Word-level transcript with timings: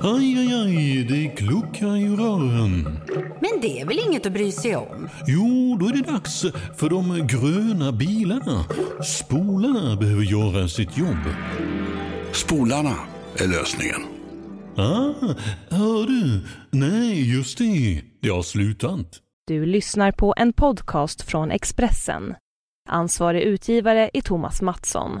Aj, 0.00 0.38
aj, 0.38 0.54
aj, 0.54 1.04
det 1.04 1.28
kluckar 1.36 1.96
i 1.96 2.08
rören. 2.08 2.98
Men 3.40 3.60
det 3.62 3.80
är 3.80 3.86
väl 3.86 3.98
inget 4.08 4.26
att 4.26 4.32
bry 4.32 4.52
sig 4.52 4.76
om? 4.76 5.08
Jo, 5.26 5.76
då 5.80 5.86
är 5.86 5.92
det 5.92 6.12
dags 6.12 6.42
för 6.76 6.90
de 6.90 7.26
gröna 7.26 7.92
bilarna. 7.92 8.64
Spolarna 9.04 9.96
behöver 9.96 10.22
göra 10.22 10.68
sitt 10.68 10.98
jobb. 10.98 11.24
Spolarna 12.32 12.94
är 13.36 13.48
lösningen. 13.48 14.00
Ah, 14.76 15.34
hör 15.70 16.06
du? 16.06 16.40
Nej, 16.70 17.34
just 17.36 17.58
det. 17.58 18.02
Det 18.22 18.28
har 18.28 18.42
slutat. 18.42 19.20
Du 19.46 19.66
lyssnar 19.66 20.12
på 20.12 20.34
en 20.36 20.52
podcast 20.52 21.22
från 21.22 21.50
Expressen. 21.50 22.34
Ansvarig 22.88 23.42
utgivare 23.42 24.10
är 24.14 24.20
Thomas 24.20 24.62
Mattsson. 24.62 25.20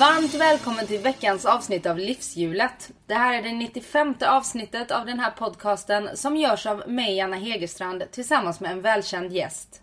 Varmt 0.00 0.34
välkommen 0.34 0.86
till 0.86 1.00
veckans 1.00 1.46
avsnitt 1.46 1.86
av 1.86 1.98
Livshjulet. 1.98 2.90
Det 3.06 3.14
här 3.14 3.38
är 3.38 3.42
det 3.42 3.52
95 3.52 4.14
avsnittet 4.20 4.90
av 4.90 5.06
den 5.06 5.20
här 5.20 5.30
podcasten 5.30 6.16
som 6.16 6.36
görs 6.36 6.66
av 6.66 6.82
mig, 6.86 7.20
Anna 7.20 7.36
Hegerstrand, 7.36 8.02
tillsammans 8.10 8.60
med 8.60 8.72
en 8.72 8.80
välkänd 8.80 9.32
gäst. 9.32 9.82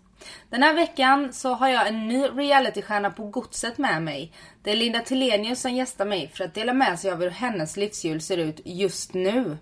Den 0.50 0.62
här 0.62 0.74
veckan 0.74 1.32
så 1.32 1.54
har 1.54 1.68
jag 1.68 1.88
en 1.88 2.08
ny 2.08 2.22
realitystjärna 2.22 3.10
på 3.10 3.26
godset 3.26 3.78
med 3.78 4.02
mig. 4.02 4.32
Det 4.62 4.70
är 4.70 4.76
Linda 4.76 5.00
Tillenius 5.00 5.60
som 5.60 5.74
gästar 5.74 6.04
mig 6.04 6.30
för 6.34 6.44
att 6.44 6.54
dela 6.54 6.72
med 6.72 6.98
sig 6.98 7.10
av 7.10 7.20
hur 7.20 7.30
hennes 7.30 7.76
livshjul 7.76 8.20
ser 8.20 8.38
ut 8.38 8.60
just 8.64 9.14
nu. 9.14 9.58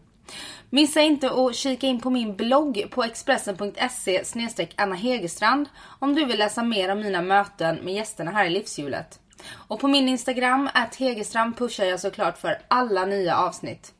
Missa 0.71 1.01
inte 1.01 1.31
att 1.31 1.57
kika 1.57 1.87
in 1.87 2.01
på 2.01 2.11
min 2.11 2.37
blogg 2.37 2.87
på 2.91 3.03
expressen.se 3.03 4.69
Anna 4.77 4.95
Hegerstrand 4.95 5.69
om 5.99 6.15
du 6.15 6.25
vill 6.25 6.39
läsa 6.39 6.63
mer 6.63 6.89
om 6.89 7.01
mina 7.01 7.23
möten 7.23 7.77
med 7.77 7.95
gästerna 7.95 8.31
här 8.31 8.47
i 8.47 8.51
livshjulet. 8.51 9.21
Och 9.53 9.81
på 9.81 9.89
min 9.89 10.09
Instagram, 10.09 10.69
att 10.75 10.95
Hegerstrand, 10.95 11.59
pushar 11.59 11.85
jag 11.85 12.01
såklart 12.01 12.39
för 12.39 12.59
alla 12.69 13.05
nya 13.05 13.37
avsnitt. 13.37 13.93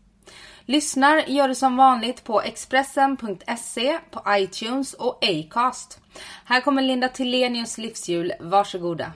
Lyssnar 0.65 1.17
gör 1.27 1.49
du 1.49 1.55
som 1.55 1.77
vanligt 1.77 2.25
på 2.25 2.43
Expressen.se, 2.43 3.99
på 4.11 4.23
iTunes 4.29 4.95
och 4.95 5.25
Acast. 5.25 6.01
Här 6.45 6.61
kommer 6.61 6.83
Linda 6.83 7.09
Tillenius 7.09 7.79
livshjul, 7.79 8.33
varsågoda. 8.41 9.13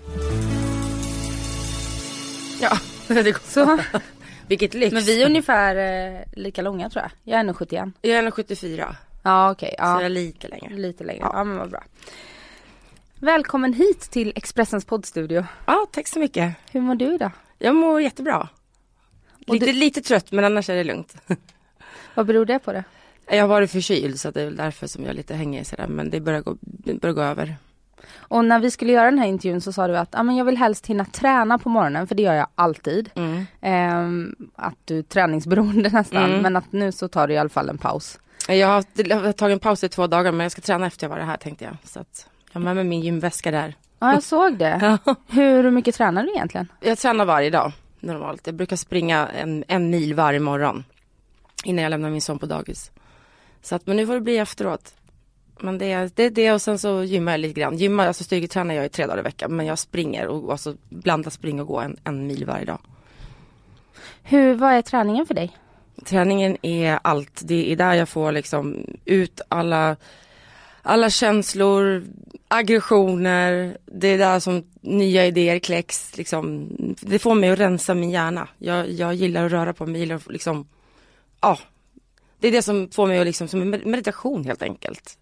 Ja, 2.60 2.78
det 3.14 3.32
går 3.32 3.40
Så. 3.44 3.78
Vilket 4.48 4.74
lyx. 4.74 4.92
Men 4.92 5.02
vi 5.02 5.22
är 5.22 5.26
ungefär 5.26 5.76
eh, 5.76 6.20
lika 6.32 6.62
långa 6.62 6.90
tror 6.90 7.02
jag. 7.02 7.10
Jag 7.32 7.40
är 7.40 7.44
nog 7.44 7.56
71. 7.56 7.88
Jag 8.00 8.18
är 8.18 8.30
74, 8.30 8.96
Ja 9.22 9.50
okej, 9.50 9.74
så 9.78 9.84
jag 9.84 10.00
ja. 10.00 10.04
är 10.04 10.08
lite 10.08 10.48
längre. 10.48 10.74
Lite 10.74 11.04
längre. 11.04 11.20
Ja. 11.32 11.44
men 11.44 11.58
vad 11.58 11.70
bra. 11.70 11.82
Välkommen 13.20 13.72
hit 13.72 14.00
till 14.00 14.32
Expressens 14.36 14.84
poddstudio. 14.84 15.44
Ja, 15.66 15.86
tack 15.92 16.06
så 16.08 16.18
mycket. 16.18 16.54
Hur 16.72 16.80
mår 16.80 16.94
du 16.94 17.14
idag? 17.14 17.30
Jag 17.58 17.74
mår 17.74 18.00
jättebra. 18.00 18.48
Lite, 19.38 19.66
du- 19.66 19.72
lite 19.72 20.00
trött 20.02 20.32
men 20.32 20.44
annars 20.44 20.70
är 20.70 20.74
det 20.74 20.84
lugnt. 20.84 21.16
Vad 22.14 22.26
beror 22.26 22.44
det 22.44 22.58
på 22.58 22.72
det? 22.72 22.84
Jag 23.30 23.40
har 23.40 23.48
varit 23.48 23.70
förkyld 23.70 24.20
så 24.20 24.30
det 24.30 24.40
är 24.40 24.44
väl 24.44 24.56
därför 24.56 24.86
som 24.86 25.02
jag 25.02 25.10
är 25.10 25.14
lite 25.14 25.34
hängig 25.34 25.66
sådär 25.66 25.86
men 25.86 26.10
det 26.10 26.20
börjar 26.20 26.40
gå, 26.40 26.56
börjar 27.00 27.14
gå 27.14 27.22
över. 27.22 27.56
Och 28.18 28.44
när 28.44 28.58
vi 28.60 28.70
skulle 28.70 28.92
göra 28.92 29.10
den 29.10 29.18
här 29.18 29.26
intervjun 29.26 29.60
så 29.60 29.72
sa 29.72 29.86
du 29.88 29.96
att 29.98 30.14
ah, 30.14 30.22
men 30.22 30.36
jag 30.36 30.44
vill 30.44 30.56
helst 30.56 30.86
hinna 30.86 31.04
träna 31.04 31.58
på 31.58 31.68
morgonen 31.68 32.06
för 32.06 32.14
det 32.14 32.22
gör 32.22 32.34
jag 32.34 32.46
alltid. 32.54 33.10
Mm. 33.14 33.46
Ehm, 33.60 34.34
att 34.56 34.74
du 34.84 34.98
är 34.98 35.02
träningsberoende 35.02 35.88
nästan 35.92 36.24
Mm. 36.24 36.42
men 36.42 36.56
att 36.56 36.72
nu 36.72 36.92
så 36.92 37.08
tar 37.08 37.28
du 37.28 37.34
i 37.34 37.38
alla 37.38 37.48
fall 37.48 37.68
en 37.68 37.78
paus. 37.78 38.18
Jag 38.48 38.66
har, 38.68 38.84
jag 38.94 39.20
har 39.20 39.32
tagit 39.32 39.52
en 39.54 39.60
paus 39.60 39.84
i 39.84 39.88
två 39.88 40.06
dagar 40.06 40.32
men 40.32 40.40
jag 40.44 40.52
ska 40.52 40.60
träna 40.60 40.86
efter 40.86 41.04
jag 41.06 41.10
var 41.16 41.18
här 41.18 41.36
tänkte 41.36 41.64
jag. 41.64 41.76
Så 41.84 42.00
att 42.00 42.26
jag 42.52 42.60
har 42.60 42.64
med 42.64 42.76
mig 42.76 42.84
min 42.84 43.00
gymväska 43.00 43.50
där. 43.50 43.74
Ja 43.98 44.12
jag 44.12 44.22
såg 44.22 44.58
det. 44.58 44.98
Hur 45.28 45.70
mycket 45.70 45.94
tränar 45.94 46.22
du 46.22 46.30
egentligen? 46.30 46.68
Jag 46.80 46.98
tränar 46.98 47.24
varje 47.24 47.50
dag 47.50 47.72
normalt. 48.00 48.46
Jag 48.46 48.54
brukar 48.54 48.76
springa 48.76 49.28
en, 49.28 49.64
en 49.68 49.90
mil 49.90 50.14
varje 50.14 50.40
morgon. 50.40 50.84
Innan 51.64 51.82
jag 51.82 51.90
lämnar 51.90 52.10
min 52.10 52.20
son 52.20 52.38
på 52.38 52.46
dagis. 52.46 52.90
Så 53.62 53.74
att, 53.74 53.86
men 53.86 53.96
nu 53.96 54.06
får 54.06 54.14
det 54.14 54.20
bli 54.20 54.38
efteråt. 54.38 54.94
Men 55.60 55.78
det 55.78 55.92
är 55.92 56.10
det, 56.14 56.28
det 56.28 56.52
och 56.52 56.62
sen 56.62 56.78
så 56.78 57.04
gymmar 57.04 57.32
jag 57.32 57.40
lite 57.40 57.60
grann. 57.60 57.76
Gymmar, 57.76 58.06
alltså 58.06 58.24
styrketränar 58.24 58.74
jag 58.74 58.86
i 58.86 58.88
tre 58.88 59.06
dagar 59.06 59.18
i 59.18 59.22
veckan. 59.22 59.56
Men 59.56 59.66
jag 59.66 59.78
springer 59.78 60.26
och 60.26 60.52
alltså 60.52 60.76
blandar 60.88 61.30
spring 61.30 61.60
och 61.60 61.66
gå 61.66 61.80
en, 61.80 61.96
en 62.04 62.26
mil 62.26 62.44
varje 62.46 62.64
dag. 62.64 62.78
Hur, 64.22 64.54
vad 64.54 64.72
är 64.72 64.82
träningen 64.82 65.26
för 65.26 65.34
dig? 65.34 65.56
Träningen 66.04 66.56
är 66.62 66.98
allt. 67.02 67.40
Det 67.44 67.72
är 67.72 67.76
där 67.76 67.94
jag 67.94 68.08
får 68.08 68.32
liksom 68.32 68.86
ut 69.04 69.40
alla, 69.48 69.96
alla 70.82 71.10
känslor, 71.10 72.04
aggressioner. 72.48 73.78
Det 73.86 74.08
är 74.08 74.18
där 74.18 74.40
som 74.40 74.64
nya 74.80 75.26
idéer 75.26 75.58
kläcks. 75.58 76.16
Liksom. 76.16 76.68
Det 77.00 77.18
får 77.18 77.34
mig 77.34 77.50
att 77.50 77.58
rensa 77.58 77.94
min 77.94 78.10
hjärna. 78.10 78.48
Jag, 78.58 78.90
jag 78.90 79.14
gillar 79.14 79.46
att 79.46 79.52
röra 79.52 79.72
på 79.72 79.86
mig, 79.86 80.00
gillar 80.00 80.16
att 80.16 80.26
liksom, 80.26 80.68
ja. 81.40 81.58
Det 82.38 82.48
är 82.48 82.52
det 82.52 82.62
som 82.62 82.88
får 82.90 83.06
mig 83.06 83.18
att 83.18 83.26
liksom, 83.26 83.48
som 83.48 83.70
meditation 83.70 84.44
helt 84.44 84.62
enkelt. 84.62 85.18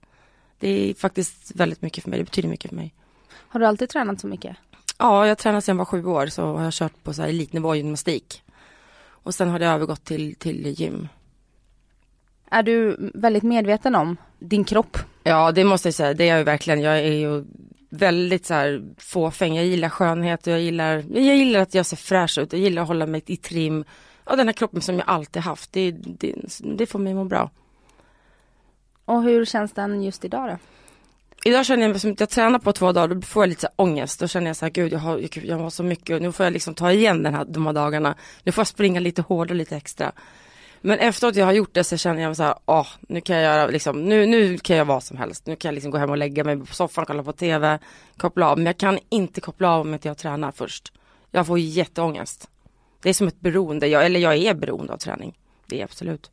Det 0.59 0.69
är 0.69 0.95
faktiskt 0.95 1.53
väldigt 1.55 1.83
mycket 1.83 2.05
för 2.05 2.11
mig, 2.11 2.19
det 2.19 2.25
betyder 2.25 2.49
mycket 2.49 2.69
för 2.69 2.77
mig. 2.77 2.95
Har 3.31 3.61
du 3.61 3.67
alltid 3.67 3.89
tränat 3.89 4.21
så 4.21 4.27
mycket? 4.27 4.57
Ja, 4.99 5.27
jag 5.27 5.39
tränade 5.39 5.63
sedan 5.63 5.77
jag 5.77 5.79
var 5.79 5.85
sju 5.85 6.05
år 6.05 6.27
så 6.27 6.57
har 6.57 6.65
jag 6.65 6.73
kört 6.73 7.03
på 7.03 7.15
så 7.15 7.23
här 7.23 7.29
elitnivå 7.29 7.75
gymnastik. 7.75 8.43
Och 9.01 9.35
sen 9.35 9.49
har 9.49 9.59
det 9.59 9.67
övergått 9.67 10.05
till, 10.05 10.35
till 10.35 10.67
gym. 10.67 11.09
Är 12.51 12.63
du 12.63 12.97
väldigt 13.15 13.43
medveten 13.43 13.95
om 13.95 14.17
din 14.39 14.65
kropp? 14.65 14.99
Ja, 15.23 15.53
det 15.53 15.65
måste 15.65 15.89
jag 15.89 15.95
säga. 15.95 16.15
Det 16.15 16.25
är 16.25 16.29
jag 16.29 16.39
ju 16.39 16.45
verkligen. 16.45 16.81
Jag 16.81 16.99
är 16.99 17.13
ju 17.13 17.45
väldigt 17.91 18.47
så 18.47 18.55
här 18.55 18.83
fåfäng. 18.99 19.57
Jag 19.57 19.67
gillar 19.67 19.89
skönhet 19.89 20.47
och 20.47 20.53
jag 20.53 20.61
gillar, 20.61 21.05
jag 21.15 21.37
gillar 21.37 21.61
att 21.61 21.75
jag 21.75 21.87
ser 21.87 21.97
fräsch 21.97 22.39
ut. 22.39 22.53
Jag 22.53 22.63
gillar 22.63 22.83
att 22.83 22.89
hålla 22.89 23.07
mig 23.07 23.23
i 23.27 23.37
trim. 23.37 23.85
Ja, 24.27 24.37
den 24.37 24.49
här 24.49 24.53
kroppen 24.53 24.81
som 24.81 24.95
jag 24.95 25.09
alltid 25.09 25.43
haft. 25.43 25.73
Det, 25.73 25.91
det, 25.91 26.35
det 26.77 26.87
får 26.87 26.99
mig 26.99 27.15
må 27.15 27.25
bra. 27.25 27.51
Och 29.05 29.23
hur 29.23 29.45
känns 29.45 29.73
den 29.73 30.03
just 30.03 30.25
idag 30.25 30.49
då? 30.49 30.59
Idag 31.45 31.67
känner 31.67 31.83
jag 31.83 31.91
mig 31.91 32.01
som 32.01 32.13
att 32.13 32.21
jag 32.21 32.29
tränar 32.29 32.59
på 32.59 32.73
två 32.73 32.93
dagar, 32.93 33.15
då 33.15 33.21
får 33.21 33.43
jag 33.43 33.49
lite 33.49 33.61
så 33.61 33.69
ångest. 33.77 34.21
Då 34.21 34.29
känner 34.29 34.47
jag 34.47 34.57
så 34.57 34.65
här, 34.65 34.71
gud 34.71 34.93
jag 34.93 34.99
har, 34.99 35.19
jag, 35.19 35.37
jag 35.45 35.59
har 35.59 35.71
så 35.71 35.83
mycket 35.83 36.17
och 36.17 36.23
nu 36.23 36.33
får 36.33 36.47
jag 36.47 36.53
liksom 36.53 36.75
ta 36.75 36.93
igen 36.93 37.23
den 37.23 37.35
här, 37.35 37.45
de 37.45 37.67
här 37.67 37.73
dagarna. 37.73 38.15
Nu 38.43 38.53
får 38.53 38.61
jag 38.61 38.69
springa 38.69 39.01
lite 39.01 39.23
hårdare, 39.23 39.59
lite 39.59 39.77
extra. 39.77 40.13
Men 40.81 40.99
efteråt 40.99 41.37
jag 41.37 41.45
har 41.45 41.53
gjort 41.53 41.75
det 41.75 41.85
så 41.85 41.97
känner 41.97 42.23
jag 42.23 42.37
så 42.37 42.43
här, 42.43 42.55
åh, 42.67 42.87
nu 43.01 43.21
kan 43.21 43.37
jag 43.37 43.45
göra 43.45 43.67
liksom, 43.67 44.05
nu, 44.05 44.27
nu 44.27 44.59
kan 44.59 44.77
jag 44.77 44.85
vad 44.85 45.03
som 45.03 45.17
helst. 45.17 45.47
Nu 45.47 45.57
kan 45.57 45.69
jag 45.69 45.75
liksom 45.75 45.91
gå 45.91 45.99
hem 45.99 46.11
och 46.11 46.17
lägga 46.17 46.45
mig 46.45 46.59
på 46.59 46.75
soffan, 46.75 47.07
kolla 47.07 47.23
på 47.23 47.33
TV, 47.33 47.79
koppla 48.17 48.51
av. 48.51 48.59
Men 48.59 48.67
jag 48.67 48.79
kan 48.79 48.99
inte 49.09 49.41
koppla 49.41 49.71
av 49.71 49.81
om 49.81 49.95
inte 49.95 50.09
jag 50.09 50.19
tränar 50.19 50.53
först. 50.53 50.93
Jag 51.31 51.47
får 51.47 51.59
jätteångest. 51.59 52.49
Det 53.03 53.09
är 53.09 53.15
som 53.15 53.29
ett 53.29 53.41
beroende, 53.41 53.87
jag, 53.87 54.07
eller 54.07 54.21
jag 54.21 54.37
är 54.37 54.55
beroende 54.55 54.93
av 54.93 54.97
träning. 54.97 55.39
Det 55.67 55.81
är 55.81 55.85
absolut. 55.85 56.31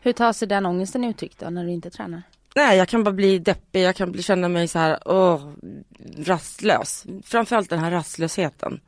Hur 0.00 0.12
tar 0.12 0.32
sig 0.32 0.48
den 0.48 0.66
ångesten 0.66 1.04
uttryck 1.04 1.38
då 1.38 1.50
när 1.50 1.64
du 1.64 1.70
inte 1.70 1.90
tränar? 1.90 2.22
Nej, 2.56 2.78
jag 2.78 2.88
kan 2.88 3.04
bara 3.04 3.12
bli 3.12 3.38
deppig, 3.38 3.82
jag 3.82 3.96
kan 3.96 4.12
bli, 4.12 4.22
känna 4.22 4.48
mig 4.48 4.68
så 4.68 4.78
här, 4.78 4.98
åh, 5.04 5.52
rastlös. 6.18 7.06
Framförallt 7.24 7.70
den 7.70 7.78
här 7.78 7.90
rastlösheten. 7.90 8.80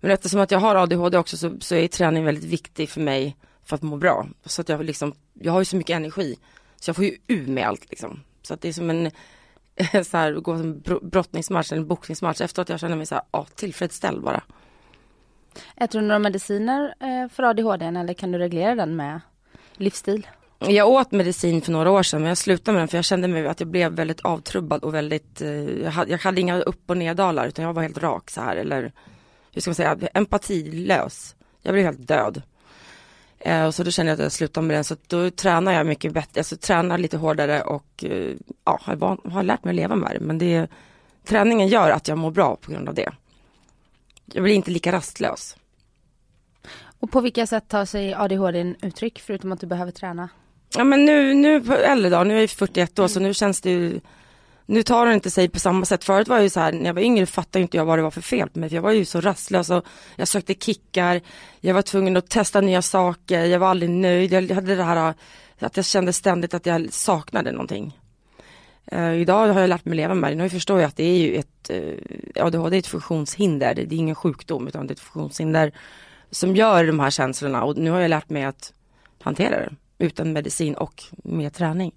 Men 0.00 0.10
eftersom 0.10 0.40
att 0.40 0.50
jag 0.50 0.58
har 0.58 0.74
ADHD 0.74 1.18
också 1.18 1.36
så, 1.36 1.56
så 1.60 1.74
är 1.74 1.88
träning 1.88 2.24
väldigt 2.24 2.44
viktig 2.44 2.90
för 2.90 3.00
mig 3.00 3.36
för 3.68 3.76
att 3.76 3.82
må 3.82 3.96
bra. 3.96 4.26
Så 4.44 4.60
att 4.60 4.68
jag 4.68 4.84
liksom, 4.84 5.14
jag 5.32 5.52
har 5.52 5.58
ju 5.60 5.64
så 5.64 5.76
mycket 5.76 5.96
energi. 5.96 6.38
Så 6.76 6.88
jag 6.88 6.96
får 6.96 7.04
ju 7.04 7.16
ur 7.26 7.46
med 7.46 7.66
allt 7.66 7.90
liksom. 7.90 8.20
Så 8.42 8.54
att 8.54 8.60
det 8.60 8.68
är 8.68 8.72
som 8.72 8.90
en, 8.90 9.10
så 10.04 10.16
här, 10.16 10.32
gå 10.32 10.52
en 10.52 10.80
bro- 10.80 11.08
brottningsmatch 11.08 11.72
eller 11.72 11.82
en 11.82 11.88
boxningsmatch. 11.88 12.40
Efteråt 12.40 12.68
jag 12.68 12.80
känner 12.80 12.96
mig 12.96 13.06
så 13.06 13.14
här, 13.14 13.24
ja, 13.30 13.46
tillfredsställd 13.54 14.22
bara. 14.22 14.42
Äter 15.76 16.00
du 16.00 16.06
några 16.06 16.18
mediciner 16.18 16.94
eh, 17.00 17.28
för 17.28 17.42
ADHD 17.42 17.84
eller 17.84 18.14
kan 18.14 18.32
du 18.32 18.38
reglera 18.38 18.74
den 18.74 18.96
med 18.96 19.20
livsstil? 19.76 20.26
Jag 20.58 20.88
åt 20.88 21.12
medicin 21.12 21.62
för 21.62 21.72
några 21.72 21.90
år 21.90 22.02
sedan 22.02 22.20
men 22.20 22.28
jag 22.28 22.38
slutade 22.38 22.72
med 22.72 22.80
den 22.80 22.88
för 22.88 22.98
jag 22.98 23.04
kände 23.04 23.28
mig 23.28 23.46
att 23.46 23.60
jag 23.60 23.68
blev 23.68 23.92
väldigt 23.92 24.20
avtrubbad 24.20 24.84
och 24.84 24.94
väldigt, 24.94 25.40
eh, 25.40 25.82
jag, 25.82 25.90
hade, 25.90 26.10
jag 26.10 26.18
hade 26.18 26.40
inga 26.40 26.60
upp 26.60 26.90
och 26.90 26.96
neddalar 26.96 27.46
utan 27.46 27.64
jag 27.64 27.72
var 27.72 27.82
helt 27.82 27.98
rak 27.98 28.30
så 28.30 28.40
här 28.40 28.56
eller 28.56 28.92
hur 29.52 29.60
ska 29.60 29.70
man 29.70 29.74
säga, 29.74 29.98
empatilös. 30.14 31.36
Jag 31.62 31.74
blev 31.74 31.84
helt 31.84 32.08
död. 32.08 32.42
Eh, 33.40 33.66
och 33.66 33.74
så 33.74 33.82
då 33.82 33.90
kände 33.90 34.10
jag 34.10 34.16
att 34.16 34.22
jag 34.22 34.32
slutade 34.32 34.66
med 34.66 34.76
den 34.76 34.84
så 34.84 34.96
då 35.06 35.30
tränar 35.30 35.72
jag 35.72 35.86
mycket 35.86 36.12
bättre, 36.12 36.40
alltså 36.40 36.56
tränar 36.56 36.98
lite 36.98 37.16
hårdare 37.16 37.62
och 37.62 38.04
eh, 38.04 38.34
ja, 38.64 38.78
har, 38.82 38.96
van, 38.96 39.20
har 39.24 39.42
lärt 39.42 39.64
mig 39.64 39.72
att 39.72 39.76
leva 39.76 39.96
med 39.96 40.10
det 40.10 40.20
men 40.20 40.38
det, 40.38 40.70
träningen 41.24 41.68
gör 41.68 41.90
att 41.90 42.08
jag 42.08 42.18
mår 42.18 42.30
bra 42.30 42.56
på 42.56 42.72
grund 42.72 42.88
av 42.88 42.94
det. 42.94 43.12
Jag 44.24 44.42
blir 44.42 44.54
inte 44.54 44.70
lika 44.70 44.92
rastlös. 44.92 45.56
Och 47.00 47.10
på 47.10 47.20
vilka 47.20 47.46
sätt 47.46 47.68
tar 47.68 47.84
sig 47.84 48.14
ADHD 48.14 48.74
uttryck 48.82 49.20
förutom 49.20 49.52
att 49.52 49.60
du 49.60 49.66
behöver 49.66 49.92
träna? 49.92 50.28
Ja 50.76 50.84
men 50.84 51.04
nu, 51.04 51.34
nu 51.34 51.60
på 51.60 51.74
äldre 51.74 52.10
dagar, 52.10 52.24
nu 52.24 52.36
är 52.36 52.40
jag 52.40 52.50
41 52.50 52.98
år 52.98 53.08
så 53.08 53.20
nu 53.20 53.34
känns 53.34 53.60
det 53.60 53.70
ju 53.70 54.00
nu 54.70 54.82
tar 54.82 55.06
hon 55.06 55.14
inte 55.14 55.30
sig 55.30 55.48
på 55.48 55.58
samma 55.58 55.84
sätt. 55.84 56.04
Förut 56.04 56.28
var 56.28 56.36
jag 56.36 56.42
ju 56.42 56.50
så 56.50 56.60
här, 56.60 56.72
när 56.72 56.84
jag 56.84 56.94
var 56.94 57.02
yngre 57.02 57.26
fattade 57.26 57.62
inte 57.62 57.76
jag 57.76 57.84
vad 57.84 57.98
det 57.98 58.02
var 58.02 58.10
för 58.10 58.20
fel 58.20 58.48
på 58.48 58.58
mig. 58.58 58.68
För 58.68 58.76
jag 58.76 58.82
var 58.82 58.92
ju 58.92 59.04
så 59.04 59.20
rastlös 59.20 59.70
och 59.70 59.84
jag 60.16 60.28
sökte 60.28 60.54
kickar, 60.54 61.20
jag 61.60 61.74
var 61.74 61.82
tvungen 61.82 62.16
att 62.16 62.30
testa 62.30 62.60
nya 62.60 62.82
saker, 62.82 63.44
jag 63.44 63.58
var 63.58 63.68
aldrig 63.68 63.90
nöjd. 63.90 64.32
Jag 64.32 64.54
hade 64.54 64.76
det 64.76 64.82
här 64.82 65.08
äh, 65.08 65.14
att 65.58 65.76
jag 65.76 65.86
kände 65.86 66.12
ständigt 66.12 66.54
att 66.54 66.66
jag 66.66 66.92
saknade 66.92 67.52
någonting. 67.52 67.98
Uh, 68.92 69.14
idag 69.14 69.48
har 69.48 69.60
jag 69.60 69.68
lärt 69.68 69.84
mig 69.84 69.96
leva 69.96 70.14
med 70.14 70.32
det. 70.32 70.36
Nu 70.36 70.48
förstår 70.48 70.80
jag 70.80 70.88
att 70.88 70.96
det 70.96 71.04
är 71.04 71.18
ju 71.18 71.34
ett, 71.34 71.70
äh, 71.70 71.76
uh, 71.76 72.46
ADHD 72.46 72.76
är 72.76 72.78
ett 72.78 72.86
funktionshinder. 72.86 73.74
Det 73.74 73.94
är 73.94 73.98
ingen 73.98 74.14
sjukdom 74.14 74.68
utan 74.68 74.86
det 74.86 74.92
är 74.92 74.94
ett 74.94 75.00
funktionshinder 75.00 75.72
som 76.30 76.56
gör 76.56 76.86
de 76.86 77.00
här 77.00 77.10
känslorna 77.10 77.64
och 77.64 77.76
nu 77.76 77.90
har 77.90 78.00
jag 78.00 78.08
lärt 78.08 78.30
mig 78.30 78.44
att 78.44 78.72
hantera 79.22 79.60
det 79.60 79.70
utan 79.98 80.32
medicin 80.32 80.74
och 80.74 81.04
med 81.24 81.54
träning. 81.54 81.92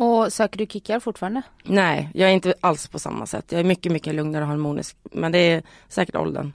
Och 0.00 0.32
söker 0.32 0.58
du 0.58 0.66
kickar 0.66 1.00
fortfarande? 1.00 1.42
Nej, 1.64 2.10
jag 2.14 2.30
är 2.30 2.34
inte 2.34 2.54
alls 2.60 2.88
på 2.88 2.98
samma 2.98 3.26
sätt. 3.26 3.52
Jag 3.52 3.60
är 3.60 3.64
mycket, 3.64 3.92
mycket 3.92 4.14
lugnare 4.14 4.42
och 4.42 4.48
harmonisk. 4.48 4.96
Men 5.02 5.32
det 5.32 5.38
är 5.38 5.62
säkert 5.88 6.16
åldern. 6.16 6.52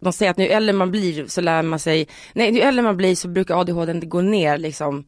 De 0.00 0.12
säger 0.12 0.30
att 0.30 0.38
ju 0.38 0.46
äldre 0.46 0.72
man 0.72 0.90
blir 0.90 1.26
så 1.26 1.40
lär 1.40 1.62
man 1.62 1.78
sig, 1.78 2.08
nej 2.32 2.54
ju 2.54 2.60
äldre 2.60 2.82
man 2.82 2.96
blir 2.96 3.14
så 3.14 3.28
brukar 3.28 3.60
ADHD 3.60 4.00
gå 4.00 4.20
ner 4.20 4.58
liksom 4.58 5.04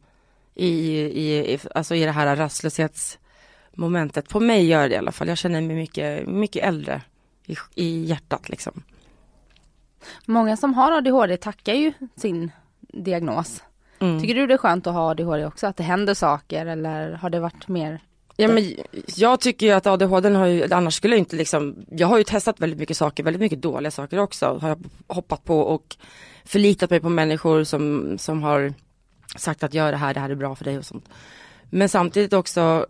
i, 0.55 0.67
i, 0.67 1.53
i, 1.53 1.59
alltså 1.75 1.95
i 1.95 2.05
det 2.05 2.11
här 2.11 2.35
rastlöshetsmomentet. 2.35 4.29
På 4.29 4.39
mig 4.39 4.65
gör 4.67 4.89
det 4.89 4.95
i 4.95 4.97
alla 4.97 5.11
fall. 5.11 5.27
Jag 5.27 5.37
känner 5.37 5.61
mig 5.61 5.75
mycket, 5.75 6.27
mycket 6.27 6.63
äldre 6.63 7.01
i, 7.45 7.55
i 7.75 8.05
hjärtat 8.05 8.49
liksom. 8.49 8.83
Många 10.25 10.57
som 10.57 10.73
har 10.73 10.91
ADHD 10.91 11.37
tackar 11.37 11.73
ju 11.73 11.93
sin 12.15 12.51
diagnos. 12.81 13.63
Mm. 13.99 14.21
Tycker 14.21 14.35
du 14.35 14.47
det 14.47 14.53
är 14.53 14.57
skönt 14.57 14.87
att 14.87 14.93
ha 14.93 15.09
ADHD 15.09 15.45
också? 15.45 15.67
Att 15.67 15.77
det 15.77 15.83
händer 15.83 16.13
saker 16.13 16.65
eller 16.65 17.11
har 17.11 17.29
det 17.29 17.39
varit 17.39 17.67
mer? 17.67 17.99
Ja 18.37 18.47
men 18.47 18.73
jag 19.15 19.39
tycker 19.39 19.65
ju 19.65 19.71
att 19.71 19.87
ADHD 19.87 20.29
har 20.29 20.45
ju, 20.45 20.73
annars 20.73 20.93
skulle 20.93 21.15
jag 21.15 21.19
inte 21.19 21.35
liksom, 21.35 21.85
jag 21.89 22.07
har 22.07 22.17
ju 22.17 22.23
testat 22.23 22.59
väldigt 22.59 22.79
mycket 22.79 22.97
saker, 22.97 23.23
väldigt 23.23 23.39
mycket 23.39 23.61
dåliga 23.61 23.91
saker 23.91 24.19
också, 24.19 24.59
har 24.61 24.69
jag 24.69 24.83
hoppat 25.07 25.43
på 25.43 25.59
och 25.59 25.95
förlitat 26.45 26.89
mig 26.89 26.99
på 26.99 27.09
människor 27.09 27.63
som, 27.63 28.17
som 28.17 28.43
har 28.43 28.73
sagt 29.37 29.63
att 29.63 29.73
gör 29.73 29.91
det 29.91 29.97
här, 29.97 30.13
det 30.13 30.19
här 30.19 30.29
är 30.29 30.35
bra 30.35 30.55
för 30.55 30.65
dig 30.65 30.77
och 30.77 30.85
sånt. 30.85 31.09
Men 31.69 31.89
samtidigt 31.89 32.33
också 32.33 32.85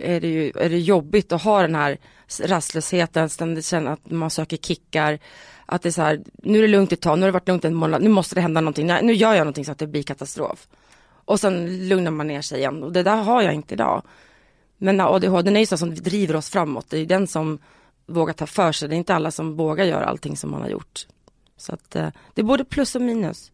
är 0.00 0.20
det 0.20 0.28
ju 0.28 0.52
är 0.54 0.70
det 0.70 0.78
jobbigt 0.78 1.32
att 1.32 1.42
ha 1.42 1.62
den 1.62 1.74
här 1.74 1.98
rastlösheten, 2.44 3.28
ständigt 3.28 3.64
känna 3.64 3.92
att 3.92 4.10
man 4.10 4.30
söker 4.30 4.56
kickar, 4.56 5.18
att 5.72 5.82
det 5.82 5.88
är 5.88 5.90
så 5.90 6.02
här, 6.02 6.22
nu 6.42 6.58
är 6.58 6.62
det 6.62 6.68
lugnt 6.68 6.92
ett 6.92 7.00
tag, 7.00 7.18
nu 7.18 7.22
har 7.22 7.28
det 7.28 7.32
varit 7.32 7.48
lugnt 7.48 7.64
en 7.64 7.74
månad, 7.74 8.02
nu 8.02 8.08
måste 8.08 8.34
det 8.34 8.40
hända 8.40 8.60
någonting, 8.60 8.86
nu 8.86 9.12
gör 9.12 9.34
jag 9.34 9.40
någonting 9.40 9.64
så 9.64 9.72
att 9.72 9.78
det 9.78 9.86
blir 9.86 10.02
katastrof. 10.02 10.68
Och 11.24 11.40
sen 11.40 11.88
lugnar 11.88 12.10
man 12.10 12.26
ner 12.26 12.42
sig 12.42 12.58
igen 12.58 12.82
och 12.82 12.92
det 12.92 13.02
där 13.02 13.16
har 13.16 13.42
jag 13.42 13.54
inte 13.54 13.74
idag. 13.74 14.02
Men 14.78 15.00
ADHD 15.00 15.50
är 15.50 15.58
ju 15.58 15.66
så 15.66 15.76
som 15.76 15.94
driver 15.94 16.36
oss 16.36 16.50
framåt, 16.50 16.86
det 16.90 16.98
är 16.98 17.06
den 17.06 17.26
som 17.26 17.58
vågar 18.06 18.32
ta 18.32 18.46
för 18.46 18.72
sig, 18.72 18.88
det 18.88 18.94
är 18.94 18.96
inte 18.96 19.14
alla 19.14 19.30
som 19.30 19.56
vågar 19.56 19.84
göra 19.84 20.04
allting 20.04 20.36
som 20.36 20.50
man 20.50 20.60
har 20.60 20.68
gjort. 20.68 21.06
Så 21.56 21.74
att 21.74 21.96
eh, 21.96 22.08
det 22.34 22.40
är 22.40 22.44
både 22.44 22.64
plus 22.64 22.94
och 22.94 23.02
minus. 23.02 23.52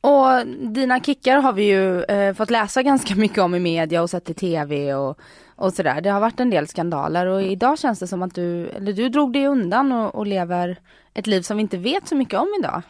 Och 0.00 0.46
dina 0.72 1.00
kickar 1.00 1.38
har 1.38 1.52
vi 1.52 1.64
ju 1.64 2.02
eh, 2.02 2.34
fått 2.34 2.50
läsa 2.50 2.82
ganska 2.82 3.14
mycket 3.16 3.38
om 3.38 3.54
i 3.54 3.58
media 3.58 4.02
och 4.02 4.10
sett 4.10 4.30
i 4.30 4.34
tv 4.34 4.94
och, 4.94 5.18
och 5.56 5.72
sådär. 5.72 6.00
Det 6.00 6.10
har 6.10 6.20
varit 6.20 6.40
en 6.40 6.50
del 6.50 6.68
skandaler 6.68 7.26
och 7.26 7.42
idag 7.42 7.78
känns 7.78 7.98
det 7.98 8.06
som 8.06 8.22
att 8.22 8.34
du, 8.34 8.68
eller 8.68 8.92
du 8.92 9.08
drog 9.08 9.32
dig 9.32 9.46
undan 9.46 9.92
och, 9.92 10.14
och 10.14 10.26
lever 10.26 10.80
ett 11.14 11.26
liv 11.26 11.42
som 11.42 11.56
vi 11.56 11.60
inte 11.60 11.76
vet 11.76 12.08
så 12.08 12.16
mycket 12.16 12.40
om 12.40 12.48
idag. 12.60 12.82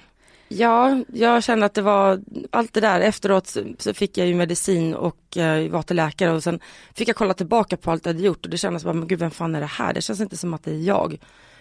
Ja, 0.49 0.99
jag 1.13 1.43
kände 1.43 1.67
att 1.67 1.75
det 1.75 1.83
var 1.83 2.21
allt 2.51 2.73
det 2.73 2.81
där 2.81 3.01
efteråt 3.01 3.57
så, 3.79 3.95
fick 3.95 4.19
jag 4.19 4.27
ju 4.27 4.35
medicin 4.35 4.95
och 4.95 5.37
eh, 5.37 5.71
var 5.71 5.83
till 5.83 5.97
läkare 5.97 6.33
och 6.33 6.43
sen 6.43 6.61
fick 6.95 7.09
jag 7.09 7.17
kolla 7.17 7.35
tillbaka 7.35 7.77
på 7.77 7.91
allt 7.91 8.07
jag 8.07 8.13
hade 8.13 8.25
gjort 8.25 8.45
och 8.45 8.51
det 8.51 8.59
kändes 8.59 8.85
bara, 8.85 8.95
men 8.95 9.09
gud 9.09 9.19
vem 9.19 9.31
fan 9.31 9.55
är 9.55 9.61
det 9.61 9.67
här? 9.67 9.93
Det 9.93 10.01
känns 10.01 10.21
inte 10.21 10.37
som 10.37 10.55
att 10.55 10.65
det 10.65 10.71
är 10.71 10.81
jag. 10.81 11.19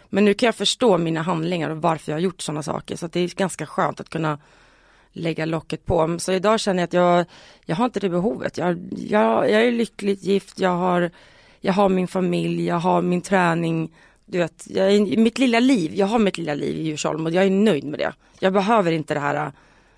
Men 0.09 0.25
nu 0.25 0.33
kan 0.33 0.47
jag 0.47 0.55
förstå 0.55 0.97
mina 0.97 1.21
handlingar 1.21 1.69
och 1.69 1.81
varför 1.81 2.11
jag 2.11 2.15
har 2.15 2.21
gjort 2.21 2.41
sådana 2.41 2.63
saker 2.63 2.95
så 2.95 3.05
att 3.05 3.13
det 3.13 3.19
är 3.19 3.35
ganska 3.35 3.65
skönt 3.65 3.99
att 3.99 4.09
kunna 4.09 4.39
lägga 5.17 5.45
locket 5.45 5.85
på. 5.85 6.19
Så 6.19 6.31
idag 6.31 6.59
känner 6.59 6.79
jag 6.79 6.87
att 6.87 6.93
jag, 6.93 7.25
jag 7.65 7.75
har 7.75 7.85
inte 7.85 7.99
det 7.99 8.09
behovet. 8.09 8.57
Jag, 8.57 8.79
jag, 8.97 9.51
jag 9.51 9.67
är 9.67 9.71
lyckligt 9.71 10.23
gift, 10.23 10.59
jag 10.59 10.69
har, 10.69 11.11
jag 11.61 11.73
har 11.73 11.89
min 11.89 12.07
familj, 12.07 12.65
jag 12.65 12.79
har 12.79 13.01
min 13.01 13.21
träning. 13.21 13.93
Du 14.25 14.37
vet, 14.37 14.67
jag 14.69 14.93
är, 14.93 15.17
mitt 15.17 15.37
lilla 15.37 15.59
liv, 15.59 15.95
jag 15.95 16.07
har 16.07 16.19
mitt 16.19 16.37
lilla 16.37 16.53
liv 16.53 16.75
i 16.77 16.81
Djursholm 16.81 17.25
och 17.25 17.31
jag 17.31 17.45
är 17.45 17.49
nöjd 17.49 17.83
med 17.83 17.99
det. 17.99 18.13
Jag 18.39 18.53
behöver 18.53 18.91
inte 18.91 19.13
det 19.13 19.19
här 19.19 19.45
äh, 19.45 19.51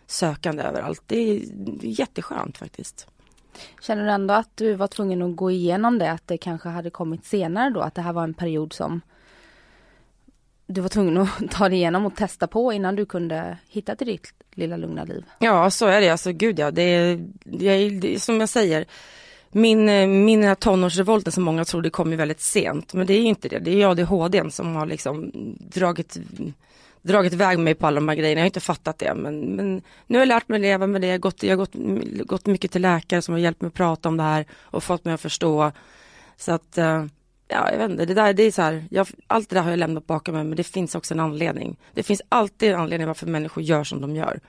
sökande 0.08 0.64
överallt. 0.64 1.04
Det 1.08 1.18
är 1.18 1.42
jätteskönt 1.82 2.58
faktiskt. 2.58 3.08
Känner 3.82 4.06
du 4.06 4.12
ändå 4.12 4.34
att 4.34 4.58
du 4.58 4.74
var 4.74 4.88
tvungen 4.88 5.22
att 5.22 5.36
gå 5.36 5.52
igenom 5.52 6.00
det, 6.00 6.12
att 6.12 6.28
det 6.28 6.38
kanske 6.38 6.70
hade 6.70 6.90
kommit 6.90 7.26
senare 7.26 7.70
då, 7.70 7.82
att 7.82 7.96
det 7.96 8.02
här 8.02 8.14
var 8.14 8.24
en 8.24 8.34
period 8.34 8.74
som 8.74 9.02
du 10.72 10.82
var 10.82 10.90
tvungen 10.90 11.18
att 11.18 11.52
ta 11.52 11.70
dig 11.70 11.78
igenom 11.78 12.06
och 12.06 12.16
testa 12.16 12.48
på 12.48 12.74
innan 12.74 12.96
du 12.96 13.06
kunde 13.06 13.58
hitta 13.70 13.96
till 13.96 14.08
ditt 14.08 14.34
lilla 14.54 14.78
lugna 14.78 15.04
liv? 15.04 15.26
Ja, 15.40 15.70
så 15.70 15.86
är 15.86 16.02
det. 16.02 16.10
Alltså 16.10 16.32
gud 16.32 16.60
ja, 16.60 16.72
det 16.72 16.82
är, 16.82 17.26
det 17.44 17.66
är, 17.66 17.92
det 17.92 18.16
är 18.16 18.20
som 18.20 18.40
jag 18.40 18.50
säger. 18.50 18.86
Min, 19.52 19.90
eh, 19.90 20.08
min 20.08 20.56
tonårsrevolten 20.56 21.32
som 21.32 21.44
många 21.44 21.66
trodde 21.66 21.90
kom 21.90 22.12
ju 22.12 22.18
väldigt 22.18 22.42
sent, 22.42 22.94
men 22.94 23.08
det 23.08 23.14
är 23.14 23.22
ju 23.22 23.28
inte 23.28 23.50
det. 23.50 23.60
Det 23.60 23.82
är 23.82 23.88
ADHD 23.88 24.52
som 24.52 24.76
har 24.76 24.86
liksom 24.86 25.32
dragit, 25.58 26.18
dragit 27.02 27.34
iväg 27.34 27.60
mig 27.60 27.76
på 27.76 27.88
alla 27.88 27.96
de 27.96 28.10
här 28.10 28.16
grejerna. 28.16 28.40
Jag 28.40 28.44
har 28.44 28.50
inte 28.50 28.60
fattat 28.60 28.98
det, 28.98 29.14
men, 29.16 29.40
men 29.40 29.82
nu 30.08 30.18
har 30.18 30.22
jag 30.22 30.28
lärt 30.28 30.48
mig 30.48 30.60
leva 30.60 30.88
med 30.88 31.02
det. 31.02 31.08
Jag 31.08 31.14
har, 31.14 31.20
gått, 31.20 31.44
jag 31.44 31.58
har 31.58 31.66
gått, 31.66 31.74
gått 32.28 32.46
mycket 32.46 32.72
till 32.72 32.82
läkare 32.82 33.22
som 33.22 33.34
har 33.34 33.40
hjälpt 33.40 33.62
mig 33.62 33.68
att 33.68 33.74
prata 33.74 34.10
om 34.10 34.18
det 34.18 34.24
här 34.24 34.46
och 34.60 34.84
fått 34.84 35.06
mig 35.06 35.14
att 35.14 35.22
förstå. 35.22 35.72
Så 36.38 36.52
att, 36.52 36.78
eh, 36.78 37.06
ja 37.50 37.72
jag 37.72 37.78
vet 37.78 37.92
inte, 37.92 38.06
det 38.06 38.14
där, 38.14 38.34
det 38.34 38.44
är 38.44 38.52
så 38.52 38.62
här, 38.62 38.86
jag, 38.90 39.08
allt 39.28 39.50
det 39.50 39.56
där 39.56 39.64
har 39.64 39.70
jag 39.70 39.80
lämnat 39.80 40.08
bakom 40.08 40.36
mig, 40.36 40.44
men 40.44 40.58
det 40.58 40.64
finns 40.64 40.96
också 40.96 41.14
en 41.14 41.20
anledning. 41.20 41.78
Det 41.94 42.04
finns 42.04 42.22
alltid 42.30 42.72
en 42.72 42.80
anledning 42.80 43.08
varför 43.08 43.28
människor 43.28 43.64
gör 43.64 43.84
som 43.84 44.02
de 44.02 44.16
gör. 44.16 44.40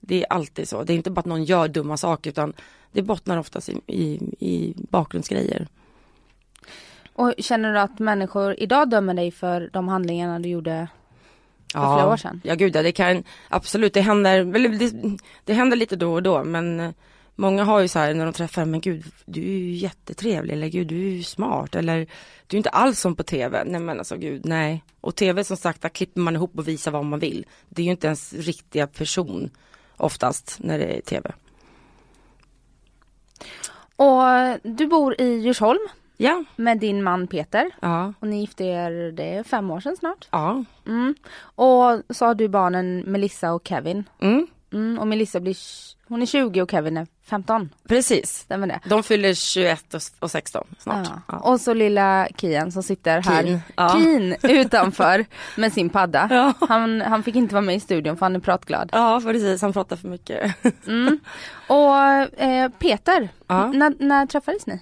Det 0.00 0.22
är 0.22 0.32
alltid 0.32 0.68
så. 0.68 0.82
Det 0.82 0.92
är 0.92 0.94
inte 0.94 1.10
bara 1.10 1.20
att 1.20 1.26
någon 1.26 1.44
gör 1.44 1.68
dumma 1.68 1.96
saker, 1.96 2.30
utan 2.30 2.52
det 2.92 3.02
bottnar 3.02 3.38
oftast 3.38 3.68
i, 3.68 3.80
i, 3.86 4.20
i 4.38 4.74
bakgrundsgrejer. 4.76 5.68
Och 7.12 7.34
känner 7.38 7.72
du 7.72 7.78
att 7.78 7.98
människor 7.98 8.54
idag 8.58 8.90
dömer 8.90 9.14
dig 9.14 9.30
för 9.30 9.70
de 9.72 9.88
handlingarna 9.88 10.38
du 10.38 10.48
gjorde 10.48 10.88
för 11.72 11.96
flera 11.96 12.08
år 12.08 12.16
sedan? 12.16 12.40
Ja 12.44 12.54
gud 12.54 12.76
ja, 12.76 12.82
det 12.82 12.92
kan 12.92 13.24
absolut, 13.48 13.94
det 13.94 14.00
händer, 14.00 14.44
det, 14.78 15.18
det 15.44 15.54
händer 15.54 15.76
lite 15.76 15.96
då 15.96 16.12
och 16.12 16.22
då 16.22 16.44
men 16.44 16.94
Många 17.40 17.64
har 17.64 17.80
ju 17.80 17.88
så 17.88 17.98
här 17.98 18.14
när 18.14 18.24
de 18.24 18.34
träffar, 18.34 18.64
men 18.64 18.80
gud 18.80 19.04
du 19.24 19.40
är 19.40 19.58
ju 19.58 19.72
jättetrevlig 19.74 20.54
eller 20.54 20.68
gud 20.68 20.86
du 20.86 21.06
är 21.06 21.10
ju 21.10 21.22
smart 21.22 21.74
eller 21.74 22.06
du 22.46 22.56
är 22.56 22.58
inte 22.58 22.70
alls 22.70 23.00
som 23.00 23.16
på 23.16 23.22
tv. 23.22 23.64
Nej 23.64 23.80
men 23.80 23.98
alltså 23.98 24.16
gud 24.16 24.46
nej. 24.46 24.84
Och 25.00 25.16
tv 25.16 25.44
som 25.44 25.56
sagt, 25.56 25.82
där 25.82 25.88
klipper 25.88 26.20
man 26.20 26.34
ihop 26.34 26.58
och 26.58 26.68
visar 26.68 26.90
vad 26.90 27.04
man 27.04 27.18
vill. 27.18 27.46
Det 27.68 27.82
är 27.82 27.84
ju 27.84 27.90
inte 27.90 28.06
ens 28.06 28.32
riktiga 28.32 28.86
person 28.86 29.50
oftast 29.96 30.56
när 30.60 30.78
det 30.78 30.84
är 30.84 31.00
tv. 31.00 31.32
Och 33.96 34.22
du 34.62 34.86
bor 34.86 35.20
i 35.20 35.34
Djursholm 35.34 35.88
Ja, 36.16 36.44
med 36.56 36.78
din 36.78 37.02
man 37.02 37.26
Peter 37.26 37.70
ja, 37.80 38.12
och 38.20 38.28
ni 38.28 38.40
gifte 38.40 38.64
er, 38.64 39.12
det 39.12 39.24
är 39.24 39.42
fem 39.42 39.70
år 39.70 39.80
sedan 39.80 39.96
snart. 39.96 40.28
ja. 40.30 40.64
Mm. 40.86 41.14
Och 41.40 42.02
så 42.16 42.26
har 42.26 42.34
du 42.34 42.48
barnen 42.48 42.98
Melissa 42.98 43.52
och 43.52 43.68
Kevin. 43.68 44.04
Mm, 44.20 44.46
Mm. 44.72 44.98
Och 44.98 45.06
Melissa 45.06 45.40
blir, 45.40 45.56
hon 46.08 46.22
är 46.22 46.26
20 46.26 46.62
och 46.62 46.70
Kevin 46.70 46.96
är 46.96 47.06
15. 47.24 47.70
precis. 47.88 48.30
Stämmer 48.38 48.66
det? 48.66 48.80
De 48.84 49.02
fyller 49.02 49.34
21 49.34 49.94
och- 49.94 50.00
och 50.18 50.30
16 50.30 50.66
snart. 50.78 51.06
Ja. 51.10 51.20
Ja. 51.28 51.38
Och 51.38 51.60
så 51.60 51.74
lilla 51.74 52.28
Kian 52.36 52.72
som 52.72 52.82
sitter 52.82 53.20
här, 53.20 53.42
Keen, 53.42 53.60
ja. 53.76 53.88
Keen 53.88 54.36
utanför 54.42 55.24
med 55.56 55.72
sin 55.72 55.90
padda. 55.90 56.54
Han, 56.68 57.00
han 57.00 57.22
fick 57.22 57.34
inte 57.36 57.54
vara 57.54 57.62
med 57.62 57.74
i 57.76 57.80
studion 57.80 58.16
för 58.16 58.26
han 58.26 58.36
är 58.36 58.40
pratglad. 58.40 58.88
Ja 58.92 59.20
precis, 59.24 59.62
han 59.62 59.72
pratar 59.72 59.96
för 59.96 60.08
mycket. 60.08 60.54
Mm. 60.86 61.18
Och 61.66 61.96
eh, 62.42 62.68
Peter, 62.78 63.28
när, 63.48 64.04
när 64.04 64.26
träffades 64.26 64.66
ni? 64.66 64.80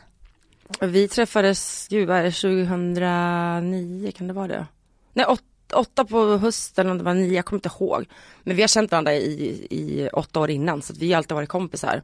Vi 0.80 1.09
träffades, 1.09 1.87
gud 1.90 2.09
vad 2.09 2.16
är 2.16 2.23
det, 2.23 2.30
2009 2.33 4.12
kan 4.16 4.26
det 4.28 4.33
vara 4.33 4.49
det? 4.49 4.66
Nej, 5.12 5.26
åt, 5.26 5.42
åtta 5.72 6.04
på 6.04 6.37
hösten, 6.37 6.90
om 6.90 6.98
det 6.98 7.04
var 7.04 7.14
nio, 7.14 7.34
jag 7.34 7.44
kommer 7.44 7.58
inte 7.58 7.70
ihåg. 7.78 8.06
Men 8.42 8.56
vi 8.56 8.62
har 8.62 8.68
känt 8.68 8.90
varandra 8.90 9.14
i, 9.14 9.66
i 9.70 10.08
åtta 10.12 10.40
år 10.40 10.50
innan 10.50 10.82
så 10.82 10.94
vi 10.94 11.12
har 11.12 11.18
alltid 11.18 11.34
varit 11.34 11.48
kompisar. 11.48 12.02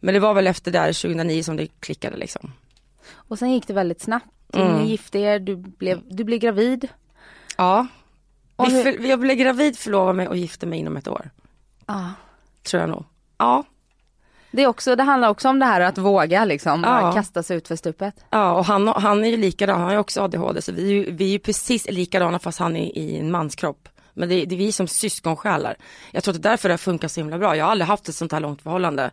Men 0.00 0.14
det 0.14 0.20
var 0.20 0.34
väl 0.34 0.46
efter 0.46 0.70
där 0.70 0.86
2009 0.86 1.42
som 1.42 1.56
det 1.56 1.66
klickade 1.80 2.16
liksom. 2.16 2.52
Och 3.12 3.38
sen 3.38 3.52
gick 3.52 3.66
det 3.66 3.72
väldigt 3.74 4.00
snabbt. 4.00 4.54
Mm. 4.54 4.76
Ni 4.76 4.88
gifte 4.88 5.18
er, 5.18 5.38
du 5.38 5.56
blev, 5.56 6.00
du 6.08 6.24
blev 6.24 6.38
gravid. 6.38 6.88
Ja. 7.56 7.86
Vi 8.56 8.82
för, 8.82 9.06
jag 9.06 9.20
blev 9.20 9.36
gravid, 9.36 9.78
förlovade 9.78 10.16
mig 10.16 10.28
och 10.28 10.36
gifte 10.36 10.66
mig 10.66 10.78
inom 10.78 10.96
ett 10.96 11.08
år. 11.08 11.30
Ja. 11.86 12.12
Tror 12.62 12.80
jag 12.80 12.90
nog. 12.90 13.04
Ja, 13.38 13.64
Det, 14.56 14.62
är 14.62 14.66
också, 14.66 14.96
det 14.96 15.02
handlar 15.02 15.28
också 15.28 15.48
om 15.48 15.58
det 15.58 15.66
här 15.66 15.80
att 15.80 15.98
våga 15.98 16.44
liksom, 16.44 16.82
Ja. 16.84 17.00
bara 17.00 17.12
kasta 17.12 17.42
sig 17.42 17.56
ut 17.56 17.68
för 17.68 17.76
stupet. 17.76 18.14
ja 18.30 18.52
och 18.52 18.64
han, 18.64 18.88
han 18.88 19.24
är 19.24 19.28
ju 19.28 19.36
likadan, 19.36 19.80
han 19.80 19.90
har 19.90 19.96
också 19.96 20.22
ADHD 20.22 20.62
så 20.62 20.72
vi 20.72 20.82
är 20.82 20.94
ju, 20.94 21.10
vi 21.10 21.24
är 21.24 21.28
ju 21.28 21.38
precis 21.38 21.86
likadana 21.90 22.38
fast 22.38 22.58
han 22.58 22.76
är 22.76 22.98
i 22.98 23.18
en 23.18 23.30
manskropp. 23.30 23.88
Men 24.14 24.28
det, 24.28 24.44
det 24.44 24.54
är 24.54 24.58
vi 24.58 24.72
som 24.72 24.86
syskonsjälar. 24.88 25.76
Jag 26.10 26.24
tror 26.24 26.34
att 26.34 26.42
det 26.42 26.48
är 26.48 26.50
därför 26.50 26.68
det 26.68 26.72
har 26.72 26.78
funkat 26.78 27.12
så 27.12 27.20
himla 27.20 27.38
bra. 27.38 27.56
Jag 27.56 27.64
har 27.64 27.70
aldrig 27.72 27.88
haft 27.88 28.08
ett 28.08 28.14
sånt 28.14 28.32
här 28.32 28.40
långt 28.40 28.62
förhållande. 28.62 29.10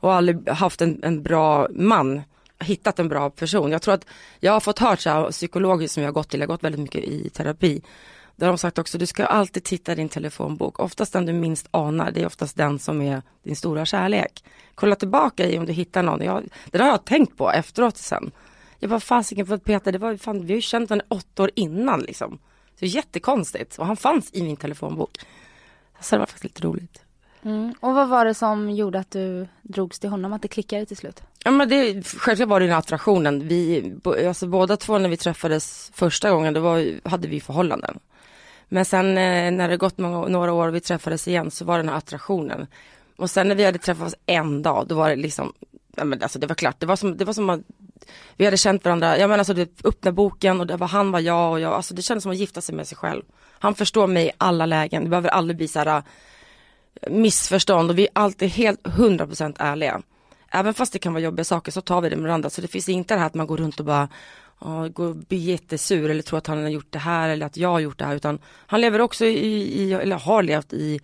Och 0.00 0.12
aldrig 0.14 0.48
haft 0.48 0.80
en, 0.80 1.00
en 1.02 1.22
bra 1.22 1.68
man 1.70 2.22
hittat 2.60 2.98
en 2.98 3.08
bra 3.08 3.30
person. 3.30 3.72
Jag 3.72 3.82
tror 3.82 3.94
att 3.94 4.04
jag 4.40 4.52
har 4.52 4.60
fått 4.60 4.78
hört 4.78 5.00
så 5.00 5.10
här, 5.10 5.30
psykologiskt 5.30 5.94
som 5.94 6.02
jag 6.02 6.08
har 6.08 6.14
gått 6.14 6.28
till, 6.28 6.40
jag 6.40 6.46
har 6.48 6.54
gått 6.54 6.64
väldigt 6.64 6.80
mycket 6.80 7.04
i 7.04 7.30
terapi. 7.30 7.82
Där 8.40 8.46
har 8.46 8.52
de 8.52 8.58
sagt 8.58 8.78
också, 8.78 8.98
du 8.98 9.06
ska 9.06 9.26
alltid 9.26 9.64
titta 9.64 9.92
i 9.92 9.94
din 9.94 10.08
telefonbok. 10.08 10.80
Oftast 10.80 11.12
den 11.12 11.26
du 11.26 11.32
minst 11.32 11.68
anar, 11.70 12.10
det 12.10 12.22
är 12.22 12.26
oftast 12.26 12.56
den 12.56 12.78
som 12.78 13.02
är 13.02 13.22
din 13.42 13.56
stora 13.56 13.86
kärlek. 13.86 14.44
Kolla 14.74 14.96
tillbaka 14.96 15.46
i 15.46 15.58
om 15.58 15.66
du 15.66 15.72
hittar 15.72 16.02
någon. 16.02 16.22
Jag, 16.22 16.42
det 16.70 16.78
där 16.78 16.84
har 16.84 16.90
jag 16.90 17.04
tänkt 17.04 17.36
på 17.36 17.50
efteråt 17.50 17.96
sen. 17.96 18.30
Jag 18.78 18.90
bara, 18.90 19.00
fasiken 19.00 19.46
för 19.46 19.56
Peter, 19.56 19.92
det 19.92 19.98
var, 19.98 20.16
fan, 20.16 20.46
vi 20.46 20.52
har 20.52 20.56
ju 20.56 20.60
känt 20.60 20.90
honom 20.90 21.06
åtta 21.08 21.42
år 21.42 21.50
innan 21.54 22.00
liksom. 22.00 22.38
Är 22.78 22.86
jättekonstigt. 22.86 23.78
Och 23.78 23.86
han 23.86 23.96
fanns 23.96 24.30
i 24.32 24.42
min 24.42 24.56
telefonbok. 24.56 25.18
Så 26.00 26.14
det 26.14 26.18
var 26.18 26.26
faktiskt 26.26 26.44
lite 26.44 26.62
roligt. 26.62 27.02
Mm. 27.42 27.74
Och 27.80 27.94
vad 27.94 28.08
var 28.08 28.24
det 28.24 28.34
som 28.34 28.70
gjorde 28.70 28.98
att 28.98 29.10
du 29.10 29.48
drogs 29.62 29.98
till 29.98 30.10
honom, 30.10 30.32
att 30.32 30.42
det 30.42 30.48
klickade 30.48 30.86
till 30.86 30.96
slut? 30.96 31.22
Ja 31.44 31.50
men 31.50 31.68
det, 31.68 32.06
självklart 32.06 32.48
var 32.48 32.60
det 32.60 32.66
den 32.66 32.76
attraktionen. 32.76 33.48
Vi, 33.48 33.92
alltså 34.04 34.46
båda 34.46 34.76
två 34.76 34.98
när 34.98 35.08
vi 35.08 35.16
träffades 35.16 35.90
första 35.94 36.30
gången, 36.30 36.54
då 36.54 36.60
var, 36.60 37.08
hade 37.08 37.28
vi 37.28 37.40
förhållanden. 37.40 37.98
Men 38.72 38.84
sen 38.84 39.08
eh, 39.08 39.50
när 39.50 39.68
det 39.68 39.76
gått 39.76 39.98
många, 39.98 40.28
några 40.28 40.52
år 40.52 40.68
och 40.68 40.74
vi 40.74 40.80
träffades 40.80 41.28
igen 41.28 41.50
så 41.50 41.64
var 41.64 41.76
det 41.76 41.82
den 41.82 41.88
här 41.88 41.96
attraktionen. 41.96 42.66
Och 43.16 43.30
sen 43.30 43.48
när 43.48 43.54
vi 43.54 43.64
hade 43.64 43.78
träffats 43.78 44.14
en 44.26 44.62
dag, 44.62 44.86
då 44.88 44.94
var 44.94 45.10
det 45.10 45.16
liksom, 45.16 45.52
ja 45.96 46.04
men 46.04 46.22
alltså 46.22 46.38
det 46.38 46.46
var 46.46 46.54
klart, 46.54 46.80
det 46.80 46.86
var 46.86 46.96
som, 46.96 47.16
det 47.16 47.24
var 47.24 47.32
som 47.32 47.50
att 47.50 47.60
vi 48.36 48.44
hade 48.44 48.56
känt 48.56 48.84
varandra, 48.84 49.18
jag 49.18 49.28
menar 49.28 49.38
alltså 49.38 49.54
det 49.54 49.84
öppna 49.84 50.12
boken 50.12 50.60
och 50.60 50.66
det 50.66 50.76
var 50.76 50.88
han 50.88 51.12
var 51.12 51.20
jag 51.20 51.52
och 51.52 51.60
jag, 51.60 51.72
alltså 51.72 51.94
det 51.94 52.02
kändes 52.02 52.22
som 52.22 52.32
att 52.32 52.38
gifta 52.38 52.60
sig 52.60 52.74
med 52.74 52.88
sig 52.88 52.98
själv. 52.98 53.22
Han 53.58 53.74
förstår 53.74 54.06
mig 54.06 54.26
i 54.26 54.30
alla 54.38 54.66
lägen, 54.66 55.04
det 55.04 55.10
behöver 55.10 55.28
aldrig 55.28 55.56
bli 55.56 55.68
så 55.68 55.78
här 55.78 56.02
eh, 57.02 57.12
missförstånd 57.12 57.90
och 57.90 57.98
vi 57.98 58.02
är 58.02 58.10
alltid 58.12 58.48
helt 58.48 58.82
100% 58.82 59.54
ärliga. 59.58 60.02
Även 60.50 60.74
fast 60.74 60.92
det 60.92 60.98
kan 60.98 61.12
vara 61.12 61.22
jobbiga 61.22 61.44
saker 61.44 61.72
så 61.72 61.80
tar 61.80 62.00
vi 62.00 62.08
det 62.08 62.16
med 62.16 62.24
varandra. 62.24 62.50
Så 62.50 62.60
det 62.60 62.68
finns 62.68 62.88
inte 62.88 63.14
det 63.14 63.18
här 63.18 63.26
att 63.26 63.34
man 63.34 63.46
går 63.46 63.56
runt 63.56 63.80
och 63.80 63.86
bara 63.86 64.08
ja, 64.60 64.88
går 64.88 65.14
blir 65.14 65.38
jättesur 65.38 66.10
eller 66.10 66.22
tror 66.22 66.38
att 66.38 66.46
han 66.46 66.62
har 66.62 66.68
gjort 66.68 66.86
det 66.92 66.98
här 66.98 67.28
eller 67.28 67.46
att 67.46 67.56
jag 67.56 67.68
har 67.68 67.80
gjort 67.80 67.98
det 67.98 68.04
här. 68.04 68.14
Utan 68.16 68.38
han 68.66 68.80
lever 68.80 69.00
också 69.00 69.24
i, 69.24 69.82
i 69.82 69.92
eller 69.92 70.16
har 70.16 70.42
levt 70.42 70.72
i 70.72 71.00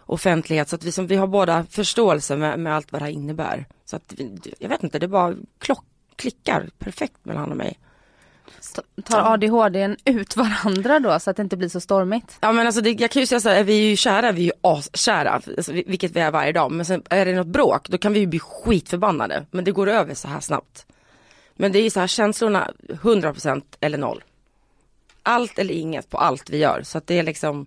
offentlighet. 0.00 0.68
Så 0.68 0.76
att 0.76 0.84
vi, 0.84 0.92
som, 0.92 1.06
vi 1.06 1.16
har 1.16 1.26
båda 1.26 1.64
förståelse 1.70 2.36
med, 2.36 2.58
med 2.58 2.74
allt 2.76 2.92
vad 2.92 3.00
det 3.00 3.04
här 3.04 3.12
innebär. 3.12 3.66
Så 3.84 3.96
att 3.96 4.14
vi, 4.16 4.38
jag 4.58 4.68
vet 4.68 4.82
inte, 4.82 4.98
det 4.98 5.08
bara 5.08 5.34
klock, 5.58 5.84
klickar 6.16 6.68
perfekt 6.78 7.16
mellan 7.22 7.40
han 7.40 7.50
och 7.50 7.56
mig. 7.56 7.78
Tar 9.04 9.32
ADHD 9.32 9.96
ut 10.04 10.36
varandra 10.36 11.00
då 11.00 11.18
så 11.20 11.30
att 11.30 11.36
det 11.36 11.42
inte 11.42 11.56
blir 11.56 11.68
så 11.68 11.80
stormigt? 11.80 12.38
Ja 12.40 12.52
men 12.52 12.66
alltså 12.66 12.80
det, 12.80 12.90
jag 12.90 13.10
kan 13.10 13.20
ju 13.20 13.26
säga 13.26 13.40
så 13.40 13.48
här, 13.48 13.64
vi 13.64 13.72
är 13.86 13.90
ju 13.90 13.96
kära, 13.96 14.32
vi 14.32 14.40
är 14.40 14.44
ju 14.44 14.52
askära, 14.60 15.30
alltså, 15.56 15.72
vi- 15.72 15.84
vilket 15.86 16.10
vi 16.16 16.20
är 16.20 16.30
varje 16.30 16.52
dag. 16.52 16.72
Men 16.72 16.86
sen 16.86 17.02
är 17.10 17.26
det 17.26 17.34
något 17.34 17.46
bråk, 17.46 17.88
då 17.88 17.98
kan 17.98 18.12
vi 18.12 18.18
ju 18.20 18.26
bli 18.26 18.38
skitförbannade. 18.38 19.46
Men 19.50 19.64
det 19.64 19.72
går 19.72 19.86
över 19.86 20.14
så 20.14 20.28
här 20.28 20.40
snabbt. 20.40 20.86
Men 21.56 21.72
det 21.72 21.78
är 21.78 21.82
ju 21.82 21.90
så 21.90 22.00
här 22.00 22.06
känslorna 22.06 22.70
100% 22.88 23.62
eller 23.80 23.98
noll. 23.98 24.24
Allt 25.22 25.58
eller 25.58 25.74
inget 25.74 26.10
på 26.10 26.18
allt 26.18 26.50
vi 26.50 26.58
gör. 26.58 26.82
Så 26.82 26.98
att 26.98 27.06
det 27.06 27.18
är 27.18 27.22
liksom 27.22 27.66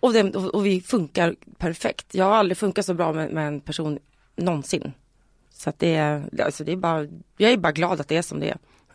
och, 0.00 0.12
det, 0.12 0.36
och, 0.36 0.66
vi 0.66 0.80
funkar 0.80 1.36
perfekt. 1.58 2.14
Jag 2.14 2.24
har 2.24 2.32
aldrig 2.32 2.58
funkat 2.58 2.84
så 2.84 2.94
bra 2.94 3.12
med, 3.12 3.30
med 3.30 3.46
en 3.48 3.60
person 3.60 3.98
någonsin. 4.36 4.92
Så 5.50 5.70
att 5.70 5.78
det 5.78 5.94
är, 5.94 6.42
alltså 6.44 6.64
det 6.64 6.72
är 6.72 6.76
bara, 6.76 7.06
jag 7.36 7.52
är 7.52 7.56
bara 7.56 7.72
glad 7.72 8.00
att 8.00 8.08
det 8.08 8.16
är 8.16 8.22
som 8.22 8.40
det 8.40 8.48
är. 8.48 8.58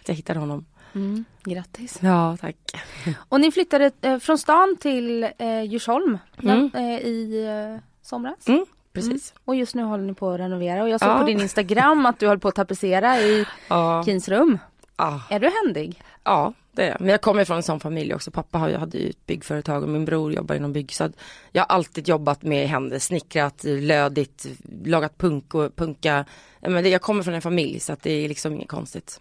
att 0.00 0.08
jag 0.08 0.14
hittade 0.14 0.40
honom. 0.40 0.66
Mm. 0.94 1.24
Grattis. 1.44 1.98
Ja, 2.02 2.36
tack. 2.40 2.56
Och 3.28 3.40
ni 3.40 3.52
flyttade 3.52 3.90
eh, 4.00 4.18
från 4.18 4.38
stan 4.38 4.76
till 4.80 5.28
eh, 5.38 5.62
Djursholm 5.62 6.18
Mm. 6.42 6.70
eh, 6.74 6.98
i 6.98 7.44
eh, 7.46 7.82
somras? 8.02 8.48
Mm, 8.48 8.66
precis. 8.92 9.34
Och 9.44 9.54
just 9.56 9.74
nu 9.74 9.82
håller 9.82 10.04
ni 10.04 10.14
på 10.14 10.30
att 10.30 10.40
renovera 10.40 10.82
och 10.82 10.88
jag 10.88 11.00
såg 11.00 11.08
Ja. 11.08 11.18
på 11.18 11.26
din 11.26 11.40
Instagram 11.40 12.06
att 12.06 12.18
du 12.18 12.26
höll 12.28 12.38
på 12.38 12.48
att 12.48 12.54
tapetsera 12.54 13.18
i 13.20 13.46
Ja. 13.68 14.02
Kins 14.04 14.28
rum. 14.28 14.58
Ja. 14.96 15.20
Är 15.30 15.40
du 15.40 15.50
händig? 15.64 16.02
Ja, 16.24 16.52
det 16.72 16.82
är 16.82 16.88
jag. 16.90 17.00
Men 17.00 17.08
jag 17.10 17.20
kommer 17.20 17.44
från 17.44 17.56
en 17.56 17.62
sån 17.62 17.80
familj 17.80 18.14
också. 18.14 18.30
Pappa 18.30 18.58
hade 18.58 18.98
ju 18.98 19.10
ett 19.10 19.26
byggföretag 19.26 19.82
och 19.82 19.88
min 19.88 20.04
bror 20.04 20.32
jobbar 20.32 20.54
inom 20.54 20.72
bygg. 20.72 20.92
Så 20.94 21.08
jag 21.52 21.62
har 21.62 21.66
alltid 21.76 22.08
jobbat 22.08 22.42
med 22.42 22.68
händer, 22.68 22.98
snickrat, 22.98 23.64
lödigt, 23.64 24.46
lagat 24.84 25.18
punk 25.18 25.54
och 25.54 25.76
punka. 25.76 26.24
Men 26.60 26.90
jag 26.90 27.02
kommer 27.02 27.22
från 27.22 27.34
en 27.34 27.42
familj 27.42 27.80
så 27.80 27.92
att 27.92 28.02
det 28.02 28.12
är 28.12 28.28
liksom 28.28 28.52
inget 28.54 28.68
konstigt. 28.68 29.20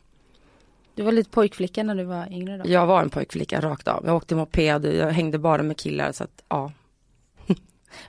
Du 0.95 1.03
var 1.03 1.11
lite 1.11 1.29
pojkflicka 1.29 1.83
när 1.83 1.95
du 1.95 2.03
var 2.03 2.27
yngre 2.31 2.57
då? 2.57 2.63
Jag 2.69 2.85
var 2.85 3.01
en 3.01 3.09
pojkflicka 3.09 3.61
rakt 3.61 3.87
av. 3.87 4.03
Jag 4.05 4.15
åkte 4.15 4.35
moped, 4.35 4.85
jag 4.85 5.11
hängde 5.11 5.37
bara 5.37 5.63
med 5.63 5.77
killar 5.77 6.11
så 6.11 6.23
att 6.23 6.43
ja. 6.49 6.71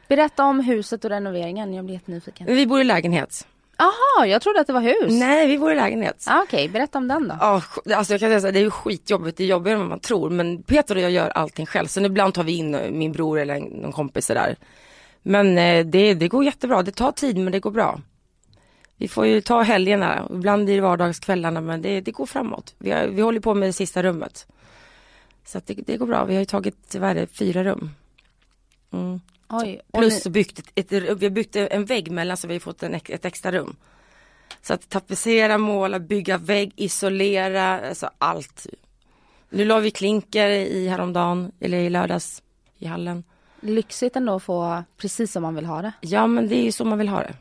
Berätta 0.08 0.44
om 0.44 0.60
huset 0.60 1.04
och 1.04 1.10
renoveringen, 1.10 1.74
jag 1.74 1.84
blir 1.84 1.94
jättenyfiken. 1.94 2.46
Vi 2.46 2.66
bor 2.66 2.80
i 2.80 2.84
lägenhet. 2.84 3.46
Jaha, 3.78 4.26
jag 4.26 4.42
trodde 4.42 4.60
att 4.60 4.66
det 4.66 4.72
var 4.72 4.80
hus. 4.80 5.12
Nej, 5.12 5.46
vi 5.46 5.58
bor 5.58 5.72
i 5.72 5.76
lägenhet. 5.76 6.24
Ah, 6.28 6.42
Okej, 6.42 6.68
berätta 6.68 6.98
om 6.98 7.08
den 7.08 7.28
då. 7.28 7.36
Ja, 7.40 7.58
sk- 7.64 7.94
alltså 7.94 8.12
jag 8.12 8.20
kan 8.20 8.28
säga 8.30 8.40
så 8.40 8.46
här, 8.46 8.52
det 8.52 8.58
är 8.58 8.62
ju 8.64 8.70
skitjobbigt, 8.70 9.36
det 9.36 9.44
är 9.44 9.48
jobbigare 9.48 9.74
än 9.74 9.80
vad 9.80 9.88
man 9.88 10.00
tror. 10.00 10.30
Men 10.30 10.62
Peter 10.62 10.94
och 10.94 11.00
jag 11.00 11.10
gör 11.10 11.28
allting 11.28 11.66
själv. 11.66 11.86
Sen 11.86 12.04
ibland 12.04 12.34
tar 12.34 12.42
vi 12.44 12.52
in 12.56 12.74
eh, 12.74 12.90
min 12.90 13.12
bror 13.12 13.38
eller 13.40 13.60
någon 13.60 13.92
kompis 13.92 14.26
där. 14.26 14.56
Men 15.22 15.58
eh, 15.58 15.86
det, 15.86 16.14
det 16.14 16.28
går 16.28 16.44
jättebra, 16.44 16.82
det 16.82 16.90
tar 16.92 17.12
tid 17.12 17.36
men 17.38 17.52
det 17.52 17.60
går 17.60 17.70
bra. 17.70 18.00
Vi 18.96 19.08
får 19.08 19.26
ju 19.26 19.40
ta 19.40 19.62
helgerna, 19.62 20.28
ibland 20.30 20.64
blir 20.64 20.74
det 20.74 20.80
vardagskvällarna 20.80 21.60
men 21.60 21.82
det, 21.82 22.00
det 22.00 22.10
går 22.10 22.26
framåt. 22.26 22.74
Vi, 22.78 22.90
har, 22.90 23.06
vi 23.06 23.22
håller 23.22 23.40
på 23.40 23.54
med 23.54 23.68
det 23.68 23.72
sista 23.72 24.02
rummet. 24.02 24.46
Så 25.46 25.60
det, 25.66 25.74
det 25.74 25.96
går 25.96 26.06
bra, 26.06 26.24
vi 26.24 26.34
har 26.34 26.40
ju 26.40 26.46
tagit, 26.46 26.94
vad 26.94 27.10
är 27.10 27.14
det, 27.14 27.26
fyra 27.26 27.64
rum. 27.64 27.90
Mm. 28.92 29.20
Oj, 29.52 29.80
Plus 29.92 30.24
ni, 30.24 30.30
byggt 30.30 30.58
ett, 30.58 30.72
ett, 30.74 30.92
vi 30.92 31.26
har 31.26 31.30
byggt 31.30 31.56
en 31.56 31.84
vägg 31.84 32.10
mellan 32.10 32.36
så 32.36 32.48
vi 32.48 32.54
har 32.54 32.60
fått 32.60 32.82
en, 32.82 32.94
ett 32.94 33.24
extra 33.24 33.52
rum. 33.52 33.76
Så 34.62 34.74
att 34.74 34.88
tapetsera, 34.88 35.58
måla, 35.58 35.98
bygga 35.98 36.38
vägg, 36.38 36.72
isolera, 36.76 37.88
alltså 37.88 38.10
allt. 38.18 38.66
Nu 39.50 39.64
la 39.64 39.80
vi 39.80 39.90
klinker 39.90 40.48
i 40.48 40.88
häromdagen, 40.88 41.52
eller 41.60 41.78
i 41.78 41.90
lördags 41.90 42.42
i 42.78 42.86
hallen. 42.86 43.24
lyxigt 43.60 44.16
ändå 44.16 44.34
att 44.34 44.42
få 44.42 44.84
precis 44.96 45.32
som 45.32 45.42
man 45.42 45.54
vill 45.54 45.66
ha 45.66 45.82
det. 45.82 45.92
Ja 46.00 46.26
men 46.26 46.48
det 46.48 46.56
är 46.56 46.64
ju 46.64 46.72
så 46.72 46.84
man 46.84 46.98
vill 46.98 47.08
ha 47.08 47.20
det. 47.20 47.34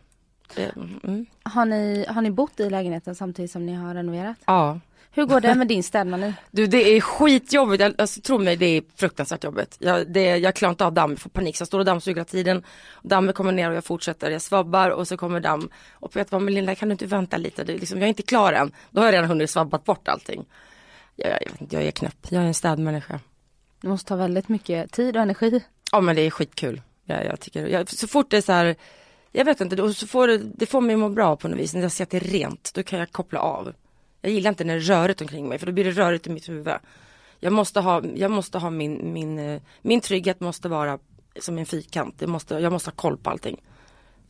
det 0.55 0.71
mm. 1.03 1.25
Har 1.43 1.65
ni, 1.65 2.05
har 2.09 2.21
ni 2.21 2.31
bott 2.31 2.59
i 2.59 2.69
lägenheten 2.69 3.15
samtidigt 3.15 3.51
som 3.51 3.65
ni 3.65 3.73
har 3.73 3.95
renoverat? 3.95 4.37
Ja. 4.45 4.79
Hur 5.13 5.25
går 5.25 5.41
det 5.41 5.55
med 5.55 5.67
din 5.67 5.83
städning? 5.83 6.33
Du 6.51 6.67
det 6.67 6.77
är 6.97 7.01
skitjobbigt, 7.01 7.81
Jag- 7.81 7.93
alltså 8.01 8.21
tro 8.21 8.37
mig 8.37 8.55
det 8.55 8.65
är 8.65 8.83
fruktansvärt 8.95 9.43
jobbigt. 9.43 9.75
Jag, 9.79 10.11
det, 10.11 10.37
jag 10.37 10.55
klarar 10.55 10.69
inte 10.71 10.85
av 10.85 10.93
damm, 10.93 11.11
jag 11.11 11.19
får 11.19 11.29
panik 11.29 11.57
så 11.57 11.61
jag 11.61 11.67
står 11.67 11.79
och 11.79 11.85
dammsuger 11.85 12.15
hela 12.15 12.25
tiden. 12.25 12.63
Dammet 13.03 13.35
kommer 13.35 13.51
ner 13.51 13.69
och 13.69 13.75
jag 13.75 13.85
fortsätter, 13.85 14.31
jag 14.31 14.41
svabbar 14.41 14.89
och 14.89 15.07
så 15.07 15.17
kommer 15.17 15.39
damm. 15.39 15.69
Och 15.93 16.11
Peter 16.11 16.31
bara, 16.31 16.39
men 16.39 16.53
Linda 16.53 16.75
kan 16.75 16.89
du 16.89 16.91
inte 16.93 17.05
vänta 17.05 17.37
lite, 17.37 17.63
det 17.63 17.73
liksom, 17.77 17.97
jag 17.99 18.03
är 18.05 18.09
inte 18.09 18.23
klar 18.23 18.53
än. 18.53 18.71
Då 18.89 19.01
har 19.01 19.05
jag 19.05 19.13
redan 19.13 19.27
hunnit 19.29 19.49
svabbat 19.49 19.83
bort 19.85 20.07
allting. 20.07 20.45
Jag, 21.15 21.29
jag, 21.31 21.41
jag 21.69 21.83
är 21.83 21.91
knäpp, 21.91 22.17
jag 22.29 22.43
är 22.43 22.47
en 22.47 22.53
städmänniska. 22.53 23.19
Det 23.81 23.87
måste 23.87 24.07
ta 24.07 24.15
väldigt 24.15 24.49
mycket 24.49 24.91
tid 24.91 25.15
och 25.15 25.21
energi. 25.21 25.63
Ja 25.91 26.01
men 26.01 26.15
det 26.15 26.21
är 26.21 26.29
skitkul. 26.29 26.81
Jag, 27.05 27.25
jag 27.25 27.39
tycker, 27.39 27.67
jag, 27.67 27.89
så 27.89 28.07
fort 28.07 28.29
det 28.29 28.37
är 28.37 28.41
så 28.41 28.51
här, 28.51 28.75
jag 29.31 29.45
vet 29.45 29.61
inte, 29.61 29.75
då, 29.75 29.93
så 29.93 30.07
får 30.07 30.27
det, 30.27 30.37
det 30.37 30.65
får 30.65 30.81
mig 30.81 30.93
att 30.93 30.99
må 30.99 31.09
bra 31.09 31.35
på 31.35 31.47
något 31.47 31.59
vis. 31.59 31.73
När 31.73 31.81
jag 31.81 31.91
ser 31.91 32.03
att 32.03 32.09
det 32.09 32.17
är 32.17 32.21
rent, 32.21 32.71
då 32.73 32.83
kan 32.83 32.99
jag 32.99 33.11
koppla 33.11 33.39
av. 33.39 33.73
Jag 34.21 34.31
gillar 34.31 34.49
inte 34.49 34.63
när 34.63 34.75
det 34.75 34.81
är 34.81 34.83
rörigt 34.83 35.21
omkring 35.21 35.49
mig, 35.49 35.57
för 35.57 35.65
då 35.65 35.71
blir 35.71 35.83
det 35.83 35.91
rörigt 35.91 36.27
i 36.27 36.29
mitt 36.29 36.49
huvud. 36.49 36.73
Jag 37.39 37.53
måste 37.53 37.79
ha, 37.79 38.03
jag 38.15 38.31
måste 38.31 38.57
ha 38.57 38.69
min, 38.69 39.13
min, 39.13 39.39
eh, 39.39 39.61
min 39.81 40.01
trygghet 40.01 40.39
måste 40.39 40.69
vara 40.69 40.99
som 41.39 41.57
en 41.57 41.65
fyrkant. 41.65 42.15
Det 42.19 42.27
måste, 42.27 42.55
jag 42.55 42.73
måste 42.73 42.89
ha 42.89 42.95
koll 42.95 43.17
på 43.17 43.29
allting. 43.29 43.61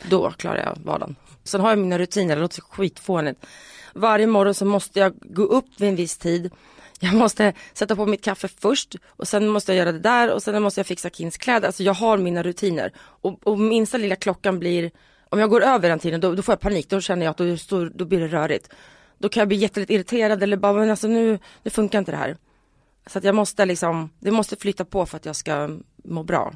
Då 0.10 0.32
klarar 0.32 0.58
jag 0.58 0.78
vardagen. 0.86 1.16
Sen 1.44 1.62
har 1.62 1.70
jag 1.70 1.80
mina 1.80 2.00
rutiner, 2.00 2.36
det 2.36 2.42
låter 2.42 2.62
skitfånigt. 2.62 3.46
Varje 3.94 4.28
morgon 4.28 4.54
så 4.54 4.66
måste 4.66 5.00
jag 5.00 5.14
gå 5.22 5.44
upp 5.44 5.66
vid 5.78 5.90
en 5.90 5.96
viss 5.96 6.18
tid. 6.18 6.52
Jag 7.00 7.14
måste 7.14 7.54
sätta 7.74 7.96
på 7.96 8.06
mitt 8.06 8.24
kaffe 8.24 8.48
först 8.48 8.96
och 9.08 9.28
sen 9.28 9.48
måste 9.48 9.72
jag 9.72 9.78
göra 9.78 9.92
det 9.92 10.00
där 10.00 10.32
och 10.32 10.44
sen 10.44 10.64
måste 10.64 10.80
jag 10.80 10.88
fixa 10.88 11.10
Kins 11.10 11.38
kläder. 11.38 11.68
Alltså 11.68 11.84
jag 11.84 11.94
har 11.94 12.18
mina 12.18 12.44
rutiner. 12.44 12.92
Och, 12.98 13.48
och 13.48 13.60
minsta 13.60 13.98
lilla 13.98 14.16
klockan 14.16 14.60
blir, 14.60 14.92
om 15.30 15.40
jag 15.40 15.50
går 15.50 15.62
över 15.62 15.90
den 15.90 16.00
tiden 16.00 16.22
då, 16.22 16.36
då 16.36 16.42
får 16.42 16.54
jag 16.54 16.60
panik. 16.60 16.90
Då 16.90 17.02
känner 17.02 17.26
jag 17.26 17.32
att 17.32 17.70
då, 17.70 17.86
då 17.86 18.06
blir 18.06 18.20
det 18.20 18.28
rörigt. 18.28 18.70
Då 19.22 19.30
kan 19.30 19.42
jag 19.42 19.48
bli 19.48 19.58
jättelätt 19.58 19.90
irriterad 19.90 20.44
eller 20.44 20.58
bara, 20.58 20.74
men 20.74 20.90
alltså 20.90 21.08
nu, 21.08 21.40
nu 21.64 21.72
funkar 21.72 22.00
inte 22.00 22.12
det 22.12 22.18
här. 22.18 22.38
Så 23.08 23.18
att 23.18 23.24
jag 23.24 23.36
måste 23.36 23.66
liksom, 23.66 24.10
det 24.20 24.32
måste 24.32 24.56
flytta 24.56 24.86
på 24.86 25.06
för 25.06 25.18
att 25.18 25.26
jag 25.26 25.36
ska 25.36 25.70
må 26.04 26.24
bra. 26.24 26.54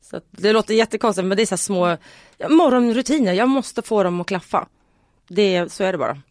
Så 0.00 0.16
att 0.16 0.24
det 0.30 0.52
låter 0.52 0.74
jättekonstigt 0.74 1.26
men 1.26 1.36
det 1.36 1.42
är 1.42 1.46
så 1.46 1.56
små 1.56 1.96
ja, 2.38 2.48
morgonrutiner, 2.48 3.32
jag 3.32 3.48
måste 3.48 3.82
få 3.82 4.02
dem 4.02 4.20
att 4.20 4.26
klaffa. 4.26 4.68
Det, 5.28 5.72
så 5.72 5.84
är 5.84 5.92
det 5.92 5.98
bara. 5.98 6.22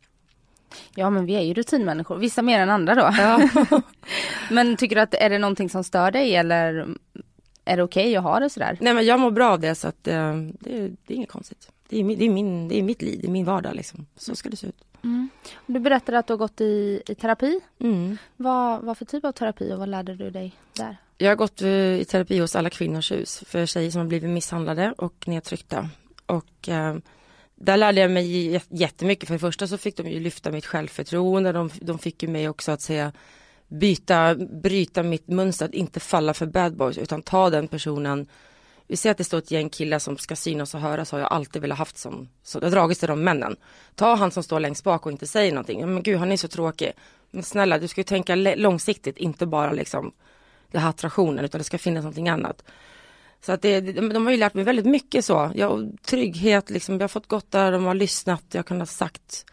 Ja 0.95 1.09
men 1.09 1.25
vi 1.25 1.35
är 1.35 1.41
ju 1.41 1.53
rutinmänniskor, 1.53 2.17
vissa 2.17 2.41
mer 2.41 2.59
än 2.59 2.69
andra 2.69 2.95
då. 2.95 3.11
men 4.51 4.77
tycker 4.77 4.95
du 4.95 5.01
att 5.01 5.13
är 5.13 5.29
det 5.29 5.37
någonting 5.37 5.69
som 5.69 5.83
stör 5.83 6.11
dig 6.11 6.35
eller 6.35 6.87
är 7.65 7.77
det 7.77 7.83
okej 7.83 8.17
att 8.17 8.23
ha 8.23 8.39
det 8.39 8.49
sådär? 8.49 8.77
Nej 8.81 8.93
men 8.93 9.05
jag 9.05 9.19
mår 9.19 9.31
bra 9.31 9.51
av 9.51 9.59
det 9.59 9.75
så 9.75 9.87
att 9.87 10.07
eh, 10.07 10.33
det, 10.59 10.89
det 11.05 11.13
är 11.13 11.15
inget 11.15 11.31
konstigt. 11.31 11.71
Det 11.89 11.99
är, 11.99 12.15
det, 12.15 12.25
är 12.25 12.29
min, 12.29 12.67
det 12.67 12.79
är 12.79 12.83
mitt 12.83 13.01
liv, 13.01 13.19
det 13.21 13.27
är 13.27 13.31
min 13.31 13.45
vardag 13.45 13.75
liksom. 13.75 14.05
Så 14.15 14.35
ska 14.35 14.49
det 14.49 14.57
se 14.57 14.67
ut. 14.67 14.83
Du 15.65 15.79
berättade 15.79 16.19
att 16.19 16.27
du 16.27 16.33
har 16.33 16.37
gått 16.37 16.61
i, 16.61 17.01
i 17.07 17.15
terapi. 17.15 17.59
Mm. 17.79 18.17
Vad, 18.35 18.81
vad 18.81 18.97
för 18.97 19.05
typ 19.05 19.25
av 19.25 19.31
terapi 19.31 19.73
och 19.73 19.79
vad 19.79 19.89
lärde 19.89 20.15
du 20.15 20.29
dig 20.29 20.55
där? 20.73 20.97
Jag 21.17 21.29
har 21.29 21.35
gått 21.35 21.61
eh, 21.61 21.69
i 21.99 22.05
terapi 22.05 22.39
hos 22.39 22.55
Alla 22.55 22.69
Kvinnors 22.69 23.11
Hus 23.11 23.43
för 23.47 23.65
tjejer 23.65 23.91
som 23.91 24.01
har 24.01 24.07
blivit 24.07 24.29
misshandlade 24.29 24.93
och 24.97 25.27
nedtryckta. 25.27 25.89
Och 26.25 26.69
eh, 26.69 26.95
där 27.55 27.77
lärde 27.77 28.01
jag 28.01 28.11
mig 28.11 28.61
jättemycket. 28.69 29.27
För 29.27 29.35
det 29.35 29.39
första 29.39 29.67
så 29.67 29.77
fick 29.77 29.97
de 29.97 30.09
ju 30.09 30.19
lyfta 30.19 30.51
mitt 30.51 30.65
självförtroende. 30.65 31.51
De, 31.51 31.69
de 31.81 31.99
fick 31.99 32.23
ju 32.23 32.29
mig 32.29 32.49
också 32.49 32.71
att 32.71 32.81
säga 32.81 33.13
byta, 33.67 34.35
bryta 34.35 35.03
mitt 35.03 35.27
mönster, 35.27 35.65
att 35.65 35.73
inte 35.73 35.99
falla 35.99 36.33
för 36.33 36.45
bad 36.45 36.75
boys 36.75 36.97
utan 36.97 37.21
ta 37.21 37.49
den 37.49 37.67
personen. 37.67 38.27
Vi 38.87 38.97
ser 38.97 39.11
att 39.11 39.17
det 39.17 39.23
står 39.23 39.37
ett 39.37 39.51
gäng 39.51 39.69
killar 39.69 39.99
som 39.99 40.17
ska 40.17 40.35
synas 40.35 40.73
och 40.73 40.81
höras 40.81 41.11
har 41.11 41.19
jag 41.19 41.31
alltid 41.31 41.61
velat 41.61 41.77
haft 41.77 41.97
som, 41.97 42.29
så 42.43 42.59
det 42.59 42.65
har 42.65 42.71
dragits 42.71 42.99
till 42.99 43.09
de 43.09 43.23
männen. 43.23 43.55
Ta 43.95 44.15
han 44.15 44.31
som 44.31 44.43
står 44.43 44.59
längst 44.59 44.83
bak 44.83 45.05
och 45.05 45.11
inte 45.11 45.27
säger 45.27 45.51
någonting. 45.51 45.93
Men 45.93 46.03
gud 46.03 46.19
han 46.19 46.31
är 46.31 46.37
så 46.37 46.47
tråkig. 46.47 46.91
Men 47.31 47.43
snälla 47.43 47.79
du 47.79 47.87
ska 47.87 47.99
ju 48.01 48.05
tänka 48.05 48.35
långsiktigt, 48.35 49.17
inte 49.17 49.45
bara 49.45 49.71
liksom 49.71 50.11
det 50.71 50.79
här 50.79 50.89
attraktionen 50.89 51.45
utan 51.45 51.59
det 51.59 51.65
ska 51.65 51.77
finnas 51.77 52.03
någonting 52.03 52.29
annat. 52.29 52.63
Så 53.41 53.51
att 53.51 53.61
det, 53.61 53.81
de, 53.81 54.25
har 54.25 54.31
ju 54.31 54.37
lärt 54.37 54.53
mig 54.53 54.63
väldigt 54.63 54.85
mycket 54.85 55.25
så. 55.25 55.51
Jag, 55.55 55.97
trygghet, 56.05 56.69
liksom, 56.69 56.95
jag 56.95 57.03
har 57.03 57.07
fått 57.07 57.27
gott 57.27 57.51
där, 57.51 57.71
de 57.71 57.85
har 57.85 57.95
lyssnat, 57.95 58.43
jag 58.51 58.59
har 58.59 58.63
kunnat 58.63 58.89
sagt. 58.89 59.45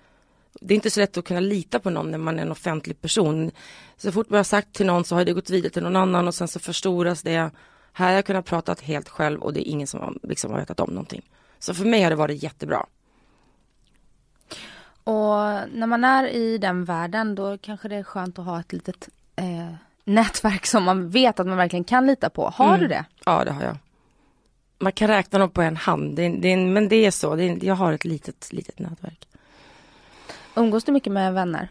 Det 0.61 0.75
är 0.75 0.77
inte 0.77 0.91
så 0.91 1.01
lätt 1.01 1.17
att 1.17 1.25
kunna 1.25 1.41
lita 1.41 1.79
på 1.79 1.91
någon 1.91 2.11
när 2.11 2.19
man 2.19 2.39
är 2.39 2.43
en 2.43 2.53
offentlig 2.53 3.01
person. 3.01 3.51
Så 3.97 4.13
fort 4.13 4.31
man 4.31 4.37
har 4.37 4.45
sagt 4.45 4.73
till 4.73 4.87
någon 4.87 5.05
så 5.05 5.15
har 5.15 5.25
det 5.25 5.33
gått 5.33 5.51
vidare 5.51 5.73
till 5.73 5.83
någon 5.83 5.97
annan 5.97 6.29
och 6.29 6.35
sen 6.35 6.49
så 6.49 6.61
förstoras 6.61 7.23
det. 7.23 7.51
Här 7.97 8.07
har 8.07 8.15
jag 8.15 8.25
kunnat 8.25 8.45
prata 8.45 8.77
helt 8.83 9.09
själv 9.09 9.41
och 9.43 9.53
det 9.53 9.69
är 9.69 9.71
ingen 9.71 9.87
som 9.87 10.19
liksom, 10.23 10.51
har 10.53 10.59
vetat 10.59 10.81
om 10.81 10.91
någonting. 10.91 11.23
Så 11.59 11.75
för 11.75 11.85
mig 11.85 12.03
har 12.03 12.11
det 12.11 12.17
varit 12.17 12.43
jättebra. 12.43 12.87
Och 15.05 15.35
när 15.73 15.87
man 15.87 16.05
är 16.05 16.27
i 16.29 16.59
den 16.59 16.85
världen 16.85 17.35
då 17.35 17.59
kanske 17.59 17.89
det 17.89 17.97
är 17.97 18.03
skönt 18.03 18.39
att 18.39 18.45
ha 18.45 18.61
ett 18.61 18.73
litet 18.73 19.09
eh, 19.37 19.75
nätverk 20.05 20.67
som 20.67 20.83
man 20.85 21.09
vet 21.11 21.41
att 21.41 21.47
man 21.47 21.57
verkligen 21.57 21.85
kan 21.85 22.07
lita 22.07 22.31
på. 22.31 22.49
Har 22.49 22.69
Mm. 22.69 22.81
du 22.81 22.87
det? 22.89 23.05
Ja 23.25 23.45
det 23.45 23.53
har 23.53 23.63
jag. 23.63 23.77
Man 24.79 24.93
kan 24.93 25.09
räkna 25.09 25.39
dem 25.39 25.51
på 25.51 25.63
en 25.63 25.77
hand, 25.77 26.17
det, 26.17 26.23
är- 26.23 26.37
det, 26.37 26.49
är- 26.53 26.57
men 26.67 26.89
det 26.89 26.97
är 27.07 27.11
så, 27.11 27.37
det 27.37 27.45
är, 27.45 27.65
jag 27.65 27.75
har 27.75 27.93
ett 27.93 28.05
litet, 28.05 28.53
litet 28.53 28.79
nätverk. 28.79 29.29
Umgås 30.55 30.85
du 30.85 30.93
mycket 30.93 31.13
med 31.13 31.35
vänner? 31.35 31.69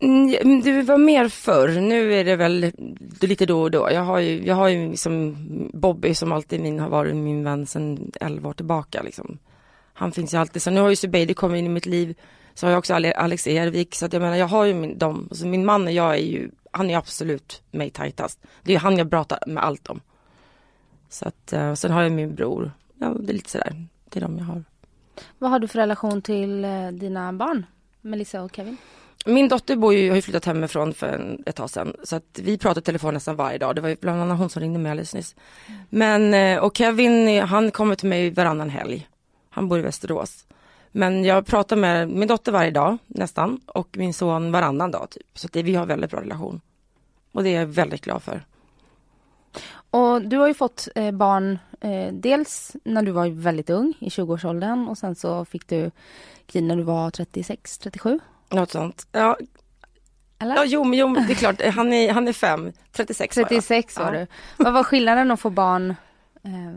Mm, 0.00 0.60
Det 0.62 0.82
var 0.82 0.98
mer 0.98 1.28
förr, 1.28 1.80
nu 1.80 2.14
är 2.14 2.24
det 2.24 2.36
väl 2.36 2.72
lite 3.20 3.46
då 3.46 3.62
och 3.62 3.70
då. 3.70 3.88
Jag 3.92 4.02
har 4.04 4.18
ju, 4.18 4.46
jag 4.46 4.54
har 4.54 4.68
ju 4.68 4.90
liksom 4.90 5.36
Bobby 5.74 6.14
som 6.14 6.32
alltid 6.32 6.60
min, 6.60 6.78
har 6.80 6.88
varit 6.88 7.16
min 7.16 7.44
vän 7.44 7.66
sedan 7.66 8.10
11 8.20 8.48
år 8.48 8.52
tillbaka 8.52 9.02
liksom. 9.02 9.38
Han 9.92 10.12
finns 10.12 10.34
ju 10.34 10.38
alltid, 10.38 10.62
så 10.62 10.70
nu 10.70 10.80
har 10.80 10.90
ju 10.90 10.96
Zubeidi 10.96 11.34
kommit 11.34 11.58
in 11.58 11.66
i 11.66 11.68
mitt 11.68 11.86
liv. 11.86 12.14
Så 12.54 12.66
har 12.66 12.70
jag 12.70 12.78
också 12.78 12.94
Alex 12.94 13.46
Ervik, 13.46 13.94
så 13.94 14.06
att 14.06 14.12
jag 14.12 14.22
menar 14.22 14.36
jag 14.36 14.46
har 14.46 14.64
ju 14.64 14.74
min, 14.74 14.98
dem. 14.98 15.26
Alltså 15.30 15.46
min 15.46 15.64
man 15.64 15.86
och 15.86 15.92
jag 15.92 16.14
är 16.14 16.22
ju, 16.22 16.50
han 16.70 16.90
är 16.90 16.96
absolut 16.98 17.62
mig 17.70 17.90
tajtast. 17.90 18.40
Det 18.62 18.74
är 18.74 18.78
han 18.78 18.98
jag 18.98 19.10
pratar 19.10 19.38
med 19.46 19.64
allt 19.64 19.88
om. 19.88 20.00
Så 21.08 21.28
att, 21.28 21.52
eh, 21.52 21.74
sen 21.74 21.90
har 21.90 22.02
jag 22.02 22.12
min 22.12 22.34
bror. 22.34 22.72
Ja, 22.98 23.08
det 23.20 23.32
är 23.32 23.34
lite 23.34 23.50
sådär, 23.50 23.86
det 24.08 24.18
är 24.18 24.20
de 24.22 24.38
jag 24.38 24.44
har. 24.44 24.64
Vad 25.38 25.50
har 25.50 25.58
du 25.58 25.68
för 25.68 25.78
relation 25.78 26.22
till 26.22 26.64
eh, 26.64 26.88
dina 26.88 27.32
barn? 27.32 27.66
Melissa 28.00 28.42
och 28.42 28.56
Kevin? 28.56 28.76
Min 29.26 29.48
dotter 29.48 29.76
bor 29.76 29.94
ju, 29.94 30.08
har 30.08 30.16
ju 30.16 30.22
flyttat 30.22 30.44
hemifrån 30.44 30.94
för 30.94 31.06
en, 31.06 31.42
ett 31.46 31.56
tag 31.56 31.70
sedan. 31.70 31.96
Så 32.04 32.16
att 32.16 32.40
vi 32.42 32.58
pratar 32.58 32.80
i 32.80 32.84
telefon 32.84 33.14
nästan 33.14 33.36
varje 33.36 33.58
dag. 33.58 33.74
Det 33.74 33.80
var 33.80 33.88
ju 33.88 33.96
bland 34.00 34.22
annat 34.22 34.38
hon 34.38 34.50
som 34.50 34.62
ringde 34.62 34.78
mig 34.78 34.90
alldeles 34.90 35.14
nyss. 35.14 35.36
Men, 35.88 36.34
eh, 36.34 36.58
och 36.58 36.76
Kevin, 36.76 37.42
han 37.42 37.70
kommer 37.70 37.94
till 37.94 38.08
mig 38.08 38.30
varannan 38.30 38.70
helg. 38.70 39.08
Han 39.50 39.68
bor 39.68 39.78
i 39.78 39.82
Västerås. 39.82 40.46
Men 40.92 41.24
jag 41.24 41.46
pratar 41.46 41.76
med 41.76 42.08
min 42.08 42.28
dotter 42.28 42.52
varje 42.52 42.70
dag 42.70 42.98
nästan 43.06 43.60
och 43.66 43.88
min 43.96 44.14
son 44.14 44.52
varannan 44.52 44.90
dag 44.90 45.10
typ. 45.10 45.38
Så 45.38 45.46
att 45.46 45.52
det, 45.52 45.62
vi 45.62 45.74
har 45.74 45.86
väldigt 45.86 46.10
bra 46.10 46.20
relation. 46.20 46.60
Och 47.32 47.42
det 47.42 47.54
är 47.54 47.60
jag 47.60 47.66
väldigt 47.66 48.00
glad 48.00 48.22
för. 48.22 48.44
Och 49.90 50.22
du 50.22 50.36
har 50.36 50.48
ju 50.48 50.54
fått 50.54 50.88
eh, 50.94 51.10
barn 51.10 51.58
eh, 51.80 52.12
dels 52.12 52.76
när 52.84 53.02
du 53.02 53.10
var 53.12 53.28
väldigt 53.28 53.70
ung 53.70 53.94
i 53.98 54.08
20-årsåldern 54.08 54.88
och 54.88 54.98
sen 54.98 55.14
så 55.14 55.44
fick 55.44 55.68
du 55.68 55.90
Kid 56.46 56.62
när 56.62 56.76
du 56.76 56.82
var 56.82 57.10
36, 57.10 57.78
37? 57.78 58.20
Något 58.50 58.70
sånt. 58.70 59.06
Ja, 59.12 59.36
Eller? 60.38 60.54
ja 60.54 60.64
jo, 60.64 60.84
men, 60.84 60.98
jo 60.98 61.14
det 61.14 61.32
är 61.32 61.34
klart, 61.34 61.62
han 61.74 61.92
är, 61.92 62.12
han 62.12 62.28
är 62.28 62.32
fem, 62.32 62.72
36 62.92 63.36
var 63.36 63.42
jag. 63.42 63.48
36 63.48 63.98
var 63.98 64.12
du. 64.12 64.26
Vad 64.56 64.72
var 64.72 64.84
skillnaden 64.84 65.30
att 65.30 65.40
få 65.40 65.50
barn 65.50 65.94
eh, 66.42 66.74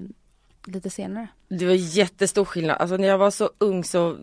lite 0.66 0.90
senare? 0.90 1.28
Det 1.48 1.66
var 1.66 1.74
jättestor 1.74 2.46
skillnad. 2.46 2.78
Alltså 2.80 2.98
när 2.98 3.08
jag 3.08 3.18
var 3.18 3.32
så 3.32 3.50
ung 3.58 3.84
så, 3.84 4.18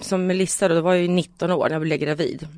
som 0.00 0.26
Melissa 0.26 0.68
då, 0.68 0.74
då 0.74 0.80
var 0.80 0.94
jag 0.94 1.02
ju 1.02 1.08
19 1.08 1.50
år 1.50 1.64
när 1.64 1.70
jag 1.70 1.82
blev 1.82 1.98
gravid. 1.98 2.48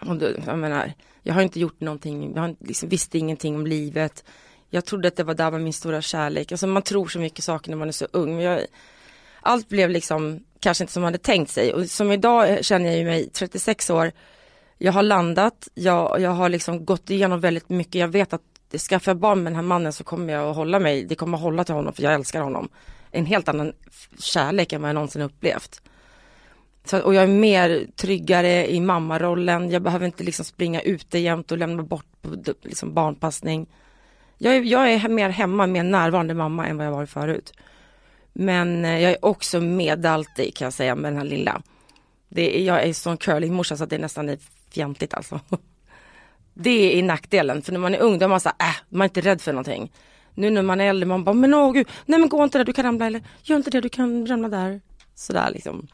Och 0.00 0.16
då, 0.16 0.28
jag 0.46 0.58
menar, 0.58 0.92
jag 1.22 1.34
har 1.34 1.42
inte 1.42 1.60
gjort 1.60 1.80
någonting, 1.80 2.34
jag 2.34 2.42
har 2.42 2.56
liksom, 2.60 2.88
visste 2.88 3.18
ingenting 3.18 3.54
om 3.56 3.66
livet. 3.66 4.24
Jag 4.70 4.84
trodde 4.84 5.08
att 5.08 5.16
det 5.16 5.24
var 5.24 5.34
där 5.34 5.50
var 5.50 5.58
min 5.58 5.72
stora 5.72 6.02
kärlek. 6.02 6.52
Alltså 6.52 6.66
man 6.66 6.82
tror 6.82 7.08
så 7.08 7.18
mycket 7.18 7.44
saker 7.44 7.70
när 7.70 7.76
man 7.76 7.88
är 7.88 7.92
så 7.92 8.06
ung. 8.12 8.34
Men 8.34 8.44
jag, 8.44 8.60
allt 9.44 9.68
blev 9.68 9.90
liksom 9.90 10.40
kanske 10.60 10.84
inte 10.84 10.92
som 10.92 11.02
man 11.02 11.06
hade 11.06 11.18
tänkt 11.18 11.50
sig. 11.50 11.72
Och 11.72 11.86
som 11.86 12.12
idag 12.12 12.64
känner 12.64 12.86
jag 12.86 12.98
ju 12.98 13.04
mig 13.04 13.30
36 13.30 13.90
år. 13.90 14.12
Jag 14.78 14.92
har 14.92 15.02
landat, 15.02 15.68
jag, 15.74 16.20
jag 16.20 16.30
har 16.30 16.48
liksom 16.48 16.84
gått 16.84 17.10
igenom 17.10 17.40
väldigt 17.40 17.68
mycket. 17.68 17.94
Jag 17.94 18.08
vet 18.08 18.32
att 18.32 18.42
skaffar 18.88 19.12
jag 19.12 19.18
barn 19.18 19.42
med 19.42 19.52
den 19.52 19.56
här 19.56 19.62
mannen 19.62 19.92
så 19.92 20.04
kommer 20.04 20.32
jag 20.32 20.50
att 20.50 20.56
hålla 20.56 20.78
mig, 20.78 21.04
det 21.04 21.14
kommer 21.14 21.38
att 21.38 21.42
hålla 21.42 21.64
till 21.64 21.74
honom 21.74 21.92
för 21.92 22.02
jag 22.02 22.14
älskar 22.14 22.40
honom. 22.40 22.68
En 23.10 23.26
helt 23.26 23.48
annan 23.48 23.72
kärlek 24.18 24.72
än 24.72 24.82
vad 24.82 24.88
jag 24.88 24.94
någonsin 24.94 25.22
upplevt. 25.22 25.82
Så, 26.84 27.00
och 27.00 27.14
jag 27.14 27.22
är 27.24 27.28
mer 27.28 27.86
tryggare 27.96 28.72
i 28.72 28.80
mammarollen, 28.80 29.70
jag 29.70 29.82
behöver 29.82 30.06
inte 30.06 30.24
liksom 30.24 30.44
springa 30.44 30.80
ute 30.80 31.18
jämt 31.18 31.52
och 31.52 31.58
lämna 31.58 31.82
bort 31.82 32.06
på 32.22 32.54
liksom 32.62 32.94
barnpassning. 32.94 33.66
Jag 34.38 34.56
är, 34.56 34.60
jag 34.62 34.92
är 34.92 35.08
mer 35.08 35.28
hemma, 35.28 35.66
mer 35.66 35.82
närvarande 35.82 36.34
mamma 36.34 36.66
än 36.66 36.76
vad 36.76 36.86
jag 36.86 36.92
var 36.92 37.06
förut. 37.06 37.52
Men 38.34 38.84
eh, 38.84 39.02
jag 39.02 39.12
är 39.12 39.24
också 39.24 39.60
med 39.60 40.06
alltid 40.06 40.56
kan 40.56 40.66
jag 40.66 40.72
säga 40.72 40.94
med 40.94 41.12
den 41.12 41.18
här 41.18 41.24
lilla. 41.24 41.62
Det 42.28 42.58
är, 42.58 42.64
jag 42.64 42.82
är 42.82 42.92
sån 42.92 43.16
curlingmorsa 43.16 43.76
så 43.76 43.84
att 43.84 43.90
det 43.90 43.98
nästan 43.98 44.28
är 44.28 44.38
fjantigt 44.70 45.14
alltså. 45.14 45.40
Det 46.56 46.98
är 46.98 47.02
nackdelen, 47.02 47.62
för 47.62 47.72
när 47.72 47.80
man 47.80 47.94
är 47.94 47.98
ung 47.98 48.18
då 48.18 48.24
är 48.24 48.28
man 48.28 48.40
så 48.40 48.50
här, 48.58 48.68
äh, 48.68 48.74
man 48.88 49.00
är 49.00 49.04
inte 49.04 49.20
rädd 49.20 49.40
för 49.40 49.52
någonting. 49.52 49.92
Nu 50.34 50.50
när 50.50 50.62
man 50.62 50.80
är 50.80 50.84
äldre, 50.84 51.06
man 51.06 51.24
bara, 51.24 51.34
men 51.34 51.54
åh 51.54 51.72
gud, 51.72 51.88
nej 52.06 52.20
men 52.20 52.28
gå 52.28 52.44
inte 52.44 52.58
där, 52.58 52.64
du 52.64 52.72
kan 52.72 52.84
ramla 52.84 53.06
eller 53.06 53.22
gör 53.42 53.56
inte 53.56 53.70
det, 53.70 53.80
du 53.80 53.88
kan 53.88 54.26
ramla 54.26 54.48
där. 54.48 54.80
Sådär 55.14 55.50
liksom. 55.50 55.86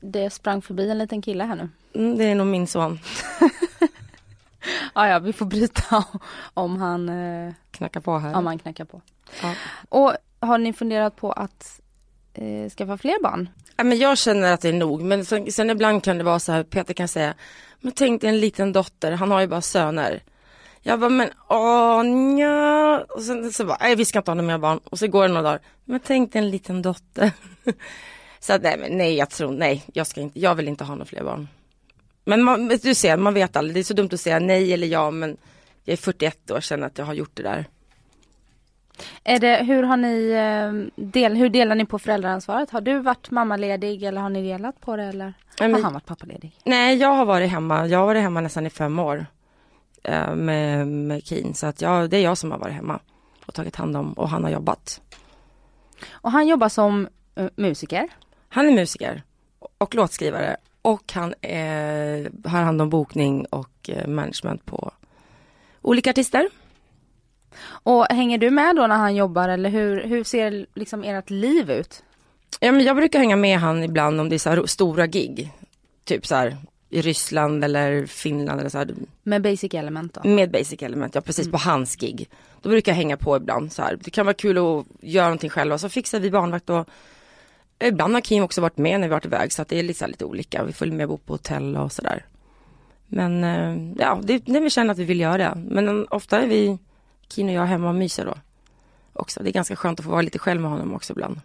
Det 0.00 0.30
sprang 0.30 0.62
förbi 0.62 0.90
en 0.90 0.98
liten 0.98 1.22
kille 1.22 1.44
här 1.44 1.56
nu. 1.56 1.68
Mm, 1.94 2.18
det 2.18 2.24
är 2.24 2.34
nog 2.34 2.46
min 2.46 2.66
son, 2.66 2.98
Ja, 4.94 5.08
ja, 5.08 5.18
vi 5.18 5.32
får 5.32 5.46
bryta 5.46 6.04
om 6.54 6.76
han, 6.76 7.08
eh, 7.08 7.52
knackar 7.70 8.00
på 8.00 8.18
här. 8.18 8.34
om 8.34 8.46
han 8.46 8.58
knackar 8.58 8.84
på. 8.84 9.00
Ja. 9.42 9.54
Och 9.88 10.12
har 10.40 10.58
ni 10.58 10.72
funderat 10.72 11.16
på 11.16 11.32
att 11.32 11.80
eh, 12.34 12.70
skaffa 12.70 12.98
fler 12.98 13.22
barn? 13.22 13.48
Ja, 13.76 13.84
men 13.84 13.98
jag 13.98 14.18
känner 14.18 14.52
att 14.52 14.60
det 14.60 14.68
är 14.68 14.72
nog, 14.72 15.02
men 15.02 15.24
sen, 15.24 15.52
sen 15.52 15.70
ibland 15.70 16.04
kan 16.04 16.18
det 16.18 16.24
vara 16.24 16.38
så 16.38 16.52
här, 16.52 16.62
Peter 16.62 16.94
kan 16.94 17.08
säga, 17.08 17.34
men 17.80 17.92
tänk 17.92 18.20
dig 18.20 18.30
en 18.30 18.40
liten 18.40 18.72
dotter, 18.72 19.12
han 19.12 19.30
har 19.30 19.40
ju 19.40 19.46
bara 19.46 19.60
söner. 19.60 20.22
Jag 20.82 21.00
bara, 21.00 21.10
men 21.10 21.30
åh 21.48 22.04
nja. 22.04 23.04
Och 23.08 23.22
sen 23.22 23.52
så 23.52 23.64
bara, 23.64 23.76
nej 23.80 23.96
vi 23.96 24.04
ska 24.04 24.18
inte 24.18 24.30
ha 24.30 24.34
några 24.34 24.46
mer 24.46 24.58
barn. 24.58 24.80
Och 24.84 24.98
så 24.98 25.08
går 25.08 25.22
det 25.22 25.28
några 25.28 25.42
dagar, 25.42 25.60
men 25.84 26.00
tänk 26.00 26.32
dig 26.32 26.42
en 26.42 26.50
liten 26.50 26.82
dotter. 26.82 27.32
så 28.40 28.52
att, 28.52 28.62
nej, 28.62 28.78
men 28.78 28.98
nej, 28.98 29.14
jag 29.14 29.30
tror, 29.30 29.52
nej, 29.52 29.84
jag 29.92 30.06
ska 30.06 30.20
inte, 30.20 30.40
jag 30.40 30.54
vill 30.54 30.68
inte 30.68 30.84
ha 30.84 30.94
några 30.94 31.04
fler 31.04 31.24
barn. 31.24 31.48
Men 32.24 32.42
man, 32.42 32.68
du 32.68 32.94
ser, 32.94 33.16
man 33.16 33.34
vet 33.34 33.56
aldrig, 33.56 33.76
det 33.76 33.80
är 33.80 33.84
så 33.84 33.94
dumt 33.94 34.08
att 34.12 34.20
säga 34.20 34.38
nej 34.38 34.72
eller 34.72 34.86
ja, 34.86 35.10
men 35.10 35.36
jag 35.84 35.92
är 35.92 35.96
41 35.96 36.50
år 36.50 36.56
och 36.56 36.62
känner 36.62 36.86
att 36.86 36.98
jag 36.98 37.04
har 37.04 37.14
gjort 37.14 37.30
det 37.34 37.42
där. 37.42 37.64
Är 39.24 39.38
det, 39.38 39.56
hur 39.64 39.82
har 39.82 39.96
ni, 39.96 40.30
eh, 40.30 41.04
del, 41.04 41.36
hur 41.36 41.48
delar 41.48 41.74
ni 41.74 41.84
på 41.86 41.98
föräldraansvaret? 41.98 42.70
Har 42.70 42.80
du 42.80 42.98
varit 42.98 43.30
mammaledig 43.30 44.02
eller 44.02 44.20
har 44.20 44.28
ni 44.28 44.42
delat 44.42 44.80
på 44.80 44.96
det 44.96 45.04
eller 45.04 45.32
men- 45.60 45.74
har 45.74 45.80
han 45.80 45.92
varit 45.92 46.06
pappaledig? 46.06 46.56
Nej, 46.64 46.96
jag 46.96 47.08
har 47.08 47.24
varit 47.24 47.50
hemma. 47.50 47.86
Jag 47.86 47.98
har 47.98 48.06
varit 48.06 48.22
hemma 48.22 48.40
nästan 48.40 48.66
i 48.66 48.70
fem 48.70 48.98
år 48.98 49.26
eh, 50.02 50.34
med, 50.34 50.88
med 50.88 51.24
Keen. 51.26 51.54
Så 51.54 51.66
att 51.66 51.80
jag, 51.82 52.10
det 52.10 52.16
är 52.16 52.22
jag 52.22 52.38
som 52.38 52.50
har 52.50 52.58
varit 52.58 52.74
hemma 52.74 52.98
och 53.46 53.54
tagit 53.54 53.76
hand 53.76 53.96
om 53.96 54.12
och 54.12 54.28
han 54.28 54.44
har 54.44 54.50
jobbat. 54.50 55.00
Och 56.10 56.32
han 56.32 56.48
jobbar 56.48 56.68
som 56.68 57.08
eh, 57.34 57.46
musiker. 57.56 58.08
Han 58.48 58.68
är 58.68 58.72
musiker 58.72 59.22
och 59.78 59.94
låtskrivare 59.94 60.56
och 60.82 61.12
han 61.14 61.34
eh, 61.40 62.50
har 62.50 62.62
hand 62.62 62.82
om 62.82 62.90
bokning 62.90 63.44
och 63.44 63.90
management 64.06 64.66
på 64.66 64.90
olika 65.82 66.10
artister. 66.10 66.48
Och 67.62 68.06
hänger 68.06 68.38
du 68.38 68.50
med 68.50 68.76
då 68.76 68.86
när 68.86 68.96
han 68.96 69.16
jobbar 69.16 69.48
eller 69.48 69.70
hur, 69.70 70.04
hur 70.04 70.24
ser 70.24 70.66
liksom 70.74 71.04
ert 71.04 71.30
liv 71.30 71.70
ut? 71.70 72.02
Ja, 72.60 72.72
men 72.72 72.84
jag 72.84 72.96
brukar 72.96 73.18
hänga 73.18 73.36
med 73.36 73.58
han 73.58 73.82
ibland 73.82 74.20
om 74.20 74.28
det 74.28 74.36
är 74.36 74.38
så 74.38 74.50
här 74.50 74.66
stora 74.66 75.06
gig. 75.06 75.52
Typ 76.04 76.26
så 76.26 76.34
här 76.34 76.56
i 76.90 77.00
Ryssland 77.00 77.64
eller 77.64 78.06
Finland 78.06 78.60
eller 78.60 78.70
så 78.70 78.78
här. 78.78 78.90
Med 79.22 79.42
Basic 79.42 79.74
Element 79.74 80.14
då? 80.14 80.28
Med 80.28 80.50
Basic 80.50 80.82
Element, 80.82 81.14
ja 81.14 81.20
precis 81.20 81.50
på 81.50 81.56
hans 81.56 81.96
gig. 81.96 82.28
Då 82.62 82.68
brukar 82.68 82.92
jag 82.92 82.96
hänga 82.96 83.16
på 83.16 83.36
ibland 83.36 83.72
så 83.72 83.82
här. 83.82 83.98
Det 84.00 84.10
kan 84.10 84.26
vara 84.26 84.34
kul 84.34 84.58
att 84.58 84.86
göra 85.00 85.26
någonting 85.26 85.50
själva. 85.50 85.78
Så 85.78 85.88
fixar 85.88 86.20
vi 86.20 86.30
barnvakt 86.30 86.70
och 86.70 86.88
ibland 87.84 88.14
har 88.14 88.20
Kim 88.20 88.42
också 88.42 88.60
varit 88.60 88.76
med 88.76 89.00
när 89.00 89.08
vi 89.08 89.12
varit 89.12 89.24
iväg 89.24 89.52
så 89.52 89.62
att 89.62 89.68
det 89.68 89.78
är 89.78 90.00
här 90.00 90.08
lite 90.08 90.24
olika. 90.24 90.64
Vi 90.64 90.72
följer 90.72 90.94
med 90.94 91.04
och 91.04 91.10
bor 91.10 91.16
på 91.16 91.32
hotell 91.32 91.76
och 91.76 91.92
sådär. 91.92 92.24
Men 93.06 93.44
eh, 93.44 93.94
ja, 93.98 94.20
det, 94.22 94.38
det 94.38 94.60
vi 94.60 94.70
känner 94.70 94.92
att 94.92 94.98
vi 94.98 95.04
vill 95.04 95.20
göra 95.20 95.38
det. 95.38 95.62
Men 95.68 96.08
ofta 96.08 96.40
är 96.40 96.46
vi, 96.46 96.78
Kim 97.30 97.46
och 97.46 97.52
jag 97.52 97.66
hemma 97.66 97.88
och 97.88 97.94
myser 97.94 98.24
då. 98.26 98.34
Också. 99.12 99.42
Det 99.42 99.50
är 99.50 99.52
ganska 99.52 99.76
skönt 99.76 99.98
att 100.00 100.04
få 100.04 100.10
vara 100.10 100.22
lite 100.22 100.38
själv 100.38 100.60
med 100.60 100.70
honom 100.70 100.94
också 100.94 101.12
ibland. 101.12 101.40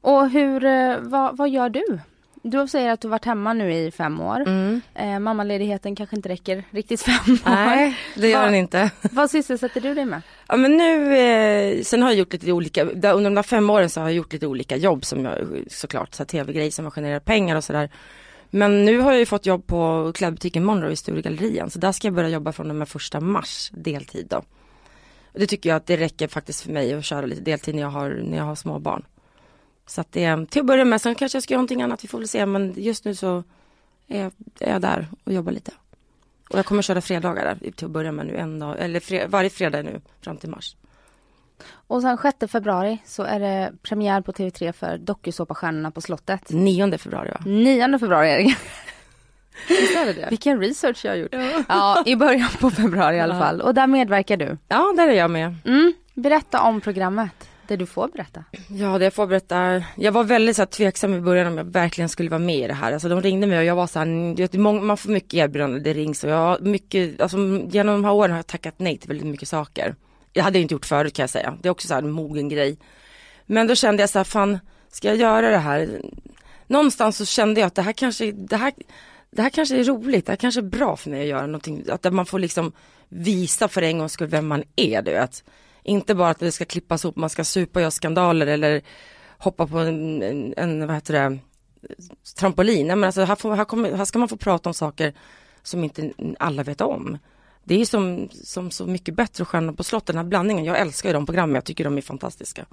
Och 0.00 0.30
hur, 0.30 0.64
eh, 0.64 0.96
vad, 1.00 1.36
vad 1.36 1.48
gör 1.48 1.68
du? 1.68 2.00
Du 2.42 2.68
säger 2.68 2.90
att 2.90 3.00
du 3.00 3.08
varit 3.08 3.24
hemma 3.24 3.52
nu 3.52 3.72
i 3.72 3.90
fem 3.90 4.20
år. 4.20 4.40
Mm. 4.40 4.80
Eh, 4.94 5.18
mammaledigheten 5.18 5.96
kanske 5.96 6.16
inte 6.16 6.28
räcker 6.28 6.64
riktigt 6.70 7.00
fem 7.02 7.32
år. 7.34 7.50
Nej, 7.50 7.98
det 8.16 8.28
gör 8.28 8.38
Vad- 8.38 8.46
den 8.48 8.54
inte. 8.54 8.90
Vad 9.12 9.30
sysselsätter 9.30 9.80
du 9.80 9.94
dig 9.94 10.04
med? 10.04 10.22
Ja 10.48 10.56
men 10.56 10.76
nu, 10.76 11.16
eh, 11.18 11.82
sen 11.82 12.02
har 12.02 12.10
jag 12.10 12.18
gjort 12.18 12.32
lite 12.32 12.52
olika, 12.52 12.84
där, 12.84 13.12
under 13.14 13.30
de 13.30 13.34
där 13.34 13.42
fem 13.42 13.70
åren 13.70 13.90
så 13.90 14.00
har 14.00 14.08
jag 14.08 14.16
gjort 14.16 14.32
lite 14.32 14.46
olika 14.46 14.76
jobb 14.76 15.04
som 15.04 15.24
jag 15.24 15.38
såklart, 15.70 16.14
så 16.14 16.24
tv-grejer 16.24 16.70
som 16.70 16.84
har 16.84 16.90
genererat 16.90 17.24
pengar 17.24 17.56
och 17.56 17.64
sådär. 17.64 17.90
Men 18.50 18.84
nu 18.84 18.98
har 19.00 19.10
jag 19.12 19.18
ju 19.18 19.26
fått 19.26 19.46
jobb 19.46 19.66
på 19.66 20.12
klädbutiken 20.14 20.64
Monroe 20.64 20.90
i 20.92 20.96
Sturegallerian, 20.96 21.70
så 21.70 21.78
där 21.78 21.92
ska 21.92 22.06
jag 22.06 22.14
börja 22.14 22.28
jobba 22.28 22.52
från 22.52 22.78
med 22.78 22.88
första 22.88 23.20
mars, 23.20 23.70
deltid 23.74 24.26
då. 24.30 24.42
Det 25.32 25.46
tycker 25.46 25.68
jag 25.68 25.76
att 25.76 25.86
det 25.86 25.96
räcker 25.96 26.28
faktiskt 26.28 26.60
för 26.60 26.72
mig 26.72 26.94
att 26.94 27.04
köra 27.04 27.26
lite 27.26 27.40
deltid 27.40 27.74
när 27.74 27.82
jag 27.82 27.90
har, 27.90 28.10
när 28.10 28.38
jag 28.38 28.44
har 28.44 28.54
små 28.54 28.78
barn. 28.78 29.04
Så 29.86 30.00
att 30.00 30.12
det, 30.12 30.50
till 30.50 30.60
att 30.60 30.66
börja 30.66 30.84
med, 30.84 31.00
sen 31.00 31.14
kanske 31.14 31.36
jag 31.36 31.42
ska 31.42 31.54
göra 31.54 31.58
någonting 31.58 31.82
annat, 31.82 32.04
vi 32.04 32.08
får 32.08 32.18
väl 32.18 32.28
se, 32.28 32.46
men 32.46 32.74
just 32.76 33.04
nu 33.04 33.14
så 33.14 33.44
är 34.06 34.20
jag, 34.22 34.32
är 34.60 34.72
jag 34.72 34.82
där 34.82 35.06
och 35.24 35.32
jobbar 35.32 35.52
lite. 35.52 35.72
Och 36.50 36.58
jag 36.58 36.66
kommer 36.66 36.82
köra 36.82 37.00
fredagar 37.00 37.44
där 37.44 37.70
till 37.70 37.84
att 37.84 37.90
börja 37.90 38.12
med 38.12 38.26
nu, 38.26 38.36
en 38.36 38.58
dag, 38.58 38.76
eller 38.78 39.00
fre, 39.00 39.26
varje 39.26 39.50
fredag 39.50 39.82
nu 39.82 40.00
fram 40.20 40.36
till 40.36 40.48
mars. 40.48 40.76
Och 41.70 42.02
sen 42.02 42.18
6 42.18 42.52
februari 42.52 42.98
så 43.04 43.22
är 43.22 43.40
det 43.40 43.72
premiär 43.82 44.20
på 44.20 44.32
TV3 44.32 44.72
för 44.72 44.98
dokusåpastjärnorna 44.98 45.90
på 45.90 46.00
slottet. 46.00 46.50
9 46.50 46.98
februari 46.98 47.30
va? 47.30 47.40
9 47.46 47.98
februari 47.98 48.30
är 48.30 48.38
det. 48.38 48.54
Visst 49.68 49.96
är 49.96 50.06
det 50.06 50.12
det? 50.12 50.26
Vilken 50.30 50.60
research 50.60 51.04
jag 51.04 51.12
har 51.12 51.16
gjort. 51.16 51.34
Ja, 51.68 52.02
i 52.06 52.16
början 52.16 52.48
på 52.60 52.70
februari 52.70 53.16
i 53.16 53.20
alla 53.20 53.34
Ja. 53.34 53.40
fall. 53.40 53.60
Och 53.60 53.74
där 53.74 53.86
medverkar 53.86 54.36
du. 54.36 54.56
Ja, 54.68 54.92
där 54.96 55.08
är 55.08 55.12
jag 55.12 55.30
med. 55.30 55.54
Mm. 55.64 55.92
Berätta 56.14 56.60
om 56.62 56.80
programmet. 56.80 57.30
Det 57.66 57.76
du 57.76 57.86
får 57.86 58.08
berätta. 58.08 58.44
Ja, 58.70 58.98
det 58.98 59.04
jag 59.04 59.14
får 59.14 59.26
berätta. 59.26 59.82
Jag 59.96 60.12
var 60.12 60.24
väldigt 60.24 60.56
så 60.56 60.62
här, 60.62 60.66
tveksam 60.66 61.14
i 61.14 61.20
början 61.20 61.46
om 61.46 61.58
jag 61.58 61.64
verkligen 61.64 62.08
skulle 62.08 62.30
vara 62.30 62.38
med 62.38 62.56
i 62.58 62.66
det 62.66 62.74
här. 62.74 62.92
Alltså 62.92 63.08
de 63.08 63.22
ringde 63.22 63.46
mig 63.46 63.58
och 63.58 63.64
jag 63.64 63.74
var 63.76 63.86
så 63.86 63.98
här, 63.98 64.34
du 64.36 64.42
vet, 64.42 64.52
många, 64.52 64.80
man 64.80 64.96
får 64.96 65.10
mycket 65.10 65.34
erbjudanden, 65.34 65.82
det 65.82 65.92
rings 65.92 66.24
och 66.24 66.30
jag 66.30 66.36
har 66.36 66.58
mycket, 66.60 67.20
alltså 67.20 67.36
genom 67.70 67.94
de 67.94 68.04
här 68.04 68.12
åren 68.12 68.30
har 68.30 68.38
jag 68.38 68.46
tackat 68.46 68.74
nej 68.76 68.98
till 68.98 69.08
väldigt 69.08 69.26
mycket 69.26 69.48
saker. 69.48 69.94
Jag 70.32 70.44
hade 70.44 70.58
inte 70.58 70.74
gjort 70.74 70.86
förut 70.86 71.14
kan 71.14 71.22
jag 71.22 71.30
säga. 71.30 71.54
Det 71.62 71.68
är 71.68 71.70
också 71.70 71.88
så 71.88 71.94
här 71.94 72.02
en 72.02 72.10
mogen 72.10 72.48
grej. 72.48 72.78
Men 73.46 73.66
då 73.66 73.74
kände 73.74 74.02
jag 74.02 74.10
så 74.10 74.18
här, 74.18 74.24
fan, 74.24 74.58
ska 74.92 75.08
jag 75.08 75.16
göra 75.16 75.50
det 75.50 75.58
här? 75.58 75.88
Någonstans 76.66 77.16
så 77.16 77.24
kände 77.26 77.60
jag 77.60 77.66
att 77.66 77.74
det 77.74 77.82
här 77.82 77.92
kanske, 77.92 78.32
det 78.32 78.56
här, 78.56 78.72
det 79.30 79.42
här 79.42 79.50
kanske 79.50 79.80
är 79.80 79.84
roligt, 79.84 80.26
det 80.26 80.32
här 80.32 80.36
kanske 80.36 80.60
är 80.60 80.62
bra 80.62 80.96
för 80.96 81.10
mig 81.10 81.20
att 81.20 81.26
göra 81.26 81.46
någonting, 81.46 81.84
att 81.88 82.12
man 82.12 82.26
får 82.26 82.38
liksom 82.38 82.72
visa 83.08 83.68
för 83.68 83.82
en 83.82 83.98
gångs 83.98 84.12
skull 84.12 84.28
vem 84.28 84.46
man 84.46 84.62
är, 84.76 85.02
du 85.02 85.10
vet. 85.10 85.44
Inte 85.82 86.14
bara 86.14 86.30
att 86.30 86.38
det 86.38 86.52
ska 86.52 86.64
klippas 86.64 87.04
ihop, 87.04 87.16
man 87.16 87.30
ska 87.30 87.44
supa 87.44 87.78
och 87.78 87.82
göra 87.82 87.90
skandaler 87.90 88.46
eller 88.46 88.82
hoppa 89.38 89.66
på 89.66 89.78
en, 89.78 90.22
en, 90.22 90.54
en 90.56 90.86
vad 90.86 90.96
heter 90.96 91.14
det, 91.14 91.38
trampolin. 92.38 92.86
Nej, 92.86 92.96
men 92.96 93.06
alltså 93.06 93.24
här, 93.24 93.36
får, 93.36 93.54
här, 93.54 93.64
kommer, 93.64 93.92
här 93.92 94.04
ska 94.04 94.18
man 94.18 94.28
få 94.28 94.36
prata 94.36 94.68
om 94.70 94.74
saker 94.74 95.14
som 95.62 95.84
inte 95.84 96.12
alla 96.38 96.62
vet 96.62 96.80
om. 96.80 97.18
Det 97.64 97.74
är 97.74 97.78
ju 97.78 97.86
som, 97.86 98.28
som 98.44 98.70
så 98.70 98.86
mycket 98.86 99.14
bättre 99.14 99.44
Stjärnor 99.44 99.72
på 99.72 99.84
slottet, 99.84 100.06
den 100.06 100.16
här 100.16 100.24
blandningen. 100.24 100.64
Jag 100.64 100.78
älskar 100.78 101.08
ju 101.08 101.12
de 101.12 101.26
programmen, 101.26 101.54
jag 101.54 101.64
tycker 101.64 101.84
de 101.84 101.96
är 101.96 102.02
fantastiska. 102.02 102.66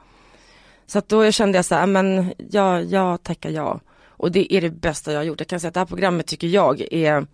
Så 0.85 0.99
att 0.99 1.09
då 1.09 1.31
kände 1.31 1.57
jag 1.57 1.65
så 1.65 1.75
här, 1.75 1.87
men 1.87 2.33
ja, 2.49 2.81
jag 2.81 3.23
tackar 3.23 3.49
ja. 3.49 3.79
Och 4.17 4.31
det 4.31 4.53
är 4.53 4.61
det 4.61 4.69
bästa 4.69 5.11
jag 5.11 5.19
har 5.19 5.23
gjort. 5.23 5.39
Jag 5.39 5.47
kan 5.47 5.59
säga 5.59 5.67
att 5.67 5.73
det 5.73 5.79
här 5.79 5.85
programmet 5.85 6.27
tycker 6.27 6.47
jag 6.47 6.81
är, 6.93 7.27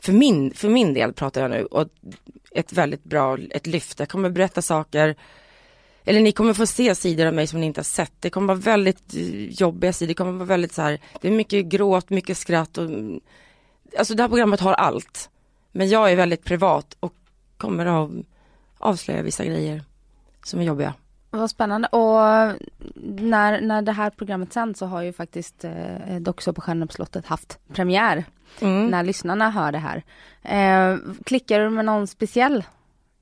för 0.00 0.12
min, 0.12 0.54
för 0.54 0.68
min 0.68 0.94
del 0.94 1.12
pratar 1.12 1.40
jag 1.42 1.50
nu, 1.50 1.64
och 1.64 1.88
ett 2.50 2.72
väldigt 2.72 3.04
bra, 3.04 3.38
ett 3.50 3.66
lyft. 3.66 3.98
Jag 3.98 4.08
kommer 4.08 4.30
berätta 4.30 4.62
saker, 4.62 5.16
eller 6.04 6.20
ni 6.20 6.32
kommer 6.32 6.54
få 6.54 6.66
se 6.66 6.94
sidor 6.94 7.26
av 7.26 7.34
mig 7.34 7.46
som 7.46 7.60
ni 7.60 7.66
inte 7.66 7.78
har 7.78 7.84
sett. 7.84 8.12
Det 8.20 8.30
kommer 8.30 8.46
vara 8.46 8.58
väldigt 8.58 9.14
eh, 9.14 9.44
jobbiga 9.44 9.92
sidor, 9.92 10.08
det 10.08 10.14
kommer 10.14 10.32
vara 10.32 10.44
väldigt 10.44 10.72
så 10.72 10.82
här, 10.82 11.00
det 11.20 11.28
är 11.28 11.32
mycket 11.32 11.66
gråt, 11.66 12.10
mycket 12.10 12.38
skratt 12.38 12.78
och 12.78 12.90
Alltså 13.98 14.14
det 14.14 14.22
här 14.22 14.28
programmet 14.28 14.60
har 14.60 14.72
allt. 14.72 15.30
Men 15.72 15.88
jag 15.88 16.12
är 16.12 16.16
väldigt 16.16 16.44
privat 16.44 16.96
och 17.00 17.14
kommer 17.56 17.86
att 17.86 18.10
avslöja 18.78 19.22
vissa 19.22 19.44
grejer 19.44 19.84
som 20.44 20.60
är 20.60 20.64
jobbiga. 20.64 20.94
Vad 21.34 21.50
spännande. 21.50 21.88
Och 21.88 22.18
när, 23.04 23.60
när 23.60 23.82
det 23.82 23.92
här 23.92 24.10
programmet 24.10 24.52
sänds 24.52 24.78
så 24.78 24.86
har 24.86 25.02
ju 25.02 25.12
faktiskt 25.12 25.64
eh, 25.64 26.16
dokusåpastjärnorna 26.20 26.86
på 26.86 26.92
slottet 26.92 27.26
haft 27.26 27.58
premiär. 27.72 28.24
Mm. 28.60 28.86
När 28.86 29.02
lyssnarna 29.02 29.50
hör 29.50 29.72
det 29.72 29.78
här. 29.78 30.02
Eh, 30.42 30.98
klickar 31.24 31.60
du 31.60 31.70
med 31.70 31.84
någon 31.84 32.06
speciell 32.06 32.64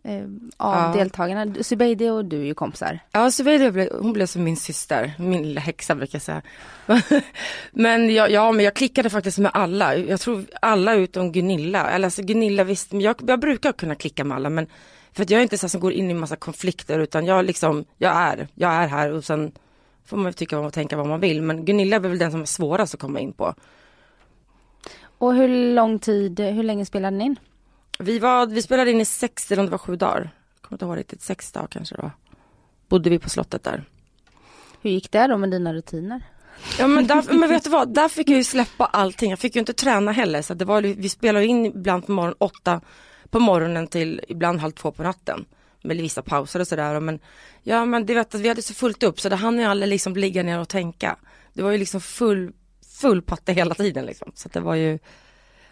eh, 0.02 0.22
av 0.56 0.74
Ja. 0.74 0.92
deltagarna? 0.98 1.54
Zubeidi 1.60 2.08
och 2.08 2.24
du 2.24 2.40
är 2.40 2.44
ju 2.44 2.54
kompisar. 2.54 2.98
Ja, 3.12 3.30
blev, 3.38 3.88
hon 4.00 4.12
blev 4.12 4.26
som 4.26 4.44
min 4.44 4.56
syster, 4.56 5.12
min 5.18 5.42
lilla 5.42 5.60
häxa 5.60 5.94
brukar 5.94 6.16
jag 6.16 6.22
säga. 6.22 6.42
men 7.72 8.14
jag, 8.14 8.30
ja, 8.30 8.52
men 8.52 8.64
jag 8.64 8.74
klickade 8.74 9.10
faktiskt 9.10 9.38
med 9.38 9.50
alla. 9.54 9.96
Jag 9.96 10.20
tror 10.20 10.44
alla 10.62 10.94
utom 10.94 11.32
Gunilla. 11.32 11.90
Eller 11.90 12.06
alltså 12.06 12.22
Gunilla 12.22 12.64
visst, 12.64 12.92
men 12.92 13.00
jag, 13.00 13.16
jag 13.26 13.40
brukar 13.40 13.72
kunna 13.72 13.94
klicka 13.94 14.24
med 14.24 14.36
alla 14.36 14.50
men 14.50 14.66
för 15.12 15.22
att 15.22 15.30
jag 15.30 15.38
är 15.38 15.42
inte 15.42 15.58
så 15.58 15.68
som 15.68 15.80
går 15.80 15.92
in 15.92 16.10
i 16.10 16.14
massa 16.14 16.36
konflikter 16.36 16.98
utan 16.98 17.26
jag 17.26 17.44
liksom, 17.44 17.84
jag 17.98 18.16
är, 18.16 18.48
jag 18.54 18.72
är 18.72 18.86
här 18.86 19.12
och 19.12 19.24
sen 19.24 19.52
får 20.04 20.16
man 20.16 20.32
tycka 20.32 20.58
och 20.58 20.72
tänka 20.72 20.96
vad 20.96 21.06
man 21.06 21.20
vill. 21.20 21.42
Men 21.42 21.64
Gunilla 21.64 21.96
är 21.96 22.00
väl 22.00 22.18
den 22.18 22.30
som 22.30 22.40
är 22.40 22.46
svårast 22.46 22.94
att 22.94 23.00
komma 23.00 23.20
in 23.20 23.32
på. 23.32 23.54
Och 25.18 25.34
hur 25.34 25.74
lång 25.74 25.98
tid, 25.98 26.40
hur 26.40 26.62
länge 26.62 26.86
spelade 26.86 27.16
ni 27.16 27.24
in? 27.24 27.36
Vi, 27.98 28.18
var, 28.18 28.46
vi 28.46 28.62
spelade 28.62 28.90
in 28.90 29.00
i 29.00 29.04
sex 29.04 29.52
eller 29.52 29.60
om 29.60 29.66
det 29.66 29.70
var 29.70 29.78
sju 29.78 29.96
dagar. 29.96 30.30
Jag 30.54 30.62
kommer 30.62 30.76
inte 30.76 30.84
ihåg 30.84 30.98
riktigt, 30.98 31.22
sex 31.22 31.52
dagar 31.52 31.66
kanske 31.66 31.94
det 31.94 32.02
var. 32.02 32.10
Bodde 32.88 33.10
vi 33.10 33.18
på 33.18 33.30
slottet 33.30 33.64
där. 33.64 33.84
Hur 34.82 34.90
gick 34.90 35.12
det 35.12 35.26
då 35.26 35.38
med 35.38 35.50
dina 35.50 35.74
rutiner? 35.74 36.22
Ja 36.78 36.86
men, 36.86 37.06
där, 37.06 37.22
men 37.38 37.48
vet 37.48 37.64
du 37.64 37.70
vad, 37.70 37.94
där 37.94 38.08
fick 38.08 38.28
jag 38.28 38.36
ju 38.36 38.44
släppa 38.44 38.84
allting. 38.84 39.30
Jag 39.30 39.38
fick 39.38 39.54
ju 39.54 39.58
inte 39.58 39.72
träna 39.72 40.12
heller. 40.12 40.42
Så 40.42 40.54
det 40.54 40.64
var, 40.64 40.82
vi 40.82 41.08
spelade 41.08 41.46
in 41.46 41.66
ibland 41.66 42.06
på 42.06 42.12
morgonen 42.12 42.36
åtta 42.38 42.80
på 43.30 43.40
morgonen 43.40 43.86
till 43.86 44.20
ibland 44.28 44.60
halv 44.60 44.72
två 44.72 44.92
på 44.92 45.02
natten. 45.02 45.44
Med 45.82 45.96
vissa 45.96 46.22
pauser 46.22 46.60
och 46.60 46.68
sådär. 46.68 47.00
Men, 47.00 47.18
ja 47.62 47.84
men 47.84 48.06
det 48.06 48.14
vet 48.14 48.34
att 48.34 48.40
vi 48.40 48.48
hade 48.48 48.62
så 48.62 48.74
fullt 48.74 49.02
upp 49.02 49.20
så 49.20 49.28
det 49.28 49.36
hann 49.36 49.58
ju 49.58 49.64
aldrig 49.64 49.88
liksom 49.88 50.16
ligga 50.16 50.42
ner 50.42 50.58
och 50.58 50.68
tänka. 50.68 51.16
Det 51.52 51.62
var 51.62 51.70
ju 51.70 51.78
liksom 51.78 52.00
full, 52.00 52.52
full 53.00 53.22
patte 53.22 53.52
hela 53.52 53.74
tiden 53.74 54.06
liksom. 54.06 54.32
Så 54.34 54.48
det 54.48 54.60
var 54.60 54.74
ju 54.74 54.98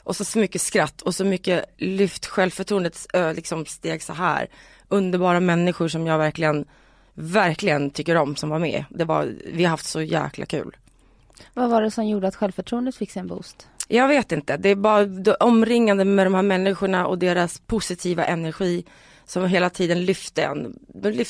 och 0.04 0.16
så, 0.16 0.24
så 0.24 0.38
mycket 0.38 0.60
skratt 0.60 1.02
och 1.02 1.14
så 1.14 1.24
mycket 1.24 1.64
lyft, 1.76 2.26
självförtroendet 2.26 3.06
liksom 3.34 3.66
steg 3.66 4.02
så 4.02 4.12
här. 4.12 4.48
Underbara 4.88 5.40
människor 5.40 5.88
som 5.88 6.06
jag 6.06 6.18
verkligen, 6.18 6.64
verkligen 7.14 7.90
tycker 7.90 8.16
om 8.16 8.36
som 8.36 8.48
var 8.50 8.58
med. 8.58 8.84
Det 8.90 9.04
var, 9.04 9.34
vi 9.52 9.64
har 9.64 9.70
haft 9.70 9.86
så 9.86 10.02
jäkla 10.02 10.46
kul. 10.46 10.76
Vad 11.54 11.70
var 11.70 11.82
det 11.82 11.90
som 11.90 12.08
gjorde 12.08 12.28
att 12.28 12.36
självförtroendet 12.36 12.96
fick 12.96 13.10
sig 13.10 13.20
en 13.20 13.26
boost? 13.26 13.68
Jag 13.88 14.08
vet 14.08 14.32
inte, 14.32 14.56
det 14.56 14.68
är 14.68 14.74
bara 14.74 15.34
omringande 15.34 16.04
med 16.04 16.26
de 16.26 16.34
här 16.34 16.42
människorna 16.42 17.06
och 17.06 17.18
deras 17.18 17.58
positiva 17.58 18.24
energi 18.24 18.84
som 19.26 19.46
hela 19.46 19.70
tiden 19.70 20.04
lyfte 20.04 20.42
en. 20.42 20.78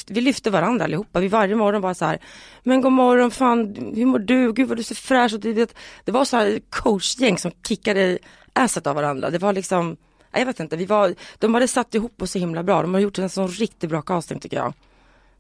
Vi 0.08 0.20
lyfte 0.20 0.50
varandra 0.50 0.84
allihopa, 0.84 1.20
vi 1.20 1.28
varje 1.28 1.54
morgon 1.54 1.82
var 1.82 1.94
så 1.94 2.04
här, 2.04 2.18
men 2.62 2.80
god 2.80 2.92
morgon, 2.92 3.30
fan, 3.30 3.92
hur 3.96 4.06
mår 4.06 4.18
du, 4.18 4.52
gud 4.52 4.68
vad 4.68 4.76
du 4.76 4.82
ser 4.82 4.94
fräsch 4.94 5.34
ut. 5.44 5.74
Det 6.04 6.12
var 6.12 6.24
så 6.24 6.36
här 6.36 6.60
coachgäng 6.70 7.38
som 7.38 7.50
kickade 7.68 8.18
asset 8.52 8.86
av 8.86 8.94
varandra, 8.94 9.30
det 9.30 9.38
var 9.38 9.52
liksom, 9.52 9.96
jag 10.32 10.46
vet 10.46 10.60
inte, 10.60 10.76
vi 10.76 10.86
var, 10.86 11.14
de 11.38 11.54
hade 11.54 11.68
satt 11.68 11.94
ihop 11.94 12.22
oss 12.22 12.30
så 12.30 12.38
himla 12.38 12.62
bra, 12.62 12.82
de 12.82 12.94
har 12.94 13.00
gjort 13.00 13.18
en 13.18 13.30
sån 13.30 13.48
riktigt 13.48 13.90
bra 13.90 14.02
casting 14.02 14.40
tycker 14.40 14.56
jag. 14.56 14.74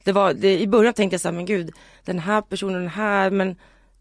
Det 0.04 0.12
var, 0.12 0.34
det, 0.34 0.60
i 0.60 0.66
början 0.66 0.94
tänkte 0.94 1.14
jag 1.14 1.20
så 1.20 1.28
här, 1.28 1.32
men 1.32 1.46
gud, 1.46 1.70
den 2.04 2.18
här 2.18 2.42
personen, 2.42 2.80
den 2.80 2.88
här, 2.88 3.30
men 3.30 3.56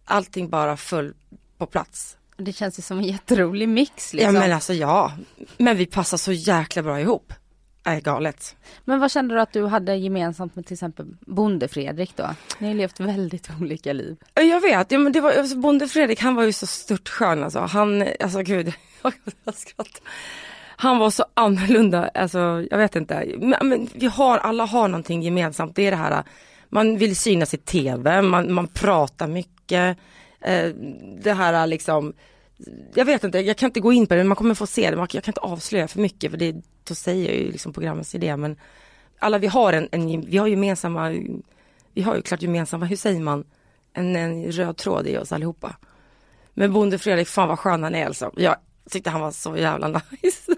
allting 0.05 0.49
bara 0.49 0.77
föll 0.77 1.13
på 1.57 1.65
plats. 1.65 2.17
Det 2.37 2.53
känns 2.53 2.79
ju 2.79 2.83
som 2.83 2.97
en 2.97 3.03
jätterolig 3.03 3.69
mix 3.69 4.13
liksom. 4.13 4.35
Ja 4.35 4.41
men 4.41 4.53
alltså 4.53 4.73
ja, 4.73 5.11
men 5.57 5.77
vi 5.77 5.85
passar 5.85 6.17
så 6.17 6.31
jäkla 6.31 6.83
bra 6.83 6.99
ihop. 6.99 7.33
Är 7.83 8.01
galet. 8.01 8.55
Men 8.85 8.99
vad 8.99 9.11
kände 9.11 9.35
du 9.35 9.41
att 9.41 9.53
du 9.53 9.65
hade 9.65 9.95
gemensamt 9.95 10.55
med 10.55 10.65
till 10.65 10.73
exempel 10.73 11.05
Bonde-Fredrik 11.19 12.15
då? 12.15 12.35
Ni 12.59 12.67
har 12.67 12.73
ju 12.73 12.77
levt 12.77 12.99
väldigt 12.99 13.49
olika 13.61 13.93
liv. 13.93 14.17
Jag 14.33 14.61
vet, 14.61 14.91
ja, 14.91 14.99
men 14.99 15.11
det 15.11 15.21
var, 15.21 15.31
alltså, 15.31 15.57
Bonde 15.57 15.87
Fredrik 15.87 16.21
han 16.21 16.35
var 16.35 16.43
ju 16.43 16.53
så 16.53 16.67
stört 16.67 17.09
skön 17.09 17.43
alltså. 17.43 17.59
Han, 17.59 18.07
alltså 18.19 18.41
gud, 18.41 18.73
jag 19.43 19.55
skrattar. 19.55 20.01
Han 20.77 20.97
var 20.97 21.09
så 21.09 21.25
annorlunda, 21.33 22.07
alltså 22.13 22.65
jag 22.71 22.77
vet 22.77 22.95
inte. 22.95 23.35
Men, 23.39 23.67
men 23.69 23.89
vi 23.93 24.07
har, 24.07 24.37
alla 24.37 24.65
har 24.65 24.87
någonting 24.87 25.21
gemensamt. 25.21 25.75
Det 25.75 25.87
är 25.87 25.91
det 25.91 25.97
här, 25.97 26.23
man 26.69 26.97
vill 26.97 27.15
synas 27.15 27.53
i 27.53 27.57
tv, 27.57 28.21
man, 28.21 28.53
man 28.53 28.67
pratar 28.67 29.27
mycket. 29.27 29.97
Eh, 30.41 30.67
det 31.23 31.33
här 31.33 31.67
liksom, 31.67 32.13
jag 32.93 33.05
vet 33.05 33.23
inte, 33.23 33.39
jag 33.39 33.57
kan 33.57 33.67
inte 33.69 33.79
gå 33.79 33.93
in 33.93 34.07
på 34.07 34.13
det, 34.13 34.19
men 34.19 34.27
man 34.27 34.35
kommer 34.35 34.55
få 34.55 34.67
se 34.67 34.89
det. 34.91 34.97
Man- 34.97 35.07
Jag 35.11 35.23
kan 35.23 35.31
inte 35.31 35.41
avslöja 35.41 35.87
för 35.87 35.99
mycket 35.99 36.31
för 36.31 36.37
det, 36.37 36.55
då 36.87 36.95
säger 36.95 37.25
jag 37.31 37.35
ju 37.35 37.51
liksom 37.51 37.73
programmets 37.73 38.15
idé. 38.15 38.37
Men 38.37 38.55
alla 39.19 39.37
vi 39.37 39.47
har 39.47 39.73
en, 39.73 39.89
en 39.91 40.21
vi 40.25 40.37
har 40.37 40.47
gemensamma, 40.47 41.09
vi 41.93 42.01
har 42.01 42.15
ju 42.15 42.21
klart 42.21 42.41
gemensamma, 42.41 42.85
hur 42.85 42.95
säger 42.95 43.19
man, 43.19 43.43
en, 43.93 44.15
en 44.15 44.51
röd 44.51 44.77
tråd 44.77 45.07
i 45.07 45.17
oss 45.17 45.31
allihopa. 45.31 45.75
Men 46.53 46.73
Bonde 46.73 46.97
Fredrik, 46.97 47.27
fan 47.27 47.47
vad 47.47 47.59
skön 47.59 47.83
han 47.83 47.95
är 47.95 48.05
alltså. 48.05 48.31
Jag 48.35 48.55
tyckte 48.89 49.09
han 49.09 49.21
var 49.21 49.31
så 49.31 49.57
jävla 49.57 49.87
nice. 49.87 50.55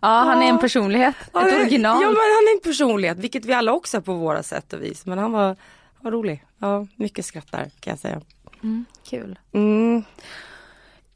Ja, 0.00 0.08
han 0.08 0.42
är 0.42 0.46
en 0.46 0.58
personlighet. 0.58 1.14
Ja, 1.32 1.48
Ett 1.48 1.54
original. 1.54 2.02
Ja 2.02 2.08
men 2.08 2.16
han 2.16 2.48
är 2.50 2.54
en 2.54 2.60
personlighet, 2.60 3.18
vilket 3.18 3.44
vi 3.44 3.52
alla 3.52 3.72
också 3.72 3.96
är 3.96 4.00
på 4.00 4.14
våra 4.14 4.42
sätt 4.42 4.72
och 4.72 4.82
vis. 4.82 5.06
Men 5.06 5.18
han 5.18 5.32
var, 5.32 5.56
var 6.00 6.10
rolig. 6.10 6.44
Ja, 6.58 6.86
mycket 6.96 7.24
skrattar 7.24 7.70
kan 7.80 7.90
jag 7.90 7.98
säga. 7.98 8.20
Kul. 9.10 9.38
Mm. 9.52 10.04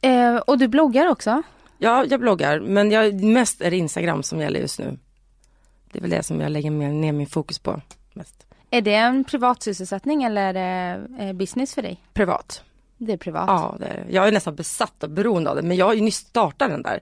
Eh, 0.00 0.36
och 0.36 0.58
du 0.58 0.68
bloggar 0.68 1.06
också? 1.06 1.42
Ja, 1.78 2.04
jag 2.04 2.20
bloggar, 2.20 2.60
men 2.60 2.90
jag, 2.90 3.22
mest 3.22 3.60
är 3.60 3.70
det 3.70 3.76
Instagram 3.76 4.22
som 4.22 4.40
gäller 4.40 4.60
just 4.60 4.78
nu. 4.78 4.98
Det 5.92 5.98
är 5.98 6.00
väl 6.00 6.10
det 6.10 6.22
som 6.22 6.40
jag 6.40 6.52
lägger 6.52 6.70
ner 6.70 7.12
min 7.12 7.26
fokus 7.26 7.58
på 7.58 7.80
mest. 8.12 8.46
Är 8.70 8.80
det 8.80 8.94
en 8.94 9.24
privat 9.24 9.62
sysselsättning 9.62 10.22
eller 10.22 10.42
är 10.42 10.52
det 10.52 11.24
eh, 11.24 11.32
business 11.32 11.74
för 11.74 11.82
dig? 11.82 12.02
Privat. 12.14 12.62
Det 12.98 13.12
är 13.12 13.16
privat. 13.16 13.44
Ja, 13.46 13.76
det 13.80 13.86
är. 13.86 14.06
Jag 14.10 14.28
är 14.28 14.32
nästan 14.32 14.54
besatt 14.54 15.02
och 15.02 15.10
beroende 15.10 15.50
av 15.50 15.56
det, 15.56 15.62
men 15.62 15.76
jag 15.76 15.86
har 15.86 15.94
ju 15.94 16.00
nyss 16.00 16.16
startat 16.16 16.70
den 16.70 16.82
där. 16.82 17.00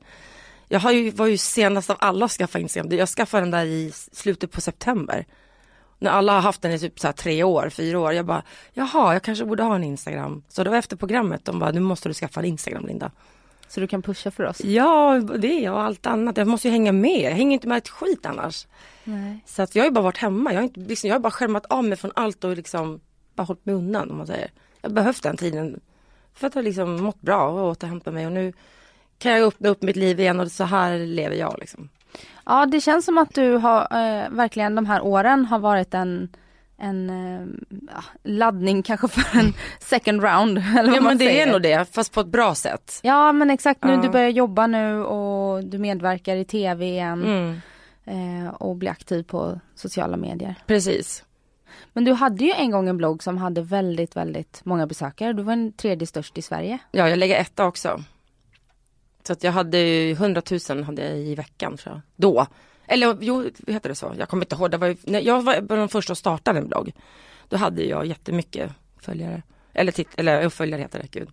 Jag 0.68 0.80
har 0.80 0.92
ju, 0.92 1.10
var 1.10 1.26
ju 1.26 1.38
senast 1.38 1.90
av 1.90 1.96
alla 2.00 2.24
att 2.24 2.30
skaffa 2.30 2.58
Instagram. 2.58 2.92
Jag 2.92 3.08
skaffade 3.08 3.42
den 3.42 3.50
där 3.50 3.64
i 3.64 3.92
slutet 4.12 4.52
på 4.52 4.60
september. 4.60 5.26
När 5.98 6.10
alla 6.10 6.32
har 6.32 6.40
haft 6.40 6.62
den 6.62 6.72
i 6.72 6.78
typ 6.78 7.00
så 7.00 7.12
tre 7.12 7.42
år, 7.42 7.68
fyra 7.70 8.00
år. 8.00 8.12
Jag 8.12 8.26
bara, 8.26 8.42
jaha, 8.72 9.12
jag 9.12 9.22
kanske 9.22 9.44
borde 9.44 9.62
ha 9.62 9.74
en 9.74 9.84
Instagram. 9.84 10.42
Så 10.48 10.64
det 10.64 10.70
var 10.70 10.76
efter 10.76 10.96
programmet, 10.96 11.44
de 11.44 11.58
bara, 11.58 11.70
nu 11.70 11.80
måste 11.80 12.08
du 12.08 12.14
skaffa 12.14 12.40
en 12.40 12.46
Instagram 12.46 12.86
Linda. 12.86 13.10
Så 13.68 13.80
du 13.80 13.86
kan 13.86 14.02
pusha 14.02 14.30
för 14.30 14.44
oss? 14.44 14.60
Ja, 14.60 15.20
det 15.38 15.70
och 15.70 15.82
allt 15.82 16.06
annat. 16.06 16.36
Jag 16.36 16.48
måste 16.48 16.68
ju 16.68 16.72
hänga 16.72 16.92
med. 16.92 17.20
Jag 17.20 17.30
hänger 17.30 17.54
inte 17.54 17.68
med 17.68 17.78
ett 17.78 17.88
skit 17.88 18.26
annars. 18.26 18.66
Nej. 19.04 19.38
Så 19.46 19.62
att 19.62 19.74
jag 19.74 19.82
har 19.82 19.88
ju 19.88 19.92
bara 19.94 20.04
varit 20.04 20.18
hemma. 20.18 20.52
Jag 20.52 20.58
har, 20.58 20.64
inte, 20.64 20.80
liksom, 20.80 21.08
jag 21.08 21.14
har 21.14 21.20
bara 21.20 21.30
skärmat 21.30 21.66
av 21.66 21.84
mig 21.84 21.98
från 21.98 22.12
allt 22.14 22.44
och 22.44 22.56
liksom 22.56 23.00
bara 23.34 23.42
hållit 23.42 23.66
mig 23.66 23.74
undan 23.74 24.10
om 24.10 24.16
man 24.16 24.26
säger. 24.26 24.50
Jag 24.86 24.94
behövt 24.94 25.22
den 25.22 25.36
tiden 25.36 25.80
för 26.34 26.46
att 26.46 26.54
ha 26.54 26.62
liksom 26.62 27.02
mått 27.02 27.20
bra 27.20 27.48
och 27.48 27.68
återhämta 27.70 28.10
mig 28.10 28.26
och 28.26 28.32
nu 28.32 28.52
kan 29.18 29.32
jag 29.32 29.42
öppna 29.42 29.68
upp 29.68 29.82
mitt 29.82 29.96
liv 29.96 30.20
igen 30.20 30.40
och 30.40 30.52
så 30.52 30.64
här 30.64 30.98
lever 30.98 31.36
jag 31.36 31.56
liksom. 31.60 31.88
Ja, 32.46 32.66
det 32.66 32.80
känns 32.80 33.04
som 33.04 33.18
att 33.18 33.34
du 33.34 33.52
har 33.56 33.80
eh, 33.80 34.30
verkligen 34.30 34.74
de 34.74 34.86
här 34.86 35.00
åren 35.04 35.44
har 35.44 35.58
varit 35.58 35.94
en 35.94 36.28
en 36.78 37.10
eh, 37.10 37.46
laddning 38.22 38.82
kanske 38.82 39.08
för 39.08 39.38
en 39.38 39.52
second 39.80 40.22
round. 40.24 40.58
Eller 40.58 40.86
vad 40.88 40.96
Ja 40.96 41.00
men 41.00 41.18
det 41.18 41.24
säger. 41.24 41.46
är 41.46 41.52
nog 41.52 41.62
det, 41.62 41.94
fast 41.94 42.12
på 42.12 42.20
ett 42.20 42.26
bra 42.26 42.54
sätt. 42.54 43.00
Ja 43.02 43.32
men 43.32 43.50
exakt 43.50 43.84
nu, 43.84 43.90
Ja. 43.92 43.96
du 44.02 44.08
börjar 44.08 44.28
jobba 44.28 44.66
nu 44.66 45.04
och 45.04 45.64
du 45.64 45.78
medverkar 45.78 46.36
i 46.36 46.44
tv 46.44 46.86
igen 46.86 47.24
Mm, 47.24 48.44
eh, 48.44 48.48
och 48.54 48.76
blir 48.76 48.90
aktiv 48.90 49.22
på 49.22 49.60
sociala 49.74 50.16
medier. 50.16 50.54
precis. 50.66 51.24
Men 51.92 52.04
du 52.04 52.12
hade 52.12 52.44
ju 52.44 52.52
en 52.52 52.70
gång 52.70 52.88
en 52.88 52.96
blogg 52.96 53.22
som 53.22 53.38
hade 53.38 53.62
väldigt, 53.62 54.16
väldigt 54.16 54.60
många 54.64 54.86
besökare. 54.86 55.32
Du 55.32 55.42
var 55.42 55.56
den 55.56 55.72
tredje 55.72 56.06
störst 56.06 56.38
i 56.38 56.42
Sverige. 56.42 56.78
Ja, 56.90 57.08
jag 57.08 57.18
lägger 57.18 57.40
etta 57.40 57.66
också. 57.66 58.02
Så 59.26 59.32
att 59.32 59.44
jag 59.44 59.52
hade 59.52 59.78
ju 59.78 60.12
100 60.12 60.42
000 60.70 60.82
hade 60.82 61.02
jag 61.02 61.18
i 61.18 61.34
veckan 61.34 61.76
tror 61.76 61.94
jag. 61.94 62.02
Då. 62.16 62.46
Eller 62.86 63.16
jo, 63.20 63.50
heter 63.66 63.88
det 63.88 63.94
så? 63.94 64.14
Jag 64.18 64.28
kommer 64.28 64.44
inte 64.44 64.56
ihåg. 64.56 64.70
Det 64.70 64.76
var 64.76 64.86
ju, 64.86 64.96
när 65.02 65.20
jag 65.20 65.42
var 65.42 65.60
bland 65.60 65.82
de 65.82 65.88
första 65.88 66.12
att 66.12 66.18
starta 66.18 66.50
en 66.50 66.68
blogg. 66.68 66.92
Då 67.48 67.56
hade 67.56 67.84
jag 67.84 68.06
jättemycket 68.06 68.72
följare. 69.00 69.42
Eller, 69.72 69.92
titt, 69.92 70.08
eller 70.16 70.48
följare 70.48 70.80
heter 70.80 70.98
det, 70.98 71.10
gud. 71.10 71.28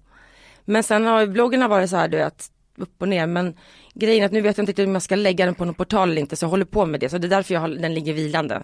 Men 0.65 0.83
sen 0.83 1.05
har 1.05 1.21
ju 1.21 1.27
bloggen 1.27 1.69
varit 1.69 1.89
så 1.89 1.95
här 1.95 2.07
du 2.07 2.17
vet, 2.17 2.51
upp 2.77 3.01
och 3.01 3.07
ner. 3.07 3.27
Men 3.27 3.57
grejen 3.93 4.21
är 4.21 4.25
att 4.25 4.31
nu 4.31 4.41
vet 4.41 4.57
jag 4.57 4.63
inte 4.63 4.71
riktigt 4.71 4.87
om 4.87 4.93
jag 4.93 5.01
ska 5.01 5.15
lägga 5.15 5.45
den 5.45 5.55
på 5.55 5.65
någon 5.65 5.75
portal 5.75 6.09
eller 6.09 6.21
inte. 6.21 6.35
Så 6.35 6.45
jag 6.45 6.49
håller 6.49 6.65
på 6.65 6.85
med 6.85 6.99
det. 6.99 7.09
Så 7.09 7.17
det 7.17 7.27
är 7.27 7.29
därför 7.29 7.53
jag 7.53 7.61
har, 7.61 7.67
den 7.67 7.93
ligger 7.93 8.13
vilande. 8.13 8.63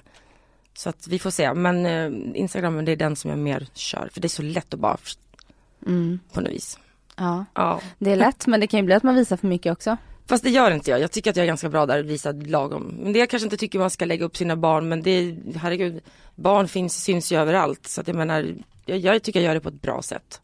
Så 0.79 0.89
att 0.89 1.07
vi 1.07 1.19
får 1.19 1.29
se. 1.31 1.53
Men 1.53 1.85
eh, 1.85 2.39
Instagram 2.39 2.85
det 2.85 2.91
är 2.91 2.95
den 2.95 3.15
som 3.15 3.29
jag 3.29 3.39
mer 3.39 3.67
kör. 3.73 4.09
För 4.13 4.21
det 4.21 4.25
är 4.27 4.29
så 4.29 4.41
lätt 4.41 4.73
att 4.73 4.79
bara 4.79 4.97
Mm. 5.85 6.19
på 6.33 6.41
något 6.41 6.51
vis. 6.51 6.79
Ja, 7.17 7.45
Ja. 7.53 7.81
det 7.97 8.11
är 8.11 8.15
lätt 8.15 8.47
men 8.47 8.59
det 8.59 8.67
kan 8.67 8.79
ju 8.79 8.85
bli 8.85 8.95
att 8.95 9.03
man 9.03 9.15
visar 9.15 9.37
för 9.37 9.47
mycket 9.47 9.71
också. 9.71 9.97
Fast 10.27 10.43
det 10.43 10.49
gör 10.49 10.71
inte 10.71 10.91
jag. 10.91 10.99
Jag 10.99 11.11
tycker 11.11 11.29
att 11.29 11.35
jag 11.35 11.43
är 11.43 11.47
ganska 11.47 11.69
bra 11.69 11.85
där 11.85 11.99
att 11.99 12.05
visa 12.05 12.31
lagom. 12.31 12.83
Men 12.99 13.13
det 13.13 13.19
jag 13.19 13.29
kanske 13.29 13.45
inte 13.45 13.57
tycker 13.57 13.79
man 13.79 13.89
ska 13.89 14.05
lägga 14.05 14.25
upp 14.25 14.37
sina 14.37 14.55
barn 14.55 14.89
men 14.89 15.01
det 15.01 15.11
är, 15.11 15.37
herregud, 15.57 16.01
barn 16.35 16.67
finns, 16.67 17.03
syns 17.03 17.31
ju 17.31 17.37
överallt. 17.39 17.87
Så 17.87 18.01
att 18.01 18.07
jag 18.07 18.15
menar, 18.17 18.55
jag, 18.85 18.97
jag 18.97 19.23
tycker 19.23 19.39
jag 19.39 19.45
gör 19.47 19.53
det 19.53 19.61
på 19.61 19.69
ett 19.69 19.81
bra 19.81 20.01
sätt. 20.01 20.41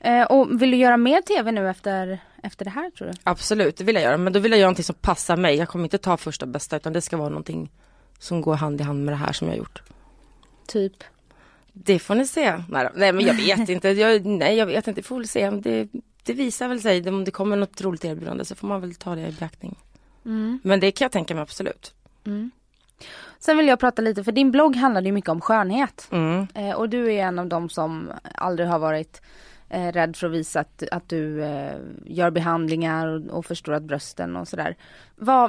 Eh, 0.00 0.22
och 0.22 0.62
vill 0.62 0.70
du 0.70 0.76
göra 0.76 0.96
mer 0.96 1.22
tv 1.22 1.52
nu 1.52 1.70
efter, 1.70 2.18
efter 2.42 2.64
det 2.64 2.70
här 2.70 2.90
tror 2.90 3.08
du? 3.08 3.12
Absolut, 3.22 3.76
det 3.76 3.84
vill 3.84 3.94
jag 3.94 4.04
göra. 4.04 4.16
Men 4.16 4.32
då 4.32 4.40
vill 4.40 4.52
jag 4.52 4.58
göra 4.58 4.66
någonting 4.68 4.84
som 4.84 4.94
passar 5.00 5.36
mig. 5.36 5.56
Jag 5.56 5.68
kommer 5.68 5.84
inte 5.84 5.98
ta 5.98 6.16
första 6.16 6.46
bästa 6.46 6.76
utan 6.76 6.92
det 6.92 7.00
ska 7.00 7.16
vara 7.16 7.28
någonting 7.28 7.70
som 8.18 8.40
går 8.40 8.54
hand 8.54 8.80
i 8.80 8.84
hand 8.84 9.04
med 9.04 9.12
det 9.12 9.18
här 9.18 9.32
som 9.32 9.46
jag 9.46 9.54
har 9.54 9.58
gjort. 9.58 9.82
Typ? 10.66 11.04
Det 11.72 11.98
får 11.98 12.14
ni 12.14 12.26
se. 12.26 12.62
Nej, 12.68 12.88
nej 12.94 13.12
men 13.12 13.26
jag 13.26 13.34
vet 13.56 13.68
inte. 13.68 13.88
Jag, 13.88 14.26
nej 14.26 14.56
jag 14.56 14.66
vet 14.66 14.88
inte, 14.88 15.02
får 15.02 15.16
väl 15.16 15.28
se. 15.28 15.50
Det, 15.50 15.88
det 16.22 16.32
visar 16.32 16.68
väl 16.68 16.80
sig. 16.80 17.08
Om 17.08 17.24
det 17.24 17.30
kommer 17.30 17.56
något 17.56 17.80
roligt 17.80 18.04
erbjudande 18.04 18.44
så 18.44 18.54
får 18.54 18.68
man 18.68 18.80
väl 18.80 18.94
ta 18.94 19.14
det 19.14 19.28
i 19.28 19.32
beaktning. 19.32 19.78
Men 20.62 20.80
det 20.80 20.90
kan 20.90 21.04
jag 21.04 21.12
tänka 21.12 21.34
mig 21.34 21.42
absolut. 21.42 21.94
Sen 23.38 23.56
vill 23.56 23.68
jag 23.68 23.80
prata 23.80 24.02
lite, 24.02 24.24
för 24.24 24.32
din 24.32 24.50
blogg 24.50 24.76
handlade 24.76 25.06
ju 25.06 25.12
mycket 25.12 25.30
om 25.30 25.40
skönhet. 25.40 26.08
Mm. 26.10 26.46
Eh, 26.54 26.70
och 26.70 26.88
du 26.88 27.12
är 27.12 27.22
en 27.22 27.38
av 27.38 27.46
dem 27.46 27.68
som 27.68 28.12
aldrig 28.34 28.68
har 28.68 28.78
varit 28.78 29.22
eh, 29.68 29.92
rädd 29.92 30.16
för 30.16 30.26
att 30.26 30.32
visa 30.32 30.60
att, 30.60 30.82
att 30.90 31.08
du 31.08 31.44
eh, 31.44 31.76
gör 32.04 32.30
behandlingar 32.30 33.06
och, 33.06 33.38
och 33.38 33.46
förstorat 33.46 33.82
brösten 33.82 34.36
och 34.36 34.48
sådär. 34.48 34.76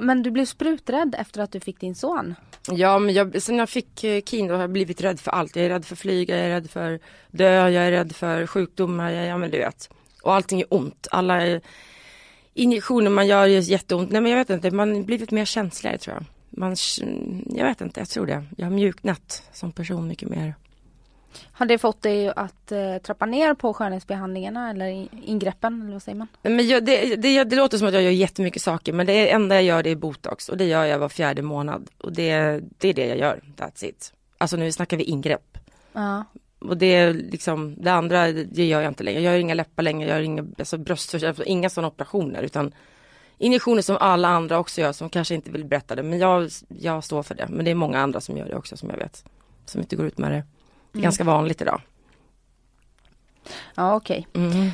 Men 0.02 0.24
du 0.24 0.32
blev 0.32 0.46
spruträdd 0.46 1.16
efter 1.20 1.42
att 1.42 1.52
du 1.52 1.60
fick 1.60 1.80
din 1.80 1.96
son. 1.96 2.36
Ja 2.72 3.00
men 3.00 3.14
jag, 3.14 3.42
sen 3.42 3.56
jag 3.56 3.70
fick 3.70 4.04
eh, 4.04 4.22
Kino 4.22 4.54
har 4.54 4.62
jag 4.62 4.70
blivit 4.70 5.02
rädd 5.02 5.20
för 5.20 5.32
allt. 5.32 5.56
Jag 5.56 5.66
är 5.66 5.70
rädd 5.70 5.86
för 5.86 5.96
flyg, 5.96 6.30
jag 6.30 6.40
är 6.40 6.50
rädd 6.50 6.70
för 6.70 7.00
dö, 7.32 7.70
jag 7.70 7.88
är 7.88 7.92
rädd 7.92 8.16
för 8.16 8.48
sjukdomar, 8.48 9.12
jag, 9.12 9.26
ja 9.26 9.38
men 9.38 9.52
du 9.52 9.58
vet. 9.58 9.90
Och 10.24 10.34
allting 10.34 10.60
är 10.62 10.74
ont. 10.74 11.08
Alla 11.12 11.42
är, 11.42 11.62
injektioner 12.54 13.10
man 13.10 13.28
gör 13.28 13.46
gör 13.46 13.62
jätteont. 13.62 14.12
Nej 14.12 14.22
men 14.22 14.32
jag 14.32 14.40
vet 14.40 14.50
inte, 14.50 14.72
man 14.72 14.96
har 14.96 15.04
blivit 15.04 15.32
mer 15.32 15.46
känsligare 15.46 15.98
tror 15.98 16.16
jag. 16.16 16.26
Man, 16.50 16.76
jag 17.46 17.66
vet 17.66 17.82
inte, 17.82 18.00
jag 18.00 18.10
tror 18.10 18.26
det. 18.26 18.46
Jag 18.58 18.66
har 18.66 18.72
mjuknat 18.72 19.44
som 19.54 19.72
person 19.72 20.08
mycket 20.08 20.30
mer. 20.30 20.56
Har 21.52 21.66
det 21.66 21.78
fått 21.78 22.02
dig 22.02 22.30
att 22.36 22.72
eh, 22.72 22.98
trappa 22.98 23.26
ner 23.26 23.54
på 23.54 23.74
skönhetsbehandlingarna 23.74 24.70
eller 24.70 25.08
ingreppen 25.26 25.82
eller 25.82 25.94
vad 25.94 26.04
säger 26.04 26.18
man? 26.18 26.28
Men 26.42 26.68
jag, 26.68 26.86
det, 26.86 27.16
det, 27.16 27.44
det 27.44 27.56
låter 27.56 27.78
som 27.78 27.88
att 27.88 27.94
jag 27.94 28.04
gör 28.04 28.12
jättemycket 28.12 28.62
saker 28.62 28.94
men 28.94 29.06
det 29.06 29.32
enda 29.32 29.56
jag 29.56 29.64
gör 29.64 29.84
det 29.84 29.90
är 29.90 29.96
botox 29.96 30.50
och 30.50 30.58
det 30.58 30.66
gör 30.66 30.86
jag 30.86 31.00
var 31.00 31.10
fjärde 31.10 31.42
månad. 31.42 31.90
Och 31.98 32.14
det, 32.14 32.62
det 32.78 32.90
är 32.90 32.94
det 32.94 33.06
jag 33.06 33.18
gör, 33.18 33.42
that's 33.58 33.86
it. 33.86 34.14
Alltså 34.38 34.58
nu 34.58 34.72
snackar 34.72 34.98
vi 34.98 35.04
ingrepp. 35.04 35.58
Ja. 35.94 36.26
Och 36.60 36.78
det 36.78 36.96
är 36.96 37.14
liksom, 37.14 37.76
det 37.78 37.92
andra 37.92 38.32
det 38.32 38.66
gör 38.66 38.82
jag 38.82 38.92
inte 38.92 39.04
längre. 39.04 39.22
Jag 39.22 39.34
gör 39.34 39.40
inga 39.40 39.54
läppar 39.54 39.84
längre, 39.84 40.10
jag 40.10 40.18
gör 40.18 40.24
inga 40.24 40.46
alltså 40.60 40.78
bröstförsäljningar, 40.78 41.48
inga 41.48 41.70
sådana 41.70 41.88
operationer 41.88 42.44
utan 42.44 42.74
injektioner 43.38 43.82
som 43.82 43.98
alla 44.00 44.28
andra 44.28 44.60
också 44.60 44.82
gör 44.82 44.92
som 44.92 45.10
kanske 45.10 45.36
inte 45.36 45.52
vill 45.52 45.66
berätta 45.66 45.96
det. 45.96 46.04
Men 46.04 46.20
jag, 46.20 46.50
jag 46.68 47.04
står 47.04 47.24
för 47.24 47.36
det. 47.36 47.48
Men 47.50 47.66
det 47.66 47.72
är 47.72 47.76
många 47.76 48.00
andra 48.00 48.22
som 48.22 48.38
gör 48.38 48.46
det 48.46 48.56
också 48.56 48.78
som 48.78 48.90
jag 48.90 48.98
vet. 48.98 49.26
Som 49.66 49.82
inte 49.82 49.96
går 49.96 50.06
ut 50.06 50.18
med 50.18 50.32
det. 50.32 50.44
Är 50.94 51.00
ganska 51.00 51.24
vanligt 51.24 51.62
idag. 51.62 51.82
Ja 53.76 53.96
okej. 53.96 54.28
Mm. 54.34 54.70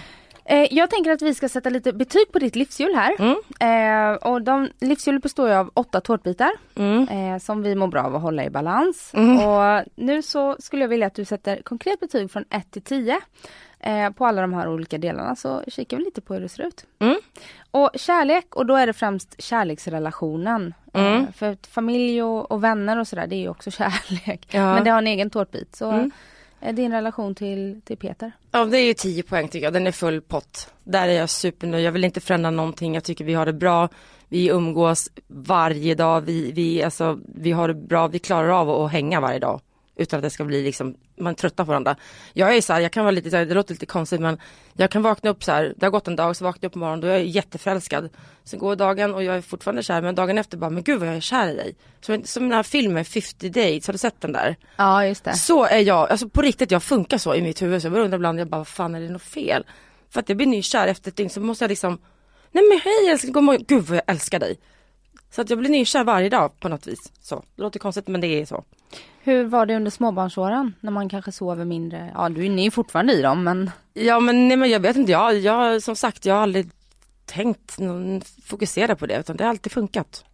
Eh, 0.46 0.68
jag 0.72 0.90
tänker 0.90 1.12
att 1.12 1.22
vi 1.22 1.34
ska 1.34 1.50
sätta 1.50 1.70
lite 1.70 1.94
betyg 1.94 2.32
på 2.32 2.40
ditt 2.40 2.56
livshjul 2.56 2.96
här. 2.96 3.16
Mm. 3.20 4.12
Eh, 4.12 4.16
och 4.16 4.42
de, 4.42 4.70
livshjulet 4.82 5.24
består 5.24 5.48
ju 5.50 5.54
av 5.56 5.72
åtta 5.74 6.02
tårtbitar 6.02 6.52
Mm. 6.76 7.08
eh, 7.08 7.40
som 7.40 7.64
vi 7.64 7.76
mår 7.76 7.88
bra 7.88 8.02
av 8.04 8.16
att 8.16 8.22
hålla 8.22 8.46
i 8.46 8.50
balans. 8.50 9.12
Mm. 9.14 9.40
Och 9.40 9.84
nu 9.96 10.22
så 10.22 10.56
skulle 10.60 10.82
jag 10.84 10.90
vilja 10.90 11.08
att 11.08 11.16
du 11.16 11.26
sätter 11.26 11.62
konkret 11.62 12.00
betyg 12.00 12.32
från 12.32 12.46
1 12.50 12.72
till 12.72 12.82
10 12.82 13.20
eh, 13.84 14.10
på 14.10 14.26
alla 14.26 14.42
de 14.42 14.54
här 14.54 14.68
olika 14.70 14.98
delarna 14.98 15.36
så 15.36 15.64
kikar 15.68 15.98
vi 15.98 16.04
lite 16.04 16.22
på 16.22 16.34
hur 16.34 16.42
det 16.42 16.50
ser 16.50 16.64
ut. 16.64 16.86
Mm. 17.00 17.18
Och 17.72 17.90
kärlek 17.96 18.56
och 18.56 18.66
då 18.66 18.76
är 18.76 18.88
det 18.88 18.94
främst 18.94 19.42
kärleksrelationen. 19.42 20.74
Mm. 20.94 21.24
Eh, 21.24 21.32
för 21.32 21.52
att 21.52 21.68
familj 21.68 22.24
och, 22.24 22.52
och 22.52 22.64
vänner 22.64 23.00
och 23.00 23.08
sådär 23.08 23.28
det 23.28 23.36
är 23.36 23.40
ju 23.40 23.50
också 23.50 23.72
kärlek. 23.80 24.48
Ja. 24.52 24.74
Men 24.74 24.84
det 24.84 24.90
har 24.92 24.98
en 24.98 25.08
egen 25.08 25.30
tårtbit. 25.30 25.76
Så 25.76 25.92
Mm. 25.92 26.12
eh, 26.62 26.76
din 26.76 26.92
relation 26.92 27.36
till, 27.36 27.82
till 27.86 27.98
Peter. 27.98 28.32
Ja 28.52 28.66
det 28.66 28.78
är 28.78 28.86
ju 28.86 28.94
10 28.94 29.24
poäng 29.24 29.48
tycker 29.48 29.66
jag, 29.66 29.74
den 29.74 29.88
är 29.88 29.92
full 29.92 30.22
pott. 30.22 30.74
Där 30.84 31.08
är 31.08 31.14
jag 31.14 31.30
supernöjd, 31.30 31.86
jag 31.86 31.92
vill 31.92 32.04
inte 32.04 32.22
förändra 32.22 32.50
någonting, 32.52 32.94
jag 32.94 33.04
tycker 33.04 33.26
vi 33.26 33.34
har 33.34 33.46
det 33.46 33.54
bra. 33.54 33.90
Vi 34.28 34.48
umgås 34.50 35.10
varje 35.28 35.96
dag, 35.96 36.22
vi, 36.22 36.52
vi, 36.52 36.84
alltså, 36.84 37.20
vi 37.36 37.52
har 37.52 37.68
det 37.68 37.74
bra, 37.74 38.08
vi 38.08 38.20
klarar 38.20 38.50
av 38.50 38.70
att 38.70 38.92
hänga 38.92 39.20
varje 39.20 39.40
dag. 39.40 39.62
Utan 39.96 40.18
att 40.18 40.24
det 40.24 40.30
ska 40.30 40.44
bli 40.44 40.64
liksom, 40.64 40.96
man 41.20 41.36
tröttar 41.36 41.64
på 41.64 41.68
varandra. 41.68 41.96
Jag 42.34 42.56
är 42.56 42.62
så 42.62 42.74
här, 42.74 42.80
jag 42.80 42.92
kan 42.92 43.04
vara 43.04 43.12
lite 43.12 43.30
så 43.30 43.38
här, 43.38 43.46
det 43.46 43.54
låter 43.54 43.74
lite 43.74 43.86
konstigt 43.86 44.22
men 44.22 44.38
jag 44.74 44.92
kan 44.92 45.02
vakna 45.02 45.30
upp 45.30 45.44
så 45.44 45.52
här, 45.52 45.74
det 45.78 45.86
har 45.86 45.92
gått 45.92 46.08
en 46.08 46.16
dag 46.16 46.36
så 46.36 46.44
vaknar 46.44 46.60
jag 46.62 46.70
upp 46.70 46.74
på 46.74 46.80
morgonen 46.80 47.02
då 47.02 47.08
är 47.08 47.12
jag 47.12 47.26
jätteförälskad. 47.26 48.10
Sen 48.44 48.60
går 48.60 48.76
dagen 48.76 49.14
och 49.16 49.24
jag 49.24 49.36
är 49.36 49.42
fortfarande 49.42 49.84
kär 49.84 50.02
men 50.02 50.16
dagen 50.16 50.38
efter 50.38 50.58
bara, 50.58 50.70
men 50.70 50.84
gud 50.84 51.00
vad 51.00 51.10
jag 51.10 51.16
är 51.16 51.22
kär 51.22 51.50
i 51.50 51.56
dig. 51.56 51.76
Som, 52.02 52.24
som 52.24 52.44
den 52.44 52.52
här 52.52 52.64
filmen 52.64 53.06
50 53.06 53.50
Dates, 53.50 53.88
har 53.88 53.94
du 53.94 53.98
sett 53.98 54.22
den 54.22 54.32
där? 54.32 54.56
Ja 54.76 55.06
just 55.06 55.24
det. 55.24 55.34
Så 55.34 55.66
är 55.66 55.80
jag, 55.80 56.10
alltså 56.10 56.30
på 56.30 56.42
riktigt 56.42 56.72
jag 56.72 56.84
funkar 56.84 57.18
så 57.18 57.36
i 57.36 57.42
mitt 57.42 57.62
huvud 57.62 57.82
så 57.82 57.88
jag 57.88 57.98
undrar 57.98 58.18
ibland, 58.18 58.40
jag 58.40 58.48
bara 58.48 58.58
vad 58.58 58.68
fan 58.68 58.96
är 58.96 59.02
det 59.02 59.10
något 59.10 59.22
fel? 59.22 59.66
För 60.10 60.20
att 60.20 60.30
jag 60.30 60.38
blir 60.38 60.48
nykär 60.48 60.88
efter 60.88 61.12
ett 61.12 61.18
dygn 61.18 61.30
så 61.30 61.40
måste 61.40 61.64
jag 61.64 61.70
liksom, 61.70 61.98
nej 62.52 62.64
men 62.70 62.80
hej 62.84 63.12
älskling, 63.12 63.34
god 63.34 63.44
morgon, 63.44 63.66
gud 63.68 63.84
vad 63.84 63.98
jag 63.98 64.04
älskar 64.08 64.40
dig. 64.40 64.58
Så 65.36 65.42
att 65.42 65.50
jag 65.50 65.60
blir 65.60 65.70
nykär 65.70 66.04
varje 66.04 66.30
dag 66.30 66.60
på 66.60 66.70
något 66.70 66.88
vis. 66.88 67.12
Så, 67.22 67.44
det 67.56 67.62
låter 67.62 67.80
konstigt 67.80 68.08
men 68.08 68.22
det 68.22 68.28
är 68.28 68.46
så. 68.46 68.64
Hur 69.24 69.44
var 69.44 69.66
det 69.66 69.76
under 69.76 69.92
småbarnsåren? 69.92 70.76
När 70.80 70.92
man 70.92 71.10
kanske 71.10 71.32
sover 71.32 71.66
mindre? 71.66 72.12
Ja, 72.16 72.30
du, 72.30 72.66
är 72.66 72.72
fortfarande 72.72 73.14
i 73.14 73.22
dem 73.22 73.44
men 73.44 73.72
Ja 73.94 74.20
men 74.20 74.48
nej 74.48 74.58
men 74.58 74.70
jag 74.70 74.80
vet 74.80 74.96
inte, 74.96 75.12
jag, 75.12 75.38
jag 75.40 75.84
som 75.84 75.96
sagt 75.96 76.26
jag 76.26 76.36
har 76.36 76.42
aldrig 76.42 76.70
tänkt 77.26 77.78
fokusera 78.44 78.96
på 78.96 79.06
det 79.06 79.20
utan 79.20 79.38
det 79.38 79.44
har 79.44 79.50
alltid 79.50 79.72
funkat. 79.72 80.26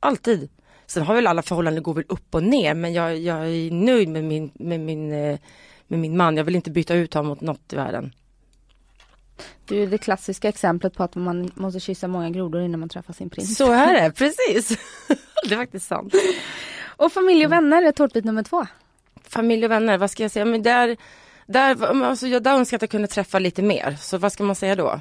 Alltid. 0.00 0.50
Sen 0.86 1.02
har 1.02 1.14
väl 1.14 1.26
alla 1.26 1.42
förhållanden 1.42 1.82
går 1.82 1.94
väl 1.94 2.04
upp 2.08 2.34
och 2.34 2.42
ner 2.42 2.74
men 2.74 2.92
jag, 2.92 3.18
jag 3.18 3.38
är 3.38 3.70
nöjd 3.70 4.08
med 4.08 4.24
min, 4.24 4.50
med, 4.54 4.80
min, 4.80 5.12
eh, 5.12 5.38
med 5.86 5.98
min 5.98 6.16
man. 6.16 6.36
Jag 6.36 6.44
vill 6.44 6.56
inte 6.56 6.70
byta 6.70 6.94
ut 6.94 7.14
honom 7.14 7.28
mot 7.28 7.40
något 7.40 7.72
i 7.72 7.76
världen. 7.76 8.12
Du 9.64 9.82
är 9.82 9.86
det 9.86 9.98
klassiska 9.98 10.48
exemplet 10.48 10.94
på 10.94 11.02
att 11.02 11.14
man 11.14 11.50
måste 11.54 11.80
kyssa 11.80 12.08
många 12.08 12.30
grodor 12.30 12.62
innan 12.62 12.80
man 12.80 12.88
träffar 12.88 13.14
sin 13.14 13.30
prins. 13.30 13.56
Så 13.56 13.72
är 13.72 13.92
det, 13.92 14.12
precis. 14.16 14.68
det 15.48 15.54
är 15.54 15.56
faktiskt 15.56 15.86
sant. 15.86 16.14
Och 16.84 17.12
familj 17.12 17.46
och 17.46 17.52
vänner 17.52 17.82
är 17.82 17.92
tårtbit 17.92 18.24
nummer 18.24 18.42
två. 18.42 18.66
Familj 19.28 19.64
och 19.64 19.70
vänner, 19.70 19.98
vad 19.98 20.10
ska 20.10 20.22
jag 20.22 20.30
säga? 20.30 20.44
Men 20.44 20.62
där, 20.62 20.96
där, 21.46 22.04
alltså, 22.04 22.26
jag 22.26 22.42
där 22.42 22.54
önskar 22.54 22.74
jag 22.74 22.78
att 22.78 22.82
jag 22.82 22.90
kunde 22.90 23.08
träffa 23.08 23.38
lite 23.38 23.62
mer. 23.62 23.96
Så 24.00 24.18
vad 24.18 24.32
ska 24.32 24.44
man 24.44 24.56
säga 24.56 24.76
då? 24.76 25.00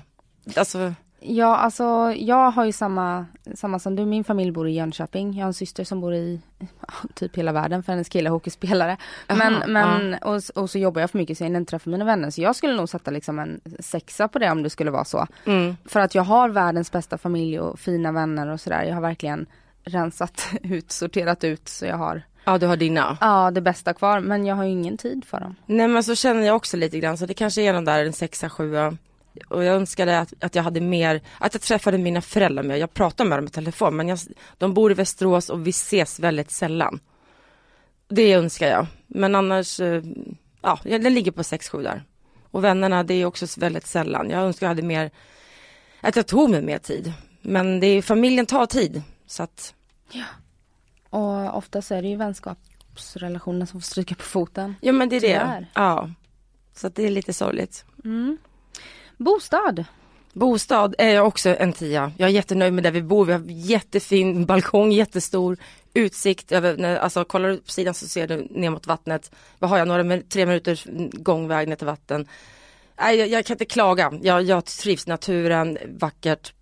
Alltså, 0.55 0.93
Ja, 1.23 1.55
alltså 1.55 2.13
jag 2.17 2.51
har 2.51 2.65
ju 2.65 2.71
samma, 2.71 3.25
samma 3.55 3.79
som 3.79 3.95
du. 3.95 4.05
Min 4.05 4.23
familj 4.23 4.51
bor 4.51 4.67
i 4.67 4.71
Jönköping. 4.73 5.33
Jag 5.33 5.43
har 5.43 5.47
en 5.47 5.53
syster 5.53 5.83
som 5.83 6.01
bor 6.01 6.13
i 6.13 6.39
ja, 6.59 6.93
typ 7.15 7.37
hela 7.37 7.51
världen 7.51 7.83
för 7.83 7.91
hennes 7.93 8.09
kille 8.09 8.29
är 8.29 8.31
hockeyspelare. 8.31 8.97
Men, 9.27 9.53
Jaha, 9.53 9.67
men 9.67 10.13
och, 10.13 10.41
och 10.55 10.69
så 10.69 10.77
jobbar 10.79 11.01
jag 11.01 11.09
för 11.11 11.17
mycket 11.17 11.37
så 11.37 11.43
jag 11.43 11.45
hinner 11.45 11.59
inte 11.59 11.69
träffa 11.69 11.89
mina 11.89 12.05
vänner. 12.05 12.29
Så 12.29 12.41
jag 12.41 12.55
skulle 12.55 12.73
nog 12.73 12.89
sätta 12.89 13.11
liksom 13.11 13.39
en 13.39 13.61
sexa 13.79 14.27
på 14.27 14.39
det 14.39 14.51
om 14.51 14.63
det 14.63 14.69
skulle 14.69 14.91
vara 14.91 15.05
så. 15.05 15.27
mm. 15.45 15.75
För 15.85 15.99
att 15.99 16.15
jag 16.15 16.23
har 16.23 16.49
världens 16.49 16.91
bästa 16.91 17.17
familj 17.17 17.59
och 17.59 17.79
fina 17.79 18.11
vänner 18.11 18.47
och 18.47 18.61
sådär. 18.61 18.83
Jag 18.83 18.93
har 18.93 19.01
verkligen 19.01 19.45
rensat 19.83 20.49
ut, 20.63 20.91
sorterat 20.91 21.43
ut 21.43 21.67
så 21.69 21.85
jag 21.85 21.97
har 21.97 22.21
ja 22.45 22.57
du 22.57 22.67
har 22.67 22.77
dina. 22.77 23.17
ja, 23.21 23.51
det 23.51 23.61
bästa 23.61 23.93
kvar. 23.93 24.19
Men 24.19 24.45
jag 24.45 24.55
har 24.55 24.63
ju 24.63 24.69
ingen 24.71 24.97
tid 24.97 25.25
för 25.25 25.39
dem. 25.39 25.55
Nej 25.65 25.87
men 25.87 26.03
så 26.03 26.15
känner 26.15 26.41
jag 26.43 26.55
också 26.55 26.77
lite 26.77 26.99
grann 26.99 27.17
så 27.17 27.25
det 27.25 27.33
kanske 27.33 27.61
är 27.61 27.73
den 27.73 27.85
där 27.85 28.05
en 28.05 28.13
sexa, 28.13 28.49
sjua. 28.49 28.97
Och 29.47 29.63
jag 29.63 29.75
önskade 29.75 30.19
att, 30.19 30.33
att 30.39 30.55
jag 30.55 30.63
hade 30.63 30.81
mer, 30.81 31.21
att 31.39 31.53
jag 31.53 31.61
träffade 31.61 31.97
mina 31.97 32.21
föräldrar 32.21 32.63
mer. 32.63 32.75
Jag 32.75 32.93
pratar 32.93 33.25
med 33.25 33.37
dem 33.37 33.45
i 33.45 33.49
telefon 33.49 33.95
men 33.95 34.07
jag, 34.07 34.19
de 34.57 34.73
bor 34.73 34.91
i 34.91 34.93
Västerås 34.93 35.49
och 35.49 35.67
vi 35.67 35.69
ses 35.69 36.19
väldigt 36.19 36.51
sällan. 36.51 36.99
Det 38.07 38.33
önskar 38.33 38.67
jag. 38.67 38.87
Men 39.07 39.35
annars, 39.35 39.79
eh, 39.79 40.03
ja 40.61 40.79
den 40.83 41.13
ligger 41.13 41.31
på 41.31 41.43
sex, 41.43 41.69
sju 41.69 41.83
där. 41.83 42.03
Och 42.51 42.63
vännerna 42.63 43.03
det 43.03 43.13
är 43.13 43.25
också 43.25 43.45
väldigt 43.57 43.87
sällan. 43.87 44.29
Jag 44.29 44.41
önskar 44.41 44.65
jag 44.65 44.69
hade 44.69 44.81
mer, 44.81 45.11
att 46.01 46.15
jag 46.15 46.27
tog 46.27 46.49
mig 46.49 46.61
mer 46.61 46.77
tid. 46.77 47.13
Men 47.41 47.79
det 47.79 47.87
är, 47.87 48.01
familjen 48.01 48.45
tar 48.45 48.65
tid. 48.65 49.01
Så 49.27 49.43
att, 49.43 49.73
Och 51.09 51.57
ofta 51.57 51.81
så 51.81 51.95
är 51.95 52.01
det 52.01 52.07
ju 52.07 52.15
vänskapsrelationer 52.15 53.65
som 53.65 53.81
får 53.81 53.85
stryka 53.85 54.15
på 54.15 54.23
foten. 54.23 54.75
ja 54.81 54.91
men 54.91 55.09
det 55.09 55.15
är 55.15 55.21
det. 55.21 55.27
Tyvärr. 55.27 55.71
Ja. 55.73 56.09
Så 56.75 56.87
att 56.87 56.95
det 56.95 57.03
är 57.03 57.09
lite 57.09 57.33
sorgligt. 57.33 57.85
Bostad. 59.23 59.85
Bostad 60.33 60.95
är 60.97 61.13
jag 61.15 61.27
också 61.27 61.55
en 61.59 61.73
tia. 61.73 62.11
Jag 62.17 62.29
är 62.29 62.33
jättenöjd 62.33 62.73
med 62.73 62.83
där 62.83 62.91
vi 62.91 63.01
bor. 63.01 63.25
Vi 63.25 63.31
har 63.31 63.43
jättefin 63.47 64.45
balkong, 64.45 64.91
jättestor 64.91 65.57
utsikt 65.93 66.51
över, 66.51 66.77
när, 66.77 66.95
alltså 66.97 67.23
kollar 67.25 67.49
du 67.49 67.57
på 67.57 67.71
sidan 67.71 67.93
så 67.93 68.07
ser 68.07 68.27
du 68.27 68.47
ner 68.49 68.69
mot 68.69 68.87
vattnet. 68.87 69.31
Vad 69.59 69.69
har 69.69 69.77
jag, 69.77 69.87
några, 69.87 70.21
tre 70.21 70.45
minuters 70.45 70.87
gångväg 71.13 71.67
ner 71.67 71.75
till 71.75 71.87
vatten. 71.87 72.27
Nej, 72.99 73.17
jag, 73.17 73.27
jag 73.27 73.45
kan 73.45 73.53
inte 73.53 73.65
klaga. 73.65 74.13
Jag, 74.21 74.43
jag 74.43 74.65
trivs 74.65 75.07
naturen, 75.07 75.77
vackert. 75.99 76.53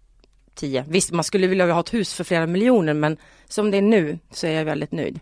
10. 0.56 0.86
Visst, 0.88 1.12
man 1.12 1.24
skulle 1.24 1.48
vilja 1.48 1.74
ha 1.74 1.80
ett 1.80 1.94
hus 1.94 2.14
för 2.14 2.24
flera 2.24 2.48
miljoner 2.48 2.94
men 2.94 3.18
som 3.48 3.72
det 3.72 3.78
är 3.78 3.82
nu 3.82 4.20
så 4.32 4.48
är 4.48 4.52
jag 4.52 4.66
väldigt 4.66 4.92
nöjd. 4.92 5.20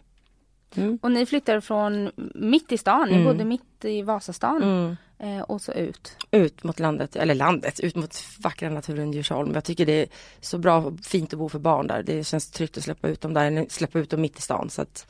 Mm. 0.76 1.00
Och 1.02 1.12
ni 1.12 1.26
flyttade 1.26 1.62
från 1.62 2.12
mitt 2.36 2.72
i 2.72 2.78
stan, 2.78 3.08
ni 3.08 3.14
Mm. 3.14 3.26
bodde 3.26 3.44
mitt 3.46 3.86
i 3.86 4.02
Vasastan. 4.02 4.64
Mm. 4.64 4.98
Eh, 5.20 5.42
och 5.42 5.62
så 5.62 5.72
ut. 5.72 6.18
Ut 6.32 6.64
mot 6.64 6.80
landet, 6.80 7.16
eller 7.16 7.36
landet, 7.36 7.80
ut 7.80 7.96
mot 7.96 8.24
vackra 8.40 8.70
naturen 8.70 9.14
Djursholm. 9.14 9.54
Jag 9.54 9.64
tycker 9.64 9.86
det 9.86 10.02
är 10.02 10.08
så 10.42 10.58
bra 10.58 10.78
och 10.78 11.00
fint 11.00 11.34
att 11.34 11.40
bo 11.40 11.50
för 11.50 11.60
barn 11.60 11.88
där. 11.88 12.04
Det 12.04 12.24
känns 12.24 12.52
tryggt 12.52 12.78
att 12.78 12.84
släppa 12.84 13.08
ut 13.08 13.22
dem 13.22 13.34
där, 13.34 13.66
släppa 13.70 14.00
ut 14.00 14.10
dem 14.10 14.22
mitt 14.22 14.40
i 14.40 14.42
stan. 14.42 14.70
Så 14.70 14.82
att, 14.82 15.08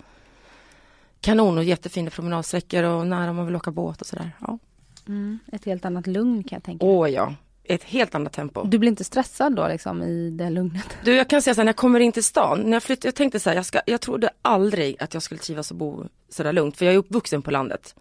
kanon 1.22 1.58
och 1.58 1.64
jättefina 1.64 2.10
promenadsträckor 2.10 2.84
och 2.84 3.08
nära 3.08 3.30
om 3.30 3.36
man 3.36 3.46
vill 3.46 3.56
åka 3.56 3.72
båt 3.72 4.02
och 4.02 4.08
sådär. 4.08 4.32
Ja. 4.42 4.60
Mm. 5.08 5.40
Ett 5.52 5.66
helt 5.66 5.86
annat 5.86 6.08
lugn 6.08 6.44
kan 6.44 6.56
jag 6.56 6.64
tänka. 6.64 6.86
Åh 6.86 7.10
ja, 7.10 7.34
ett 7.64 7.84
helt 7.84 8.16
annat 8.16 8.34
tempo. 8.34 8.64
Du 8.64 8.78
blir 8.78 8.90
inte 8.90 9.04
stressad 9.04 9.56
då 9.56 9.68
liksom 9.68 10.04
i 10.04 10.30
det 10.30 10.50
lugnet? 10.50 10.98
Du 11.04 11.16
jag 11.16 11.30
kan 11.30 11.42
säga 11.42 11.54
så 11.54 11.62
här, 11.62 11.66
när 11.66 11.70
jag 11.70 11.76
kommer 11.76 12.00
in 12.00 12.12
till 12.12 12.24
stan, 12.24 12.62
när 12.62 12.74
jag 12.74 12.84
flyttade, 12.84 13.08
jag 13.08 13.16
tänkte 13.16 13.40
så 13.40 13.50
här, 13.50 13.56
jag, 13.56 13.66
ska, 13.66 13.82
jag 13.86 14.02
trodde 14.02 14.30
aldrig 14.42 15.04
att 15.04 15.14
jag 15.14 15.24
skulle 15.24 15.40
trivas 15.40 15.72
och 15.72 15.78
bo 15.78 16.06
sådär 16.30 16.54
lugnt, 16.54 16.78
för 16.78 16.86
jag 16.86 16.94
är 16.94 16.98
uppvuxen 16.98 17.42
på 17.42 17.52
landet. 17.52 17.96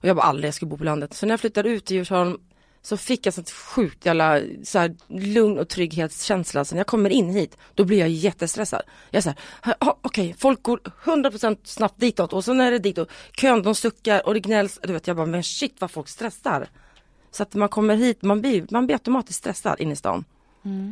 Och 0.00 0.08
jag 0.08 0.16
bara 0.16 0.26
aldrig 0.26 0.46
jag 0.46 0.54
skulle 0.54 0.68
bo 0.68 0.76
på 0.76 0.84
landet. 0.84 1.14
Så 1.14 1.26
när 1.26 1.32
jag 1.32 1.40
flyttade 1.40 1.68
ut 1.68 1.84
till 1.84 1.96
Djursholm 1.96 2.38
så 2.82 2.96
fick 2.96 3.26
jag 3.26 3.34
sånt 3.34 3.50
sjukt 3.50 4.06
jävla 4.06 4.40
så 4.64 4.78
här, 4.78 4.96
lugn 5.08 5.58
och 5.58 5.68
trygghetskänsla. 5.68 6.64
Så 6.64 6.74
när 6.74 6.80
jag 6.80 6.86
kommer 6.86 7.10
in 7.10 7.30
hit, 7.30 7.56
då 7.74 7.84
blir 7.84 7.98
jag 7.98 8.08
jättestressad. 8.08 8.82
Jag 9.10 9.22
såhär, 9.22 9.38
ah, 9.62 9.94
okej, 10.02 10.34
folk 10.38 10.62
går 10.62 10.80
100% 11.04 11.58
snabbt 11.64 12.00
ditåt 12.00 12.32
och 12.32 12.44
så 12.44 12.52
är 12.52 12.70
det 12.70 12.78
ditåt. 12.78 13.10
Kön, 13.32 13.62
de 13.62 13.74
suckar 13.74 14.26
och 14.26 14.34
det 14.34 14.40
gnälls. 14.40 14.78
Du 14.82 14.92
vet, 14.92 15.06
jag 15.06 15.16
bara, 15.16 15.26
men 15.26 15.42
shit 15.42 15.76
vad 15.78 15.90
folk 15.90 16.08
stressar. 16.08 16.68
Så 17.30 17.42
att 17.42 17.54
man 17.54 17.68
kommer 17.68 17.96
hit, 17.96 18.22
man 18.22 18.40
blir, 18.40 18.66
man 18.70 18.86
blir 18.86 18.96
automatiskt 18.96 19.38
stressad 19.38 19.80
inne 19.80 19.92
i 19.92 19.96
stan. 19.96 20.24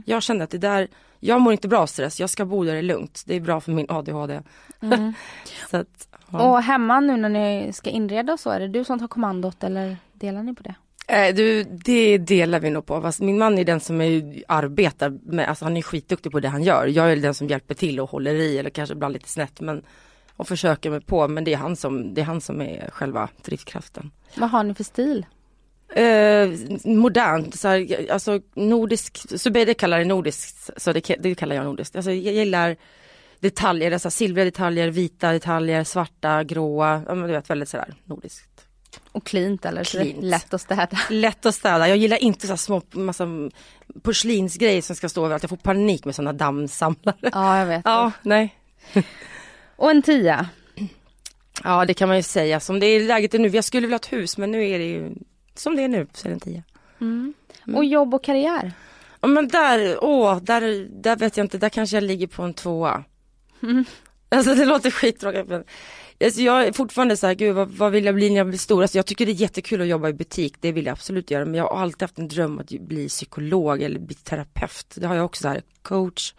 Jag 0.07 0.23
kände 0.23 0.45
att 0.45 0.51
det 0.51 0.59
där, 0.59 0.89
jag 1.21 1.41
mår 1.41 1.53
inte 1.53 1.69
bra 1.69 1.79
av 1.79 1.87
stress, 1.87 2.21
jag 2.21 2.31
ska 2.31 2.45
bo 2.45 2.65
där 2.65 2.73
det 2.73 2.79
är 2.79 2.83
lugnt. 2.83 3.23
Det 3.27 3.35
är 3.35 3.41
bra 3.41 3.61
för 3.61 3.73
min 3.73 3.87
ADHD. 3.89 4.41
så 5.71 5.77
att, 5.77 6.08
ja. 6.31 6.43
Och 6.43 6.63
hemma 6.63 7.01
nu 7.01 7.17
när 7.17 7.29
ni 7.29 7.73
ska 7.73 7.91
inreda 7.91 8.33
och 8.33 8.41
så, 8.41 8.51
är 8.51 8.61
det 8.61 8.69
du 8.69 8.85
som 8.85 8.99
tar 8.99 9.09
kommandot 9.09 9.65
eller 9.65 9.97
delar 10.13 10.43
ni 10.43 10.55
på 10.55 10.63
det? 10.63 10.75
Eh, 11.09 11.35
du, 11.35 11.65
det 11.65 12.19
delar 12.19 12.61
vi 12.61 12.71
nog 12.71 12.87
på. 12.87 13.01
Fast 13.01 13.21
min 13.21 13.39
man 13.39 13.59
är 13.59 13.65
den 13.65 13.81
som 13.81 14.01
är, 14.01 14.43
arbetar 14.49 15.19
med, 15.23 15.49
alltså 15.49 15.65
han 15.65 15.77
är 15.77 15.83
skitduktig 15.83 16.33
på 16.33 16.41
det 16.41 16.49
han 16.49 16.63
gör. 16.63 16.87
Jag 16.87 17.13
är 17.13 17.17
den 17.17 17.35
som 17.35 17.49
hjälper 17.49 17.75
till 17.75 18.01
och 18.01 18.11
håller 18.11 18.35
i 18.35 18.59
eller 18.59 18.71
kanske 18.71 18.93
ibland 18.93 19.13
lite 19.13 19.29
snett 19.29 19.61
men 19.61 19.83
och 20.37 20.49
försöker 20.49 20.91
mig 20.91 21.01
på 21.01 21.29
men 21.29 21.45
det 21.45 21.53
är 21.53 21.57
han 21.57 21.77
som, 21.77 22.15
det 22.15 22.21
är 22.21 22.25
han 22.25 22.41
som 22.41 22.61
är 22.63 22.91
själva 22.91 23.29
drivkraften. 23.45 24.11
Vad 24.37 24.51
har 24.51 24.63
ni 24.65 24.75
för 24.75 24.85
stil? 24.85 25.27
Eh, 25.89 26.49
modernt, 26.85 27.55
så 27.55 27.69
här, 27.69 28.07
alltså 28.13 28.41
nordisk, 28.55 29.39
Zubeide 29.41 29.75
kallar 29.75 29.99
det 29.99 30.05
nordiskt, 30.05 30.71
så 30.77 30.93
det, 30.93 31.17
det 31.19 31.35
kallar 31.35 31.57
jag 31.57 31.65
nordiskt. 31.65 31.97
Alltså 31.97 32.11
jag 32.11 32.35
gillar 32.35 32.77
detaljer, 33.41 33.93
alltså 33.93 34.11
silvriga 34.11 34.45
detaljer, 34.45 34.89
vita 34.89 35.33
detaljer, 35.33 35.85
svarta, 35.85 36.45
gråa, 36.45 37.03
ja 37.07 37.15
men 37.15 37.29
du 37.29 37.35
vet 37.35 37.51
väldigt 37.51 37.69
sådär 37.69 37.95
nordiskt. 38.05 38.49
Och 39.13 39.27
cleant 39.27 39.65
eller 39.65 39.85
Cleant. 39.85 40.23
lätt 40.23 40.55
att 40.55 40.61
städa? 40.61 40.89
Lätt 41.11 41.47
att 41.47 41.55
städa. 41.55 41.89
Jag 41.89 41.97
gillar 41.97 42.17
inte 42.17 42.47
så 42.47 42.57
små 42.57 42.83
massa 42.93 43.27
porslinsgrejer 44.03 44.83
som 44.83 44.97
ska 44.97 45.09
stå 45.09 45.25
överallt. 45.25 45.43
Jag 45.43 45.51
får 45.51 45.57
panik 45.57 46.05
med 46.05 46.15
sådana 46.15 46.33
dammsamlare. 46.33 47.17
Ja, 47.33 47.59
jag 47.59 47.67
vet. 47.67 47.83
Ja, 47.85 48.13
nej. 48.23 48.55
Och 49.77 49.91
en 49.91 50.03
tia? 50.03 50.49
Ja, 51.65 51.85
det 51.85 51.95
kan 51.95 52.09
man 52.09 52.17
ju 52.17 52.23
säga. 52.23 52.61
Som 52.61 52.81
det 52.81 52.87
är 52.87 53.01
läget 53.01 53.35
är 53.35 53.39
nu. 53.39 53.49
Jag 53.49 53.65
skulle 53.65 53.87
vilja 53.87 53.95
ha 53.95 53.99
ett 53.99 54.13
hus, 54.13 54.39
men 54.39 54.51
nu 54.51 54.69
är 54.69 54.79
det 54.79 54.85
ju 54.85 55.15
som 55.55 55.77
det 55.77 55.83
är 55.83 55.89
nu, 55.89 56.07
så 56.13 56.27
är 56.27 56.31
det 56.31 56.35
en 56.35 56.41
tia. 56.41 56.63
Mm. 57.01 57.35
Och 57.75 57.85
jobb 57.85 58.15
och 58.15 58.25
karriär? 58.25 58.73
Ja, 59.21 59.29
men 59.29 59.49
där, 59.49 60.05
åh, 60.05 60.39
där, 60.43 60.89
där 61.03 61.17
vet 61.17 61.37
jag 61.37 61.45
inte. 61.45 61.59
Där 61.59 61.69
kanske 61.69 61.97
jag 61.97 62.05
ligger 62.05 62.27
på 62.27 62.43
en 62.43 62.55
tvåa. 62.55 63.05
Mm. 63.63 63.85
Alltså 64.29 64.55
det 64.55 64.65
låter 64.65 64.91
skittråkigt 64.91 65.49
men 65.49 65.65
alltså, 66.25 66.41
jag 66.41 66.67
är 66.67 66.73
fortfarande 66.73 67.17
så 67.17 67.27
här, 67.27 67.35
gud 67.35 67.55
vad, 67.55 67.69
vad 67.69 67.93
vill 67.93 68.05
jag 68.05 68.15
bli 68.15 68.31
när 68.31 68.37
jag 68.37 68.47
blir 68.47 68.59
stor? 68.59 68.83
Alltså, 68.83 68.99
jag 68.99 69.07
tycker 69.07 69.27
det 69.27 69.33
är 69.33 69.35
jättekul 69.35 69.81
att 69.81 69.87
jobba 69.87 70.09
i 70.09 70.13
butik, 70.13 70.55
det 70.61 70.73
vill 70.73 70.87
jag 70.87 70.93
absolut 70.93 71.31
göra. 71.31 71.45
Men 71.45 71.55
jag 71.55 71.65
har 71.65 71.83
alltid 71.83 72.03
haft 72.03 72.19
en 72.19 72.29
dröm 72.29 72.59
att 72.59 72.71
bli 72.71 73.09
psykolog 73.09 73.83
eller 73.83 74.01
bli 74.01 74.15
terapeut. 74.15 74.95
Det 74.95 75.07
har 75.07 75.15
jag 75.15 75.25
också 75.25 75.43
så 75.43 75.49
här, 75.49 75.63
coach. 75.83 76.35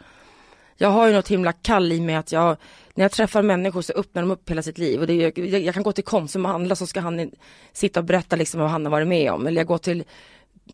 Jag 0.82 0.90
har 0.90 1.08
ju 1.08 1.14
något 1.14 1.28
himla 1.28 1.52
kall 1.52 1.92
i 1.92 2.02
mig 2.02 2.16
att 2.16 2.32
jag, 2.32 2.58
när 2.94 3.04
jag 3.04 3.12
träffar 3.12 3.42
människor 3.42 3.82
så 3.82 3.94
öppnar 3.94 4.22
de 4.22 4.32
upp 4.32 4.50
hela 4.50 4.62
sitt 4.62 4.78
liv. 4.78 5.00
Och 5.00 5.08
det, 5.08 5.14
jag, 5.14 5.38
jag 5.38 5.74
kan 5.74 5.84
gå 5.84 5.92
till 5.92 6.04
Konsum 6.04 6.46
och 6.46 6.52
handla 6.52 6.76
så 6.76 6.88
ska 6.88 7.00
han 7.00 7.32
sitta 7.74 8.00
och 8.00 8.06
berätta 8.06 8.36
liksom 8.36 8.62
vad 8.62 8.70
han 8.70 8.86
har 8.86 8.92
varit 8.92 9.08
med 9.08 9.32
om. 9.32 9.48
Eller 9.48 9.62
jag 9.62 9.68
går 9.68 9.78
till 9.78 10.04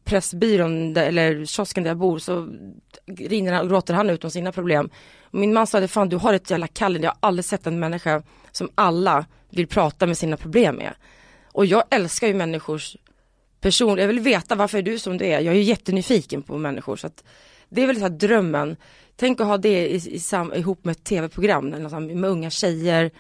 Pressbyrån 0.04 0.94
där, 0.94 1.08
eller 1.08 1.46
kiosken 1.46 1.84
där 1.84 1.90
jag 1.90 1.98
bor 1.98 2.20
så 2.20 2.48
rinner 3.06 3.54
han 3.54 3.62
och 3.62 3.70
gråter 3.70 3.94
han 3.94 4.10
ut 4.10 4.24
om 4.24 4.32
sina 4.32 4.52
problem. 4.52 4.90
Och 5.36 5.42
min 5.42 5.54
man 5.54 5.68
sa 5.68 5.80
det, 5.80 5.88
fan 5.88 6.10
du 6.10 6.18
har 6.18 6.34
ett 6.34 6.50
jävla 6.50 6.68
kall 6.68 7.04
jag 7.04 7.10
har 7.10 7.18
aldrig 7.20 7.46
sett 7.46 7.68
en 7.68 7.80
människa 7.80 8.24
som 8.52 8.70
alla 8.76 9.26
vill 9.50 9.68
prata 9.68 10.08
med 10.08 10.18
sina 10.18 10.38
problem 10.38 10.76
med. 10.76 10.94
Och 11.52 11.66
jag 11.66 11.84
älskar 11.92 12.28
ju 12.28 12.34
människors 12.34 12.98
person, 13.62 13.98
jag 13.98 14.08
vill 14.08 14.20
veta 14.20 14.56
varför 14.56 14.78
är 14.78 14.82
du 14.82 15.00
som 15.00 15.18
du 15.18 15.26
är. 15.26 15.40
Jag 15.40 15.54
är 15.54 15.58
ju 15.58 15.64
jättenyfiken 15.64 16.42
på 16.42 16.58
människor 16.58 16.96
så 16.96 17.08
att 17.08 17.24
det 17.70 17.84
är 17.84 17.88
väl 17.88 17.96
så 17.96 18.02
här 18.02 18.10
drömmen. 18.10 18.76
Tänk 19.16 19.42
att 19.42 19.48
ha 19.48 19.58
det 19.58 19.88
i, 19.88 20.16
i 20.16 20.20
sam, 20.20 20.54
ihop 20.54 20.86
med 20.86 20.92
ett 20.92 21.04
tv-program 21.04 21.70
med 21.70 22.30
unga 22.30 22.50
tjejer. 22.50 23.12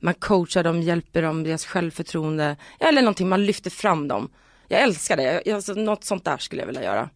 Man 0.00 0.14
coachar 0.14 0.62
dem, 0.62 0.82
hjälper 0.82 1.22
dem, 1.22 1.42
deras 1.42 1.66
självförtroende. 1.66 2.56
Eller 2.80 3.02
någonting, 3.02 3.28
man 3.28 3.46
lyfter 3.46 3.70
fram 3.70 4.08
dem. 4.08 4.28
Jag 4.68 4.82
älskar 4.82 5.16
det, 5.16 5.42
jag, 5.44 5.54
alltså, 5.54 5.74
något 5.74 6.04
sånt 6.04 6.24
där 6.24 6.36
skulle 6.36 6.62
jag 6.62 6.66
vilja 6.66 6.84
göra. 6.84 7.10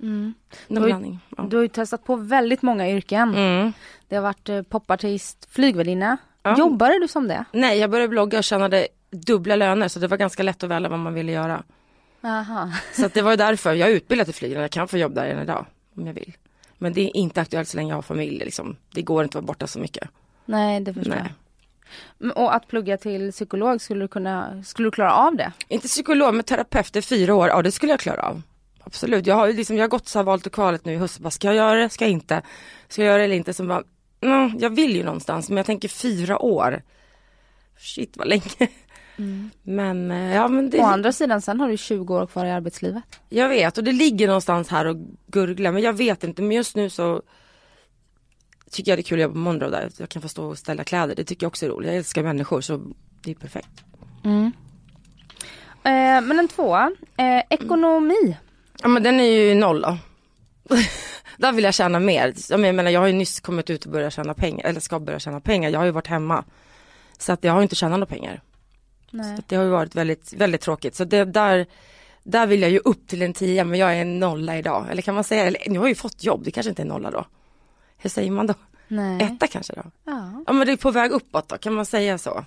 Någon 0.00 0.34
Du 0.68 0.80
har 0.80 1.00
ju-. 1.00 1.16
Ja. 1.36 1.42
Du 1.42 1.56
har 1.56 1.62
ju 1.62 1.68
testat 1.68 2.04
på 2.04 2.16
väldigt 2.16 2.62
många 2.62 2.90
yrken. 2.90 3.34
Mm. 3.34 3.72
Det 4.08 4.16
har 4.16 4.22
varit 4.22 4.48
eh, 4.48 4.62
popartist, 4.62 5.48
flygvärdinna. 5.50 6.16
Ja. 6.42 6.58
Jobbade 6.58 6.98
du 6.98 7.08
som 7.08 7.28
det? 7.28 7.44
Nej, 7.52 7.78
jag 7.78 7.90
började 7.90 8.08
blogga 8.08 8.38
och 8.38 8.44
tjänade 8.44 8.88
dubbla 9.10 9.56
löner 9.56 9.88
så 9.88 9.98
det 9.98 10.06
var 10.06 10.16
ganska 10.16 10.42
lätt 10.42 10.62
att 10.64 10.70
välja 10.70 10.88
vad 10.88 10.98
man 10.98 11.14
ville 11.14 11.32
göra. 11.32 11.62
Aha. 12.22 12.72
Så 12.92 13.08
det 13.14 13.22
var 13.22 13.36
därför 13.36 13.72
jag 13.74 13.90
är 13.90 13.94
utbildad 13.94 14.26
till 14.26 14.34
flygare, 14.34 14.62
jag 14.62 14.70
kan 14.70 14.88
få 14.88 14.98
jobb 14.98 15.14
där 15.14 15.26
än 15.26 15.42
idag 15.42 15.66
om 15.96 16.06
jag 16.06 16.14
vill. 16.14 16.36
Men 16.78 16.92
det 16.92 17.00
är 17.00 17.16
inte 17.16 17.40
aktuellt 17.40 17.68
så 17.68 17.76
länge 17.76 17.90
jag 17.90 17.96
har 17.96 18.02
familj 18.02 18.38
liksom. 18.44 18.76
Det 18.94 19.02
går 19.02 19.24
inte 19.24 19.38
att 19.38 19.42
vara 19.44 19.46
borta 19.46 19.66
så 19.66 19.78
mycket. 19.78 20.08
Nej, 20.44 20.80
det 20.80 20.94
förstår 20.94 21.10
Nej. 21.10 21.18
jag. 21.22 21.30
Men- 22.18 22.32
Och 22.32 22.54
att 22.54 22.68
plugga 22.68 22.96
till 22.96 23.32
psykolog, 23.32 23.80
skulle 23.80 24.04
du 24.04 24.08
kunna, 24.08 24.62
skulle 24.64 24.86
du 24.86 24.90
klara 24.90 25.12
av 25.12 25.36
det? 25.36 25.52
Inte 25.68 25.88
psykolog 25.88 26.34
men 26.34 26.44
terapeut 26.44 26.96
i 26.96 27.02
fyra 27.02 27.34
år, 27.34 27.48
ja 27.48 27.62
det 27.62 27.72
skulle 27.72 27.92
jag 27.92 28.00
klara 28.00 28.22
av. 28.22 28.42
Absolut, 28.84 29.26
jag 29.26 29.34
har 29.34 29.46
ju 29.46 29.52
liksom, 29.52 29.76
jag 29.76 29.82
har 29.84 29.88
gått 29.88 30.08
så 30.08 30.18
här 30.18 30.24
valet 30.24 30.46
och 30.46 30.52
kvalet 30.52 30.84
nu 30.84 30.92
i 30.92 30.96
höst, 30.96 31.18
bara, 31.18 31.30
ska 31.30 31.46
jag 31.46 31.56
göra 31.56 31.80
det, 31.80 31.88
ska 31.88 32.04
jag 32.04 32.12
inte? 32.12 32.42
Ska 32.88 33.02
jag 33.02 33.08
göra 33.08 33.18
det 33.18 33.24
eller 33.24 33.36
inte? 33.36 33.54
Så 33.54 33.64
bara, 33.64 33.82
mm, 34.20 34.58
jag 34.58 34.70
vill 34.70 34.96
ju 34.96 35.04
någonstans 35.04 35.48
men 35.48 35.56
jag 35.56 35.66
tänker 35.66 35.88
fyra 35.88 36.38
år. 36.38 36.82
Shit 37.78 38.16
vad 38.16 38.28
länge. 38.28 38.42
Men 39.62 40.10
eh, 40.10 40.34
ja 40.34 40.48
men 40.48 40.66
Å 40.66 40.68
det, 40.68 40.80
andra 40.80 41.12
sidan, 41.12 41.42
sen 41.42 41.60
har 41.60 41.68
du 41.68 41.76
20 41.76 42.14
år 42.14 42.26
kvar 42.26 42.46
i 42.46 42.50
arbetslivet. 42.50 43.02
jag 43.28 43.48
vet 43.48 43.78
och 43.78 43.84
det 43.84 43.92
ligger 43.92 44.26
någonstans 44.26 44.68
här 44.68 44.84
och 44.84 44.96
gurglar 45.26 45.72
men 45.72 45.82
jag 45.82 45.92
vet 45.92 46.24
inte 46.24 46.42
men 46.42 46.56
just 46.56 46.76
nu 46.76 46.90
så 46.90 47.22
tycker 48.70 48.90
jag 48.90 48.98
det 48.98 49.00
är 49.00 49.04
kul 49.04 49.18
att 49.18 49.22
jobba 49.22 49.32
på 49.32 49.38
Monroe 49.38 49.70
där. 49.70 49.90
Jag 49.96 50.08
kan 50.08 50.22
få 50.22 50.28
stå 50.28 50.46
och 50.46 50.58
ställa 50.58 50.84
kläder, 50.84 51.14
det 51.14 51.24
tycker 51.24 51.44
jag 51.44 51.48
också 51.48 51.66
är 51.66 51.70
roligt. 51.70 51.88
Jag 51.88 51.96
älskar 51.96 52.22
människor 52.22 52.60
så 52.60 52.80
det 53.22 53.30
är 53.30 53.34
perfekt. 53.34 53.84
Eh, 55.82 56.20
men 56.22 56.38
en 56.38 56.48
tvåa, 56.48 56.92
eh, 57.16 57.42
ekonomi. 57.50 58.36
Ja 58.82 58.88
men 58.88 59.02
den 59.02 59.20
är 59.20 59.24
ju 59.24 59.54
noll 59.54 59.80
då. 59.82 59.98
Där 61.38 61.52
vill 61.52 61.64
jag 61.64 61.74
tjäna 61.74 62.00
mer. 62.00 62.34
Jag 62.50 62.60
menar 62.60 62.90
jag 62.90 63.00
har 63.00 63.06
ju 63.06 63.12
nyss 63.12 63.40
kommit 63.40 63.70
ut 63.70 63.84
och 63.84 63.92
börjat 63.92 64.12
tjäna 64.12 64.34
pengar, 64.34 64.66
eller 64.66 64.80
ska 64.80 65.00
börja 65.00 65.18
tjäna 65.18 65.40
pengar. 65.40 65.70
Jag 65.70 65.78
har 65.78 65.84
ju 65.84 65.90
varit 65.90 66.06
hemma. 66.06 66.44
Så 67.18 67.32
att 67.32 67.44
jag 67.44 67.52
har 67.52 67.60
ju 67.60 67.62
inte 67.62 67.74
tjänat 67.74 67.98
några 67.98 68.14
pengar. 68.14 68.42
Nej. 69.10 69.36
Så 69.36 69.42
det 69.46 69.56
har 69.56 69.64
ju 69.64 69.70
varit 69.70 69.94
väldigt, 69.94 70.32
väldigt 70.32 70.60
tråkigt. 70.60 70.94
Så 70.94 71.04
det 71.04 71.24
där, 71.24 71.66
där 72.22 72.46
vill 72.46 72.62
jag 72.62 72.70
ju 72.70 72.78
upp 72.78 73.08
till 73.08 73.22
en 73.22 73.32
tia 73.32 73.64
men 73.64 73.78
jag 73.78 73.96
är 73.96 74.00
en 74.00 74.18
nolla 74.18 74.58
idag. 74.58 74.86
Eller 74.90 75.02
kan 75.02 75.14
man 75.14 75.24
säga, 75.24 75.44
eller 75.44 75.60
nu 75.66 75.78
har 75.78 75.86
jag 75.86 75.90
ju 75.90 75.94
fått 75.94 76.24
jobb, 76.24 76.44
det 76.44 76.50
kanske 76.50 76.70
inte 76.70 76.82
är 76.82 76.86
nolla 76.86 77.10
då. 77.10 77.26
Hur 77.96 78.10
säger 78.10 78.30
man 78.30 78.46
då? 78.46 78.54
Nej. 78.88 79.22
Etta 79.22 79.46
kanske 79.46 79.72
då? 79.72 79.82
Ja. 80.04 80.44
Ja 80.46 80.52
men 80.52 80.66
det 80.66 80.72
är 80.72 80.76
på 80.76 80.90
väg 80.90 81.10
uppåt 81.10 81.48
då, 81.48 81.58
kan 81.58 81.74
man 81.74 81.86
säga 81.86 82.18
så? 82.18 82.44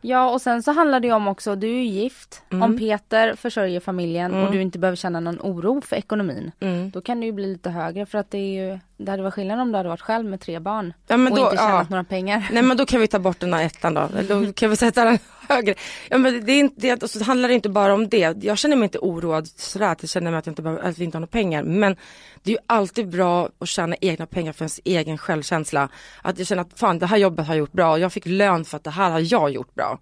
Ja, 0.00 0.30
och 0.30 0.40
sen 0.40 0.62
så 0.62 0.72
handlar 0.72 1.00
det 1.00 1.06
ju 1.06 1.12
om 1.14 1.28
också, 1.28 1.56
du 1.56 1.66
är 1.66 1.72
ju 1.72 1.84
gift. 1.84 2.42
Mm. 2.50 2.62
Om 2.62 2.78
Peter 2.78 3.34
försörjer 3.34 3.80
familjen 3.80 4.34
och 4.34 4.52
du 4.52 4.62
inte 4.62 4.78
behöver 4.78 4.96
känna 4.96 5.20
någon 5.20 5.38
oro 5.40 5.80
för 5.80 5.96
ekonomin. 5.96 6.52
Mm. 6.60 6.90
Då 6.90 7.00
kan 7.00 7.20
det 7.20 7.26
ju 7.26 7.32
bli 7.32 7.46
lite 7.46 7.70
högre 7.70 8.06
för 8.06 8.18
att 8.18 8.30
det 8.30 8.38
är 8.38 8.66
ju, 8.72 8.78
det 8.96 9.10
hade 9.10 9.22
varit 9.22 9.34
skillnad 9.34 9.60
om 9.60 9.72
du 9.72 9.76
hade 9.76 9.88
varit 9.88 10.00
själv 10.00 10.24
med 10.24 10.40
tre 10.40 10.58
barn. 10.58 10.92
Ja, 11.06 11.14
och 11.14 11.20
då- 11.20 11.26
inte 11.28 11.56
tjänat 11.56 11.56
ja. 11.56 11.86
några 11.90 12.04
pengar. 12.04 12.48
Nej 12.52 12.62
men 12.62 12.76
då 12.76 12.86
kan 12.86 13.00
vi 13.00 13.08
ta 13.08 13.18
bort 13.18 13.40
den 13.40 13.54
här 13.54 13.64
ettan 13.64 13.94
då, 13.94 14.08
då 14.28 14.52
kan 14.52 14.70
vi 14.70 14.76
sätta 14.76 15.04
den 15.04 15.18
högre. 15.48 15.74
Ja 16.08 16.18
men 16.18 16.44
det 16.44 16.52
är 16.52 16.58
inte, 16.58 16.80
det, 16.80 16.90
alltså, 16.90 17.18
det 17.18 17.24
handlar 17.24 17.48
inte 17.48 17.68
bara 17.68 17.94
om 17.94 18.08
det. 18.08 18.44
Jag 18.44 18.58
känner 18.58 18.76
mig 18.76 18.84
inte 18.84 18.98
oroad 18.98 19.46
sådär 19.46 19.92
att 19.92 20.02
jag 20.02 20.10
känner 20.10 20.30
mig 20.30 20.38
att, 20.38 20.46
jag 20.46 20.52
inte 20.52 20.62
behöver, 20.62 20.82
att 20.82 20.98
vi 20.98 21.04
inte 21.04 21.16
har 21.16 21.20
några 21.20 21.30
pengar. 21.30 21.62
Men 21.62 21.96
det 22.42 22.50
är 22.50 22.52
ju 22.52 22.62
alltid 22.66 23.08
bra 23.08 23.48
att 23.58 23.68
tjäna 23.68 23.96
egna 24.00 24.26
pengar 24.26 24.52
för 24.52 24.62
ens 24.62 24.80
egen 24.84 25.18
självkänsla. 25.18 25.88
Att 26.22 26.38
jag 26.38 26.46
känner 26.46 26.62
att 26.62 26.78
fan 26.78 26.98
det 26.98 27.06
här 27.06 27.16
jobbet 27.16 27.46
har 27.46 27.54
jag 27.54 27.58
gjort 27.58 27.72
bra, 27.72 27.92
och 27.92 27.98
jag 27.98 28.12
fick 28.12 28.26
lön 28.26 28.64
för 28.64 28.76
att 28.76 28.84
det 28.84 28.90
här 28.90 29.10
har 29.10 29.20
jag 29.20 29.50
gjort 29.50 29.74
bra. 29.74 29.98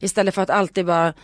Istället 0.00 0.34
för 0.34 0.42
att 0.42 0.50
alltid 0.50 0.86
bara 0.86 1.14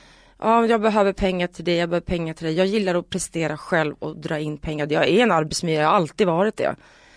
Ja, 0.44 0.66
jag 0.66 0.80
behöver 0.80 1.12
pengar 1.12 1.46
till 1.46 1.64
det, 1.64 1.76
jag 1.76 1.88
behöver 1.88 2.06
pengar 2.06 2.34
till 2.34 2.46
det. 2.46 2.52
Jag 2.52 2.66
gillar 2.66 2.94
att 2.94 3.10
prestera 3.10 3.56
själv 3.56 3.94
och 3.98 4.16
dra 4.16 4.38
in 4.38 4.58
pengar. 4.58 4.86
Jag 4.90 5.08
är 5.08 5.22
en 5.22 5.32
arbetsmiljö, 5.32 5.80
jag 5.80 5.88
har 5.88 5.96
alltid 5.96 6.26
varit 6.26 6.56
det. 6.56 6.76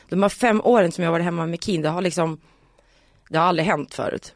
De 0.10 0.22
här 0.22 0.30
fem 0.30 0.62
åren 0.64 0.91
som 0.91 1.03
jag 1.03 1.12
varit 1.12 1.24
hemma 1.24 1.45
med 1.45 1.64
Kin, 1.64 1.82
det 1.82 1.89
har 1.89 2.01
liksom 2.01 2.39
det 3.30 3.38
har 3.38 3.45
aldrig 3.45 3.68
hänt 3.68 3.93
förut. 3.93 4.36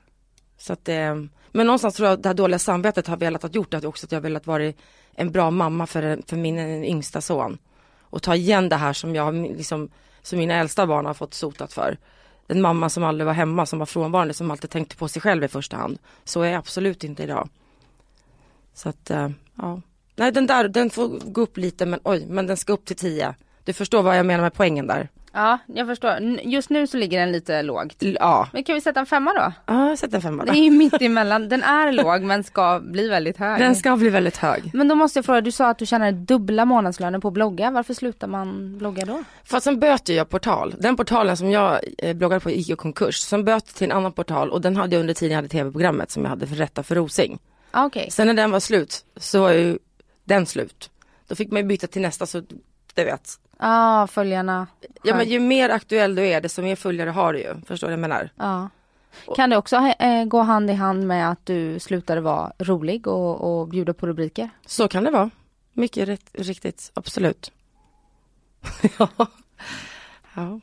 Så 0.58 0.74
att, 0.74 0.90
eh, 0.90 1.16
men 1.52 1.66
någonstans 1.66 1.95
tror 1.95 2.08
jag 2.08 2.14
att 2.14 2.24
det 2.24 2.30
här 2.30 2.34
dåliga 2.34 2.60
samvetet 2.60 3.08
har 3.08 3.18
velat 3.18 3.43
att 3.43 3.56
gjort 3.56 3.74
att 3.74 3.86
också 3.86 4.06
att 4.06 4.12
jag 4.12 4.22
velat 4.22 4.47
vara 4.47 4.74
en 5.16 5.32
bra 5.32 5.52
mamma 5.52 5.88
för, 5.88 6.20
för 6.28 6.38
min 6.38 6.60
yngsta 6.84 7.22
son. 7.22 7.58
Och 8.00 8.22
ta 8.22 8.36
igen 8.36 8.70
det 8.70 8.76
här 8.76 8.93
som 8.93 9.16
jag 9.16 9.36
liksom, 9.36 9.89
som 10.22 10.39
mina 10.39 10.54
äldsta 10.54 10.88
barn 10.88 11.06
har 11.06 11.14
fått 11.14 11.34
sotat 11.34 11.74
för. 11.74 11.97
En 12.47 12.62
mamma 12.62 12.89
som 12.89 13.04
aldrig 13.04 13.26
var 13.26 13.34
hemma, 13.34 13.66
som 13.66 13.80
var 13.80 13.86
frånvarande, 13.86 14.34
som 14.34 14.52
alltid 14.52 14.70
tänkte 14.70 14.95
på 14.95 15.08
sig 15.08 15.22
själv 15.22 15.43
i 15.43 15.47
första 15.47 15.78
hand. 15.78 16.00
Så 16.24 16.41
är 16.41 16.50
jag 16.50 16.60
absolut 16.60 17.04
inte 17.04 17.24
idag. 17.24 17.50
Så 18.74 18.89
att, 18.89 19.10
eh, 19.10 19.30
ja. 19.56 19.82
Nej 20.16 20.32
den 20.32 20.47
där, 20.47 20.68
den 20.68 20.89
får 20.89 21.08
gå 21.08 21.41
upp 21.41 21.58
lite 21.58 21.86
men 21.86 22.00
oj, 22.04 22.26
men 22.30 22.47
den 22.47 22.58
ska 22.58 22.74
upp 22.74 22.86
till 22.86 22.95
10. 22.95 23.36
Du 23.64 23.74
förstår 23.74 24.04
vad 24.04 24.18
jag 24.18 24.26
menar 24.26 24.43
med 24.43 24.54
poängen 24.54 24.88
där? 24.88 25.10
Ja, 25.34 25.58
jag 25.68 25.88
förstår. 25.88 26.20
Just 26.44 26.70
nu 26.70 26.88
så 26.88 26.98
ligger 26.98 27.20
den 27.20 27.32
lite 27.32 27.62
lågt. 27.62 27.96
Ja, 28.00 28.48
Men 28.54 28.64
kan 28.64 28.76
vi 28.76 28.82
sätta 28.82 29.00
en 29.00 29.06
femma 29.06 29.34
då? 29.34 29.52
ja 29.74 29.96
sätt 29.98 30.14
en 30.14 30.22
femma 30.22 30.46
Det 30.46 30.52
där. 30.52 30.60
är 30.60 30.64
ju 30.64 30.72
mitt 30.72 31.02
emellan. 31.02 31.50
Den 31.50 31.64
är 31.64 31.92
låg 31.92 32.22
men 32.22 32.44
ska 32.44 32.80
bli 32.84 33.08
väldigt 33.10 33.38
hög. 33.38 33.60
Den 33.60 33.76
ska 33.76 33.96
bli 33.96 34.10
väldigt 34.10 34.38
hög. 34.38 34.72
Men 34.74 34.88
då 34.88 34.96
måste 34.96 35.20
jag 35.20 35.26
fråga, 35.26 35.42
du 35.42 35.52
sa 35.52 35.70
att 35.70 35.78
du 35.78 35.86
tjänar 35.86 36.12
dubbla 36.12 36.66
månadslöner 36.66 37.20
på 37.20 37.28
att 37.28 37.34
blogga. 37.34 37.72
Varför 37.72 37.94
slutar 37.94 38.28
man 38.28 38.78
blogga 38.78 39.06
då? 39.06 39.24
Fast 39.44 39.64
sen 39.64 39.80
böt 39.80 40.10
ju 40.10 40.14
jag 40.14 40.30
portal. 40.30 40.76
Den 40.80 40.96
portalen 40.96 41.38
som 41.38 41.52
jag 41.52 41.80
eh, 41.98 42.14
bloggade 42.16 42.40
på 42.40 42.50
gick 42.52 42.70
i 42.70 42.76
konkurs. 42.76 43.16
Sen 43.20 43.46
böt 43.46 43.66
till 43.66 43.86
en 43.92 43.98
annan 43.98 44.12
portal 44.12 44.50
och 44.50 44.62
den 44.62 44.76
hade 44.76 44.96
jag 44.96 45.00
under 45.02 45.14
tiden 45.14 45.32
jag 45.32 45.38
hade 45.38 45.48
tv-programmet 45.50 46.12
som 46.12 46.24
jag 46.24 46.30
hade 46.30 46.48
för 46.48 46.56
Rätta 46.56 46.84
för 46.84 46.96
Rosing. 46.96 47.40
Ah, 47.72 47.86
Okej. 47.86 48.08
Sen 48.12 48.28
när 48.28 48.34
den 48.34 48.52
var 48.52 48.60
slut 48.60 49.06
så 49.18 49.42
var 49.42 49.52
ju 49.52 49.78
den 50.24 50.46
slut. 50.46 50.90
Då 51.28 51.36
fick 51.36 51.52
man 51.52 51.68
byta 51.68 51.88
till 51.88 52.02
nästa 52.02 52.26
så 52.26 52.42
det 52.96 53.04
vet. 53.04 53.40
Ja, 53.60 54.08
följarna. 54.08 54.68
Ja 55.04 55.16
men 55.16 55.30
ju 55.30 55.40
mer 55.40 55.70
aktuell 55.70 56.16
du 56.16 56.28
är 56.28 56.42
desto 56.42 56.62
mer 56.62 56.76
följare 56.76 57.10
har 57.10 57.34
du 57.34 57.40
ju. 57.40 57.56
Förstår 57.68 57.88
du 57.88 57.92
vad 57.92 58.04
jag 58.04 58.10
menar? 58.10 58.30
Ja. 58.36 58.70
Kan 59.36 59.50
det 59.50 59.58
också 59.58 59.76
eh, 60.00 60.26
gå 60.26 60.42
hand 60.42 60.70
i 60.70 60.74
hand 60.74 61.08
med 61.08 61.32
att 61.32 61.46
du 61.46 61.80
slutade 61.80 62.22
vara 62.22 62.54
rolig 62.60 63.08
och, 63.08 63.60
och 63.60 63.68
bjuda 63.68 63.94
på 63.94 64.08
rubriker? 64.08 64.50
Så 64.66 64.88
kan 64.88 65.04
det 65.04 65.12
vara. 65.12 65.30
Mycket 65.74 66.10
riktigt, 66.34 66.92
absolut. 66.94 67.52
ja. 68.98 69.10
ja. 70.36 70.60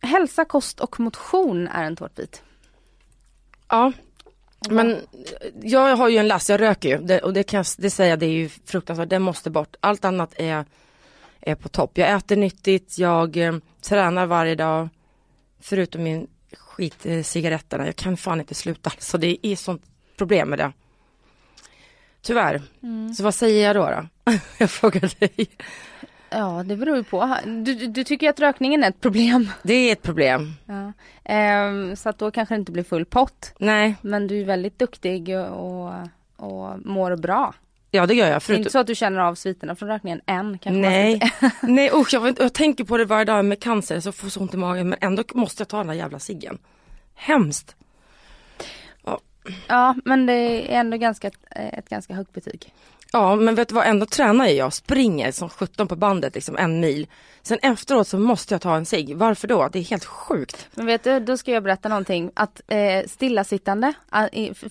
Hälsa, 0.00 0.44
kost 0.44 0.80
och 0.80 1.00
motion 1.00 1.68
är 1.68 1.84
en 1.84 1.96
tårtbit. 1.96 2.42
Ja, 3.68 3.92
men 4.70 5.00
jag 5.62 5.96
har 5.96 6.08
ju 6.08 6.16
en 6.16 6.28
last, 6.28 6.48
jag 6.48 6.60
röker 6.60 6.88
ju 6.88 6.98
det, 6.98 7.20
och 7.20 7.32
det 7.32 7.42
kan 7.42 7.64
det 7.78 7.90
säga, 7.90 8.16
det 8.16 8.26
är 8.26 8.30
ju 8.30 8.48
fruktansvärt, 8.48 9.08
det 9.08 9.18
måste 9.18 9.50
bort. 9.50 9.76
Allt 9.80 10.04
annat 10.04 10.34
är, 10.36 10.64
är 11.46 11.54
på 11.54 11.68
topp. 11.68 11.98
Jag 11.98 12.12
äter 12.12 12.36
nyttigt, 12.36 12.98
jag 12.98 13.36
eh, 13.36 13.54
tränar 13.80 14.26
varje 14.26 14.54
dag, 14.54 14.88
förutom 15.60 16.02
min 16.02 16.26
skit 16.52 17.06
eh, 17.06 17.22
cigaretterna. 17.22 17.86
Jag 17.86 17.96
kan 17.96 18.16
fan 18.16 18.40
inte 18.40 18.54
sluta, 18.54 18.92
så 18.98 19.18
det 19.18 19.46
är 19.46 19.56
sånt 19.56 19.82
problem 20.16 20.48
med 20.48 20.58
det. 20.58 20.72
Tyvärr. 22.22 22.62
Så 23.16 23.22
vad 23.22 23.34
säger 23.34 23.66
jag 23.66 23.76
då? 23.76 23.90
då? 23.90 24.32
jag 24.58 24.70
frågar 24.70 25.20
dig. 25.20 25.48
Ja, 26.30 26.62
det 26.66 26.76
beror 26.76 26.96
ju 26.96 27.04
på. 27.04 27.36
Du, 27.44 27.74
du, 27.74 27.86
du 27.86 28.04
tycker 28.04 28.30
att 28.30 28.40
rökningen 28.40 28.84
är 28.84 28.88
ett 28.88 29.00
problem. 29.00 29.50
Det 29.62 29.74
är 29.74 29.92
ett 29.92 30.02
problem. 30.02 30.54
Ja. 30.66 30.92
Ehm, 31.24 31.96
så 31.96 32.08
att 32.08 32.18
då 32.18 32.30
kanske 32.30 32.54
det 32.54 32.58
inte 32.58 32.72
blir 32.72 32.82
full 32.82 33.04
pott. 33.04 33.52
Nej, 33.58 33.96
Men 34.00 34.26
du 34.26 34.40
är 34.40 34.44
väldigt 34.44 34.78
duktig 34.78 35.36
och, 35.38 35.92
och 36.36 36.86
mår 36.86 37.16
bra. 37.16 37.54
Ja 37.96 38.06
det 38.06 38.14
gör 38.14 38.28
jag. 38.28 38.42
Det 38.46 38.52
är 38.52 38.56
inte 38.56 38.70
så 38.70 38.78
att 38.78 38.86
du 38.86 38.94
känner 38.94 39.20
av 39.20 39.34
sviterna 39.34 39.76
från 39.76 39.88
rökningen 39.88 40.20
än 40.26 40.58
kanske 40.58 40.80
Nej, 40.80 41.20
nej 41.62 41.90
usch 41.94 42.14
jag, 42.14 42.40
jag 42.40 42.52
tänker 42.52 42.84
på 42.84 42.96
det 42.96 43.04
varje 43.04 43.24
dag 43.24 43.44
med 43.44 43.60
cancer 43.60 44.00
så 44.00 44.12
får 44.12 44.28
så 44.28 44.40
ont 44.40 44.54
i 44.54 44.56
magen 44.56 44.88
men 44.88 44.98
ändå 45.00 45.22
måste 45.34 45.60
jag 45.60 45.68
ta 45.68 45.76
den 45.78 45.86
där 45.86 45.94
jävla 45.94 46.18
ciggen. 46.18 46.58
Hemskt. 47.14 47.76
Ja, 49.66 49.94
men 50.04 50.26
det 50.26 50.32
är 50.32 50.80
ändå 50.80 50.96
ganska, 50.96 51.30
ett 51.50 51.88
ganska 51.88 52.14
högt 52.14 52.32
betyg. 52.32 52.72
Ja 53.16 53.36
men 53.36 53.54
vet 53.54 53.68
du 53.68 53.74
vad, 53.74 53.86
ändå 53.86 54.06
tränar 54.06 54.46
jag, 54.46 54.72
springer 54.72 55.32
som 55.32 55.48
17 55.48 55.88
på 55.88 55.96
bandet 55.96 56.34
liksom 56.34 56.56
en 56.56 56.80
mil. 56.80 57.06
Sen 57.42 57.58
efteråt 57.62 58.08
så 58.08 58.18
måste 58.18 58.54
jag 58.54 58.60
ta 58.60 58.76
en 58.76 58.86
cigg, 58.86 59.16
varför 59.16 59.48
då? 59.48 59.68
Det 59.72 59.78
är 59.78 59.82
helt 59.82 60.04
sjukt. 60.04 60.68
Men 60.74 60.86
vet 60.86 61.04
du, 61.04 61.20
då 61.20 61.36
ska 61.36 61.50
jag 61.50 61.62
berätta 61.62 61.88
någonting. 61.88 62.30
Att 62.34 62.60
eh, 62.68 63.06
stillasittande, 63.06 63.92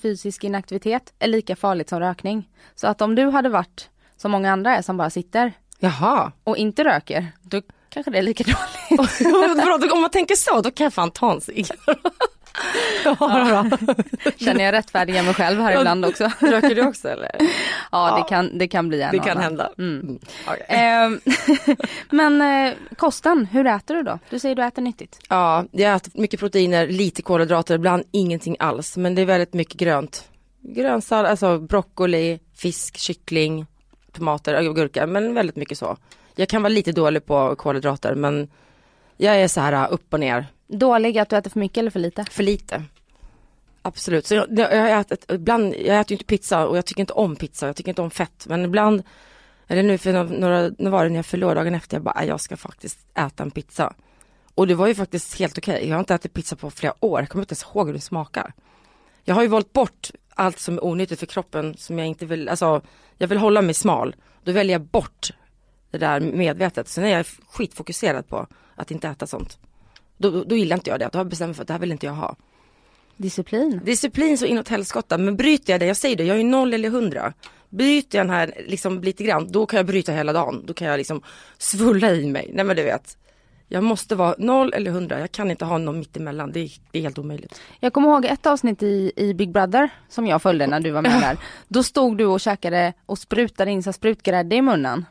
fysisk 0.02 0.44
inaktivitet, 0.44 1.14
är 1.20 1.28
lika 1.28 1.56
farligt 1.56 1.90
som 1.90 2.00
rökning. 2.00 2.50
Så 2.76 2.88
att 2.88 3.02
om 3.02 3.16
du 3.16 3.30
hade 3.30 3.50
varit 3.50 3.90
som 4.18 4.32
många 4.32 4.52
andra 4.52 4.78
är 4.78 4.82
som 4.82 4.98
bara 4.98 5.10
sitter 5.10 5.54
Jaha. 5.80 6.32
och 6.44 6.58
inte 6.58 6.84
röker, 6.84 7.28
då 7.42 7.62
kanske 7.90 8.12
det 8.12 8.18
är 8.18 8.24
lika 8.24 8.44
dåligt. 8.44 9.92
Om 9.94 10.02
man 10.02 10.10
tänker 10.10 10.36
så, 10.36 10.62
då 10.62 10.72
kan 10.72 10.84
jag 10.84 10.94
fan 10.94 11.12
ta 11.12 11.32
en 11.34 11.42
cigg. 11.42 11.68
ja. 13.06 13.66
Känner 14.38 14.64
jag 14.64 14.72
rättfärdiga 14.72 15.24
mig 15.24 15.34
själv 15.34 15.62
här 15.62 15.78
ibland 15.80 16.06
också. 16.06 16.32
Röker 16.40 16.76
du 16.76 16.88
också 16.88 17.08
eller? 17.10 17.32
Ja, 17.92 18.18
det 18.24 18.30
kan, 18.30 18.58
det 18.58 18.68
kan 18.68 18.88
bli 18.88 19.02
en 19.02 19.12
Det 19.12 19.20
kan 19.20 19.30
annan. 19.30 19.44
hända. 19.44 19.70
Mm. 19.78 20.00
Mm. 20.02 20.20
Okej. 20.48 20.66
Ehm, 20.70 21.20
Men 22.10 22.42
eh, 22.68 22.74
kosten, 22.98 23.46
hur 23.46 23.68
äter 23.68 23.96
du 23.96 24.04
då? 24.04 24.20
Du 24.30 24.40
säger 24.40 24.56
du 24.56 24.64
äter 24.64 24.82
nyttigt. 24.82 25.20
Ja, 25.30 25.66
jag 25.72 25.96
äter 25.96 26.12
mycket 26.16 26.40
proteiner, 26.40 26.88
lite 26.88 27.22
kolhydrater, 27.22 27.76
ibland 27.76 28.04
ingenting 28.12 28.56
alls. 28.60 28.98
Men 28.98 29.16
det 29.16 29.22
är 29.22 29.26
väldigt 29.26 29.54
mycket 29.54 29.76
grönt. 29.76 30.30
Grönsallad, 30.62 31.32
alltså 31.32 31.60
broccoli, 31.60 32.40
fisk, 32.56 32.98
kyckling, 32.98 33.66
tomater, 34.12 34.70
och 34.70 34.76
gurka, 34.76 35.08
men 35.08 35.34
väldigt 35.34 35.56
mycket 35.56 35.78
så. 35.78 35.98
Jag 36.36 36.50
kan 36.50 36.62
vara 36.62 36.70
lite 36.74 36.92
dålig 36.92 37.26
på 37.26 37.56
kolhydrater 37.56 38.16
men 38.16 38.48
jag 39.18 39.36
är 39.36 39.48
så 39.48 39.62
här 39.62 39.74
uh, 39.74 39.94
upp 39.94 40.14
och 40.14 40.20
ner, 40.20 40.46
Dålig 40.68 41.18
att 41.18 41.30
du 41.30 41.36
äter 41.36 41.50
för 41.50 41.60
mycket 41.60 41.78
eller 41.78 41.92
för 41.92 42.00
lite? 42.00 42.26
för 42.26 42.44
lite. 42.44 42.84
Absolut, 43.82 44.26
så 44.26 44.36
jag, 44.36 44.48
jag, 44.60 44.90
jag, 44.90 45.06
ibland, 45.28 45.74
jag 45.74 46.00
äter 46.00 46.12
ju 46.12 46.16
inte 46.16 46.26
pizza 46.26 46.68
och 46.68 46.78
jag 46.78 46.86
tycker 46.86 47.02
inte 47.02 47.14
om 47.14 47.36
pizza, 47.36 47.66
jag 47.68 47.76
tycker 47.76 47.92
inte 47.92 48.02
om 48.02 48.12
fett. 48.12 48.46
Men 48.48 48.66
ibland, 48.66 49.04
eller 49.68 49.84
nu 49.84 49.98
för 49.98 50.14
några, 50.40 50.72
när 50.78 50.90
var 50.90 51.04
det 51.04 51.10
när 51.10 51.16
jag 51.16 51.26
förlorade 51.26 51.60
dagen 51.60 51.76
efter, 51.76 51.98
jag 51.98 52.04
bara, 52.04 52.14
"Nej, 52.20 52.28
jag 52.28 52.42
ska 52.42 52.58
faktiskt 52.58 53.00
äta 53.14 53.44
en 53.44 53.52
pizza. 53.52 53.94
Och 54.56 54.68
det 54.68 54.76
var 54.76 54.88
ju 54.88 54.96
faktiskt 54.96 55.40
helt 55.40 55.58
okej. 55.58 55.88
Jag 55.88 55.96
har 55.96 56.00
inte 56.00 56.16
ätit 56.16 56.34
pizza 56.34 56.56
på 56.56 56.72
flera 56.72 56.94
år, 57.06 57.20
jag 57.20 57.30
kommer 57.30 57.44
inte 57.44 57.52
ens 57.52 57.64
ihåg 57.64 57.88
hur 57.88 57.94
det 57.94 58.00
smakar. 58.00 58.54
Jag 59.24 59.36
har 59.36 59.42
ju 59.42 59.48
valt 59.48 59.74
bort 59.74 60.12
allt 60.30 60.60
som 60.60 60.78
är 60.78 60.84
onyttigt 60.86 61.20
för 61.20 61.26
kroppen 61.28 61.78
som 61.78 62.00
jag 62.00 62.08
inte 62.08 62.26
vill, 62.26 62.50
alltså 62.50 62.82
jag 63.18 63.28
vill 63.28 63.38
hålla 63.38 63.62
mig 63.62 63.74
smal. 63.74 64.16
Då 64.44 64.52
väljer 64.52 64.74
jag 64.74 64.82
bort 64.82 65.32
det 65.92 65.98
där 65.98 66.20
medvetet. 66.20 66.88
Sen 66.88 67.04
är 67.04 67.10
jag 67.10 67.26
skitfokuserad 67.26 68.28
på 68.28 68.48
att 68.76 68.92
inte 68.92 69.08
äta 69.08 69.28
sånt. 69.28 69.60
Då, 70.18 70.44
då, 70.44 70.56
gillar 70.56 70.76
inte 70.76 70.90
jag 70.90 71.00
det, 71.00 71.10
då 71.12 71.18
har 71.18 71.24
jag 71.24 71.30
bestämt 71.30 71.48
mig 71.48 71.56
för 71.56 71.62
att 71.62 71.68
det 71.68 71.74
här 71.74 71.80
vill 71.80 71.92
inte 71.92 72.06
jag 72.06 72.14
ha. 72.14 72.36
Disciplin. 73.18 73.82
Disciplin 73.84 74.38
så 74.38 74.46
inåt 74.46 74.68
helskotta, 74.68 75.18
men 75.18 75.36
bryter 75.36 75.74
jag 75.74 75.80
det, 75.80 75.86
jag 75.86 75.98
säger 75.98 76.16
det, 76.16 76.24
jag 76.24 76.40
är 76.40 76.44
noll 76.44 76.74
eller 76.74 76.90
hundra. 76.90 77.34
Bryter 77.70 78.18
jag 78.18 78.28
den 78.28 78.36
här 78.36 78.54
liksom 78.68 79.02
lite 79.02 79.24
grann, 79.24 79.52
då 79.52 79.66
kan 79.66 79.78
jag 79.78 79.86
bryta 79.86 80.12
hela 80.12 80.34
dagen. 80.34 80.64
Då 80.66 80.74
kan 80.74 80.88
jag 80.88 80.98
liksom 80.98 81.22
svulla 81.58 82.12
i 82.12 82.28
mig. 82.28 82.52
Nej 82.54 82.66
men 82.66 82.76
du 82.76 82.84
vet. 82.84 83.18
Jag 83.68 83.84
måste 83.84 84.16
vara 84.16 84.36
noll 84.38 84.74
eller 84.74 84.92
hundra, 84.92 85.20
jag 85.20 85.32
kan 85.32 85.52
inte 85.52 85.66
ha 85.66 85.78
någon 85.78 86.00
mittemellan. 86.00 86.52
Det 86.52 86.60
är, 86.60 86.72
det 86.92 87.00
är 87.00 87.02
helt 87.02 87.18
omöjligt. 87.18 87.62
Jag 87.80 87.94
kommer 87.94 88.10
ihåg 88.10 88.26
ett 88.26 88.46
avsnitt 88.46 88.84
i, 88.84 89.12
i 89.16 89.34
Big 89.34 89.52
Brother 89.52 89.90
som 90.10 90.28
jag 90.28 90.42
följde 90.42 90.68
när 90.68 90.80
du 90.80 90.92
var 90.92 91.02
med 91.02 91.12
där. 91.22 91.38
Då 91.68 91.84
stod 91.84 92.18
du 92.18 92.26
och 92.26 92.40
käkade 92.40 92.94
och 93.06 93.18
sprutade 93.18 93.72
in 93.72 93.84
så 93.84 93.94
sprutgrädde 93.94 94.56
i 94.56 94.62
munnen. 94.62 95.06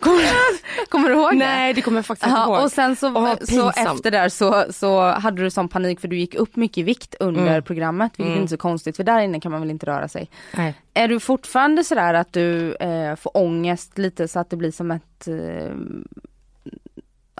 Kommer, 0.00 0.88
kommer 0.88 1.08
du 1.08 1.14
ihåg 1.14 1.30
det? 1.32 1.36
Nej 1.38 1.72
det 1.74 1.82
kommer 1.82 1.98
jag 1.98 2.06
faktiskt 2.06 2.26
inte 2.26 2.38
Ja, 2.40 2.54
ihåg. 2.56 2.64
och 2.64 2.72
sen 2.72 2.96
så, 2.96 3.08
Åh, 3.14 3.34
så 3.48 3.68
efter 3.70 4.10
där 4.10 4.28
så, 4.28 4.64
så 4.72 5.00
hade 5.10 5.42
du 5.42 5.50
sån 5.50 5.68
panik 5.68 6.00
för 6.00 6.08
du 6.08 6.18
gick 6.18 6.34
upp 6.34 6.56
mycket 6.56 6.78
i 6.78 6.82
vikt 6.82 7.14
under 7.20 7.46
Mm. 7.46 7.62
programmet, 7.62 8.12
vilket 8.12 8.26
Mm. 8.30 8.42
inte 8.42 8.54
är 8.54 8.56
så 8.56 8.60
konstigt 8.60 8.96
för 8.96 9.04
där 9.04 9.20
inne 9.20 9.40
kan 9.40 9.52
man 9.52 9.60
väl 9.60 9.70
inte 9.70 9.86
röra 9.86 10.08
sig. 10.08 10.30
Nej. 10.56 10.74
Är 10.94 11.08
du 11.08 11.20
fortfarande 11.20 11.84
sådär 11.84 12.14
att 12.14 12.32
du 12.32 12.74
eh, 12.74 13.16
får 13.16 13.36
ångest 13.36 13.98
lite 13.98 14.28
så 14.28 14.38
att 14.38 14.50
det 14.50 14.56
blir 14.56 14.70
som 14.72 14.90
ett 14.90 15.28
eh, 15.28 15.72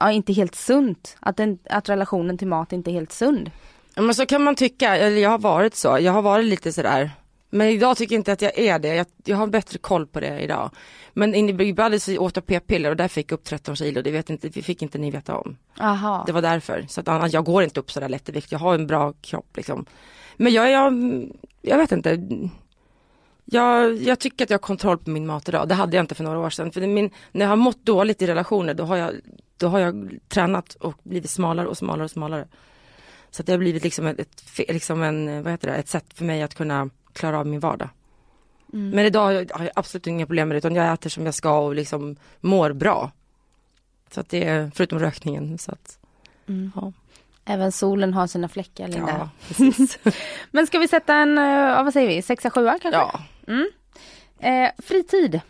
Ja 0.01 0.11
inte 0.13 0.33
helt 0.33 0.55
sunt, 0.55 1.17
att, 1.21 1.37
den, 1.37 1.59
att 1.71 1.89
relationen 1.89 2.39
till 2.39 2.49
mat 2.49 2.73
inte 2.73 2.91
är 2.91 2.93
helt 2.93 3.13
sund. 3.13 3.51
Ja, 3.95 4.03
men 4.03 4.15
så 4.15 4.27
kan 4.27 4.43
man 4.45 4.55
tycka, 4.55 4.97
eller 4.97 5.17
jag 5.21 5.31
har 5.31 5.39
varit 5.39 5.75
så, 5.77 5.99
jag 6.01 6.13
har 6.13 6.23
varit 6.23 6.45
lite 6.45 6.73
sådär. 6.73 7.11
Men 7.51 7.69
idag 7.69 7.97
tycker 7.97 8.15
jag 8.15 8.21
inte 8.21 8.33
att 8.33 8.43
jag 8.43 8.59
är 8.59 8.79
det, 8.79 8.95
jag, 8.95 9.07
jag 9.25 9.37
har 9.37 9.47
bättre 9.47 9.79
koll 9.79 10.07
på 10.07 10.21
det 10.21 10.41
idag. 10.41 10.71
Men 11.13 11.35
in 11.35 11.49
i 11.49 11.53
Big 11.53 11.75
Brother 11.75 11.99
så 11.99 12.19
åt 12.19 12.37
jag 12.37 12.47
p-piller 12.47 12.91
och 12.91 12.97
där 12.97 13.09
fick 13.09 13.33
jag 13.33 13.37
upp 13.37 13.45
13 13.45 13.77
kilo, 13.77 14.03
det 14.03 14.11
vet 14.11 14.31
inte, 14.31 14.49
det 14.49 14.63
fick 14.63 14.83
inte 14.83 14.99
ni 14.99 15.11
veta 15.11 15.37
om. 15.37 15.57
Aha. 15.81 16.25
Det 16.27 16.33
var 16.33 16.43
därför, 16.43 16.87
så 16.89 17.01
att 17.01 17.09
annars, 17.09 17.33
jag 17.33 17.45
går 17.45 17.63
inte 17.63 17.81
upp 17.81 17.91
sådär 17.91 18.09
lätt 18.09 18.29
i 18.29 18.33
vikt, 18.33 18.53
jag 18.53 18.59
har 18.59 18.75
en 18.75 18.87
bra 18.87 19.13
kropp 19.13 19.57
liksom. 19.57 19.87
Men 20.37 20.53
jag, 20.53 20.71
jag, 20.71 20.93
jag 21.63 21.79
vet 21.79 21.93
inte. 21.93 22.29
Jag, 23.45 23.97
jag 23.97 24.19
tycker 24.19 24.45
att 24.45 24.51
jag 24.51 24.59
har 24.59 24.63
kontroll 24.63 24.99
på 24.99 25.11
min 25.11 25.27
mat 25.27 25.49
idag, 25.49 25.69
det 25.69 25.75
hade 25.75 25.97
jag 25.97 26.03
inte 26.03 26.15
för 26.15 26.25
några 26.25 26.39
år 26.39 26.51
sedan. 26.51 26.73
För 26.73 26.81
min, 26.81 27.11
när 27.33 27.45
jag 27.45 27.51
har 27.51 27.57
mått 27.57 27.85
dåligt 27.85 28.23
i 28.23 28.27
relationer 28.27 28.75
då 28.75 28.85
har 28.85 28.97
jag, 28.97 29.13
då 29.57 29.69
har 29.69 29.79
jag 29.79 30.19
tränat 30.29 30.75
och 30.75 30.95
blivit 31.03 31.31
smalare 31.31 31.67
och 31.67 31.79
smalare 31.79 32.05
och 32.05 32.11
smalare. 32.11 32.49
Så 33.31 33.43
att 33.43 33.47
det 33.47 33.53
har 33.53 33.59
blivit 33.59 33.85
liksom 33.85 34.07
ett, 34.07 34.21
ett, 34.21 34.43
liksom 34.69 35.03
en, 35.03 35.43
vad 35.43 35.53
heter 35.53 35.69
det, 35.69 35.75
ett 35.75 35.89
sätt 35.89 36.07
för 36.15 36.25
mig 36.25 36.43
att 36.43 36.55
kunna 36.55 36.91
klara 37.19 37.39
av 37.39 37.47
min 37.47 37.61
vardag. 37.61 37.89
Men 38.67 38.99
idag 38.99 39.25
har 39.25 39.33
jag, 39.33 39.71
absolut 39.75 40.07
inga 40.07 40.27
problem 40.27 40.49
med 40.49 40.55
det 40.55 40.59
utan 40.59 40.75
jag 40.75 40.93
äter 40.93 41.11
som 41.11 41.25
jag 41.25 41.35
ska 41.35 41.59
och 41.59 41.75
liksom 41.75 42.17
mår 42.41 42.73
bra. 42.73 43.11
Så 44.11 44.21
att 44.21 44.29
det 44.29 44.45
är, 44.45 44.71
förutom 44.75 44.99
rökningen 44.99 45.59
så 45.59 45.73
att, 45.73 45.99
ja. 46.75 46.93
Även 47.45 47.73
solen 47.73 48.15
har 48.15 48.27
sina 48.27 48.49
fläckar 48.49 48.89
Linda. 48.89 49.09
ja 49.09 49.31
precis. 49.49 49.99
Men 50.51 50.67
ska 50.67 50.79
vi 50.79 50.89
sätta 50.89 51.15
en, 51.15 51.39
eh, 51.39 51.85
vad 51.85 51.93
säger 51.93 52.09
vi, 52.09 52.23
sexa, 52.23 52.51
sjua 52.51 52.79
kanske? 52.83 52.99
ja. 52.99 53.21
Eh, 54.39 54.71
fritid. 54.79 55.41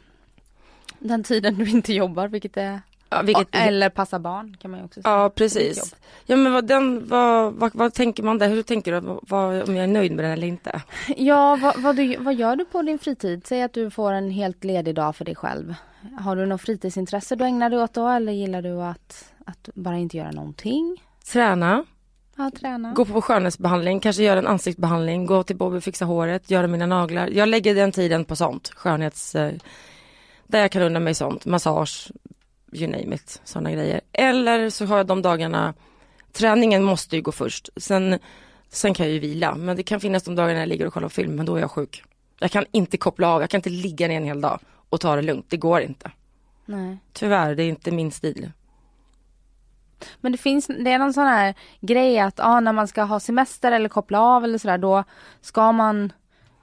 Den 0.99 1.25
tiden 1.25 1.55
du 1.55 1.71
inte 1.71 1.93
jobbar, 1.95 2.29
vilket 2.29 2.57
är, 2.57 2.81
ja 3.11 3.23
vilket, 3.23 3.49
eller 3.53 3.89
passar 3.91 4.19
barn 4.19 4.57
kan 4.61 4.71
man 4.71 4.81
ju 4.81 4.87
också 4.87 5.03
säga. 5.03 5.15
Ja 5.15 5.31
precis. 5.31 5.95
Ja 6.27 6.37
men 6.37 6.53
vad, 6.53 6.67
den, 6.67 7.09
vad, 7.09 7.53
vad, 7.55 7.75
vad 7.75 7.95
tänker 7.95 8.23
man 8.23 8.39
där? 8.39 8.49
Hur 8.49 8.63
tänker 8.63 8.93
du? 8.93 9.01
Vad, 9.01 9.19
vad, 9.23 9.69
om 9.69 9.77
jag 9.77 9.85
är 9.85 9.87
nöjd 9.89 10.13
med 10.13 10.25
den 10.25 10.33
eller 10.33 10.47
inte? 10.47 10.83
Ja, 11.17 11.59
vad, 11.63 11.81
vad, 11.83 11.97
du, 11.97 12.17
vad 12.17 12.35
gör 12.35 12.57
du 12.57 12.65
på 12.65 12.83
din 12.83 12.99
fritid? 12.99 13.47
Säg 13.47 13.63
att 13.63 13.73
du 13.73 13.91
får 13.91 14.13
en 14.13 14.31
helt 14.31 14.65
ledig 14.65 14.95
dag 14.95 15.17
för 15.17 15.25
dig 15.25 15.35
själv. 15.35 15.75
Har 16.21 16.37
du 16.37 16.47
något 16.47 16.61
fritidsintresse 16.63 17.37
du 17.37 17.45
ägnar 17.45 17.71
dig 17.71 17.79
åt 17.83 17.93
då 17.95 18.09
eller 18.09 18.33
gillar 18.33 18.63
du 18.63 18.83
att, 18.83 19.33
att 19.47 19.69
bara 19.75 19.97
inte 19.97 20.17
göra 20.17 20.31
någonting? 20.31 21.03
Träna, 21.33 21.85
Ja, 22.37 22.51
träna. 22.61 22.93
gå 22.93 23.05
på 23.05 23.23
skönhetsbehandling, 23.23 24.01
kanske 24.01 24.23
göra 24.23 24.39
en 24.39 24.47
ansiktsbehandling, 24.47 25.27
gå 25.27 25.43
till 25.43 25.57
Bobby 25.57 25.79
och 25.79 25.85
fixa 25.85 26.05
håret, 26.05 26.51
göra 26.51 26.67
mina 26.67 26.87
naglar. 26.87 27.29
Jag 27.33 27.49
lägger 27.49 27.75
den 27.75 27.93
tiden 27.93 28.25
på 28.25 28.37
sånt, 28.37 28.69
skönhets... 28.77 29.35
eh, 29.35 29.53
Där 30.47 30.61
jag 30.61 30.71
kan 30.73 30.83
unna 30.83 31.01
mig 31.01 31.15
sånt, 31.15 31.47
massage, 31.47 32.11
you 32.73 32.91
name 32.91 33.15
it, 33.15 33.41
sådana 33.45 33.73
grejer. 33.73 34.01
Eller 34.13 34.71
så 34.71 34.87
har 34.87 34.97
jag 34.97 35.07
de 35.07 35.23
dagarna, 35.23 35.75
träningen 36.33 36.85
måste 36.85 37.17
ju 37.17 37.23
gå 37.23 37.33
först, 37.33 37.69
sen, 37.77 38.19
sen 38.69 38.95
kan 38.95 39.07
jag 39.07 39.13
ju 39.13 39.19
vila. 39.19 39.55
Men 39.55 39.77
det 39.77 39.83
kan 39.83 40.01
finnas 40.01 40.23
de 40.23 40.35
dagarna 40.35 40.61
jag 40.61 40.69
ligger 40.69 40.87
och 40.87 40.93
kollar 40.93 41.09
film, 41.09 41.35
men 41.35 41.47
då 41.47 41.57
är 41.57 41.61
jag 41.61 41.71
sjuk. 41.71 42.05
Jag 42.39 42.51
kan 42.51 42.65
inte 42.73 42.97
koppla 42.97 43.29
av, 43.29 43.41
jag 43.41 43.51
kan 43.51 43.59
inte 43.59 43.71
ligga 43.71 44.09
ner 44.09 44.17
en 44.17 44.25
hel 44.25 44.41
dag 44.41 44.61
och 44.89 45.01
ta 45.01 45.17
det 45.17 45.23
lugnt, 45.23 45.47
det 45.49 45.57
går 45.57 45.81
inte. 45.81 46.11
Nej. 46.67 46.99
Tyvärr, 47.13 47.55
det 47.55 47.63
är 47.63 47.69
inte 47.69 47.91
min 47.91 48.13
stil. 48.13 48.51
Men 50.21 50.33
det 50.33 50.39
finns, 50.39 50.67
det 50.67 50.91
är 50.91 50.99
någon 50.99 51.13
sån 51.13 51.27
här 51.27 51.55
grej 51.81 52.19
att 52.19 52.41
ah, 52.41 52.61
när 52.61 52.73
man 52.73 52.89
ska 52.89 53.03
ha 53.03 53.21
semester 53.21 53.73
eller 53.73 53.89
koppla 53.89 54.21
av 54.21 54.45
eller 54.45 54.59
sådär 54.59 54.79
då 54.79 55.05
ska 55.41 55.73
man 55.73 56.13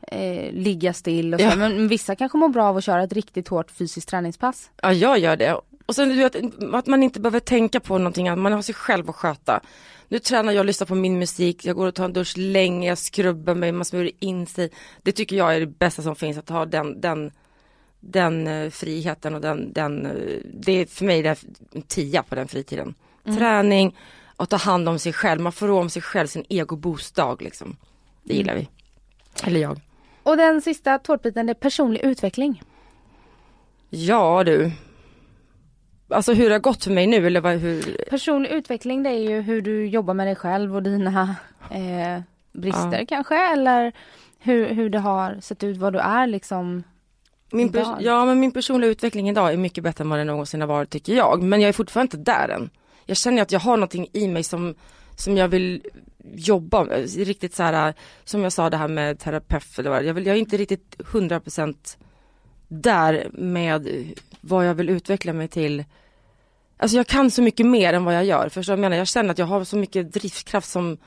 eh, 0.01 0.53
ligga 0.53 0.93
still 0.93 1.33
och 1.33 1.39
så. 1.39 1.45
Ja. 1.45 1.55
Men 1.55 1.87
vissa 1.87 2.15
kanske 2.15 2.37
mår 2.37 2.49
bra 2.49 2.65
av 2.65 2.77
att 2.77 2.83
köra 2.83 3.03
ett 3.03 3.13
riktigt 3.13 3.47
hårt 3.47 3.71
fysiskt 3.71 4.09
träningspass. 4.09 4.71
Ja, 4.81 4.93
jag 4.93 5.19
gör 5.19 5.35
det. 5.35 5.55
Och 5.85 5.95
sen 5.95 6.09
du 6.09 6.15
vet, 6.15 6.35
att 6.73 6.87
man 6.87 7.03
inte 7.03 7.19
behöver 7.19 7.39
tänka 7.39 7.79
på 7.79 7.97
någonting 7.97 8.27
annat, 8.27 8.43
man 8.43 8.53
har 8.53 8.61
sig 8.61 8.75
själv 8.75 9.09
att 9.09 9.15
sköta. 9.15 9.61
Nu 10.07 10.19
tränar 10.19 10.53
jag 10.53 10.59
och 10.59 10.65
lyssnar 10.65 10.87
på 10.87 10.95
min 10.95 11.19
musik, 11.19 11.65
jag 11.65 11.75
går 11.75 11.87
och 11.87 11.95
tar 11.95 12.05
en 12.05 12.13
dusch 12.13 12.37
länge, 12.37 12.87
jag 12.87 12.97
skrubbar 12.97 13.55
mig, 13.55 13.71
man 13.71 13.85
smörjer 13.85 14.11
in 14.19 14.45
sig. 14.45 14.69
Det 15.01 15.11
tycker 15.11 15.35
jag 15.35 15.55
är 15.55 15.59
det 15.59 15.65
bästa 15.65 16.01
som 16.01 16.15
finns, 16.15 16.37
att 16.37 16.49
ha 16.49 16.65
den, 16.65 17.01
den, 17.01 17.31
den 17.99 18.47
eh, 18.47 18.69
friheten 18.69 19.35
och 19.35 19.41
den, 19.41 19.73
den, 19.73 20.05
eh, 20.05 20.11
det 20.53 20.71
är 20.71 20.85
för 20.85 21.05
mig 21.05 21.21
det 21.21 21.29
är 21.29 21.37
en 21.71 21.81
tia 21.81 22.23
på 22.23 22.35
den 22.35 22.47
fritiden. 22.47 22.95
Träning 23.23 23.95
och 24.35 24.49
ta 24.49 24.55
hand 24.57 24.89
om 24.89 24.99
sig 24.99 25.13
själv, 25.13 25.41
man 25.41 25.51
får 25.51 25.67
rå 25.67 25.79
om 25.79 25.89
sig 25.89 26.01
själv, 26.01 26.27
sin 26.27 26.45
egobostdag 26.49 27.37
liksom. 27.39 27.77
Det 28.23 28.33
gillar 28.33 28.55
vi. 28.55 28.69
Eller 29.43 29.59
jag. 29.59 29.79
Och 30.23 30.37
den 30.37 30.61
sista 30.61 30.99
tårtbiten 30.99 31.45
det 31.45 31.51
är 31.51 31.53
personlig 31.53 32.01
utveckling. 32.03 32.63
Ja 33.89 34.43
du. 34.43 34.71
Alltså 36.09 36.33
hur 36.33 36.49
det 36.49 36.55
har 36.55 36.59
gått 36.59 36.83
för 36.83 36.91
mig 36.91 37.07
nu 37.07 37.27
eller 37.27 37.41
vad, 37.41 37.53
hur? 37.53 37.97
Personlig 38.09 38.49
utveckling 38.49 39.03
det 39.03 39.09
är 39.09 39.29
ju 39.29 39.41
hur 39.41 39.61
du 39.61 39.87
jobbar 39.87 40.13
med 40.13 40.27
dig 40.27 40.35
själv 40.35 40.75
och 40.75 40.83
dina 40.83 41.35
eh, 41.71 42.21
brister 42.53 42.99
Ja. 42.99 43.05
kanske 43.07 43.53
eller 43.53 43.91
hur, 44.39 44.67
hur 44.67 44.89
det 44.89 44.99
har 44.99 45.37
sett 45.41 45.63
ut, 45.63 45.77
vad 45.77 45.93
du 45.93 45.99
är 45.99 46.27
liksom. 46.27 46.83
Min 47.51 47.67
idag. 47.67 47.97
ja 47.99 48.25
men 48.25 48.39
min 48.39 48.51
personliga 48.51 48.91
utveckling 48.91 49.29
idag 49.29 49.53
är 49.53 49.57
mycket 49.57 49.83
bättre 49.83 50.03
än 50.03 50.09
vad 50.09 50.19
den 50.19 50.27
någonsin 50.27 50.61
har 50.61 50.67
varit 50.67 50.89
tycker 50.89 51.13
jag. 51.13 51.43
Men 51.43 51.61
jag 51.61 51.69
är 51.69 51.73
fortfarande 51.73 52.17
inte 52.17 52.31
där 52.31 52.49
än. 52.49 52.69
Jag 53.05 53.17
känner 53.17 53.41
att 53.41 53.51
jag 53.51 53.59
har 53.59 53.77
någonting 53.77 54.07
i 54.13 54.27
mig 54.27 54.43
som, 54.43 54.75
som 55.17 55.37
jag 55.37 55.47
vill 55.47 55.81
jobba 56.35 56.83
med. 56.83 57.09
Riktigt 57.17 57.55
så 57.55 57.63
här, 57.63 57.93
som 58.23 58.43
jag 58.43 58.53
sa 58.53 58.69
det 58.69 58.77
här 58.77 58.87
med 58.87 59.19
terapeut 59.19 59.79
eller 59.79 59.89
vad 59.89 60.03
jag, 60.03 60.13
vill, 60.13 60.25
jag 60.25 60.35
är 60.35 60.39
inte 60.39 60.57
riktigt 60.57 60.95
100% 60.97 61.97
där 62.81 63.27
med 63.33 63.87
vad 64.41 64.67
jag 64.67 64.73
vill 64.73 64.89
utveckla 64.89 65.33
mig 65.33 65.47
till. 65.47 65.83
Alltså 66.77 66.97
jag 66.97 67.07
kan 67.07 67.31
så 67.31 67.41
mycket 67.41 67.65
mer 67.65 67.93
än 67.93 68.05
vad 68.05 68.15
jag 68.15 68.25
gör. 68.25 68.49
Förstår 68.49 68.73
du 68.73 68.77
jag 68.77 68.81
menar? 68.81 68.97
Jag 68.97 69.07
känner 69.07 69.29
att 69.31 69.37
jag 69.37 69.45
har 69.45 69.63
så 69.63 69.77
mycket 69.77 70.13
drivkraft 70.13 70.69
som, 70.69 70.97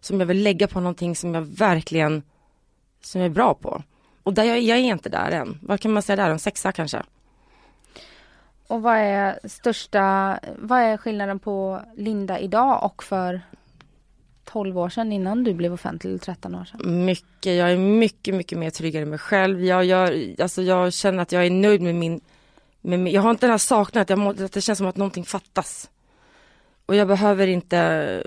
som 0.00 0.20
jag 0.20 0.26
vill 0.26 0.42
lägga 0.42 0.68
på 0.68 0.80
någonting 0.80 1.16
som 1.16 1.34
jag 1.34 1.42
verkligen, 1.42 2.22
som 3.00 3.20
jag 3.20 3.30
är 3.30 3.34
bra 3.34 3.54
på. 3.54 3.82
Och 4.22 4.34
där 4.34 4.44
jag, 4.44 4.60
jag 4.60 4.78
är 4.78 4.82
inte 4.82 5.08
där 5.08 5.30
än. 5.30 5.58
Vad 5.62 5.80
kan 5.80 5.92
man 5.92 6.02
säga 6.02 6.16
där, 6.16 6.30
en 6.30 6.38
sexa 6.38 6.72
kanske? 6.72 7.02
Och 8.66 8.82
vad 8.82 8.96
är 8.96 9.38
största, 9.44 10.38
vad 10.58 10.80
är 10.80 10.96
skillnaden 10.96 11.38
på 11.38 11.82
Linda 11.96 12.38
idag 12.38 12.84
och 12.84 13.04
för 13.04 13.40
12 14.52 14.78
år 14.78 14.88
sedan 14.88 15.12
innan 15.12 15.44
du 15.44 15.54
blev 15.54 15.72
offentlig, 15.72 16.10
eller 16.10 16.18
13 16.18 16.54
år 16.54 16.64
sedan? 16.64 17.04
Mycket, 17.04 17.56
jag 17.56 17.72
är 17.72 17.76
mycket, 17.76 18.34
mycket 18.34 18.58
mer 18.58 18.70
tryggare 18.70 19.04
mig 19.04 19.18
själv. 19.18 19.64
Jag, 19.64 19.84
jag, 19.84 20.34
alltså 20.40 20.62
jag 20.62 20.92
känner 20.92 21.22
att 21.22 21.32
jag 21.32 21.46
är 21.46 21.50
nöjd 21.50 21.80
med 21.80 21.94
min, 21.94 22.20
med 22.80 23.00
min 23.00 23.12
jag 23.12 23.22
har 23.22 23.30
inte 23.30 23.46
den 23.46 23.50
här 23.50 23.58
saknat, 23.58 24.10
jag 24.10 24.18
må, 24.18 24.30
att 24.30 24.52
det 24.52 24.60
känns 24.60 24.78
som 24.78 24.86
att 24.86 24.96
någonting 24.96 25.24
fattas. 25.24 25.90
Och 26.86 26.96
jag 26.96 27.08
behöver 27.08 27.46
inte 27.46 28.22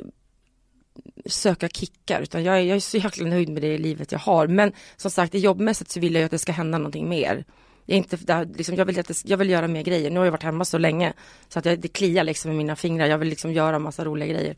söka 1.26 1.70
kickar 1.70 2.22
utan 2.22 2.44
jag 2.44 2.58
är, 2.58 2.62
jag 2.62 2.76
är 2.76 2.80
så 2.80 2.98
jäkla 2.98 3.28
nöjd 3.28 3.50
med 3.50 3.62
det 3.62 3.78
livet 3.78 4.12
jag 4.12 4.20
har. 4.20 4.48
Men 4.48 4.72
som 4.98 5.12
sagt, 5.12 5.36
i 5.36 5.40
jobbmässigt 5.40 5.92
så 5.92 6.00
vill 6.00 6.14
jag 6.14 6.20
ju 6.20 6.26
att 6.26 6.32
det 6.32 6.40
ska 6.40 6.52
hända 6.52 6.78
någonting 6.78 7.10
mer. 7.10 7.46
Jag, 7.86 7.98
inte, 7.98 8.18
där, 8.18 8.46
liksom, 8.46 8.76
jag, 8.76 8.86
vill 8.86 9.00
att 9.00 9.08
det, 9.08 9.26
jag 9.26 9.38
vill 9.38 9.50
göra 9.50 9.68
mer 9.68 9.84
grejer. 9.84 10.10
Nu 10.10 10.20
har 10.20 10.26
jag 10.26 10.32
varit 10.32 10.44
hemma 10.44 10.66
så 10.66 10.78
länge 10.78 11.14
så 11.48 11.60
att 11.60 11.66
jag, 11.66 11.80
det 11.80 11.88
kliar 11.88 12.24
liksom 12.24 12.52
i 12.52 12.54
mina 12.54 12.76
fingrar. 12.76 13.06
Jag 13.06 13.18
vill 13.18 13.30
liksom 13.30 13.54
göra 13.54 13.80
massa 13.80 14.06
roliga 14.06 14.34
grejer. 14.34 14.56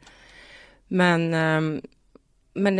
Men 0.87 1.33
ehm, 1.33 1.81
men 2.53 2.77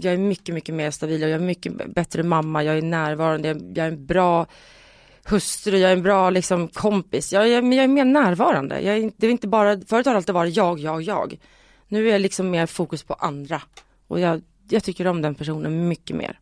jag 0.00 0.14
är 0.14 0.18
mycket, 0.18 0.54
mycket 0.54 0.74
mer 0.74 0.90
stabil 0.90 1.22
och 1.22 1.28
jag 1.28 1.40
är 1.40 1.44
mycket 1.44 1.94
bättre 1.94 2.22
mamma, 2.22 2.64
jag 2.64 2.78
är 2.78 2.82
närvarande, 2.82 3.48
jag 3.48 3.78
är 3.78 3.88
en 3.88 4.06
bra 4.06 4.46
hustru, 5.24 5.78
jag 5.78 5.90
är 5.90 5.96
en 5.96 6.02
bra 6.02 6.30
liksom, 6.30 6.68
kompis. 6.68 7.32
Jag, 7.32 7.48
jag, 7.48 7.74
jag 7.74 7.84
är 7.84 7.88
mer 7.88 8.04
närvarande. 8.04 8.80
Jag 8.80 8.96
är, 8.96 9.12
det 9.16 9.26
är 9.26 9.30
inte 9.30 9.48
bara, 9.48 9.80
förut 9.80 10.06
har 10.06 10.12
det 10.12 10.16
alltid 10.16 10.34
varit 10.34 10.56
jag, 10.56 10.78
jag, 10.78 11.02
jag. 11.02 11.38
Nu 11.88 12.08
är 12.08 12.12
jag 12.12 12.20
liksom 12.20 12.50
mer 12.50 12.66
fokus 12.66 13.02
på 13.02 13.14
andra. 13.14 13.62
Och 14.06 14.20
jag, 14.20 14.42
jag 14.68 14.84
tycker 14.84 15.06
om 15.06 15.22
den 15.22 15.34
personen 15.34 15.88
mycket 15.88 16.16
mer. 16.16 16.38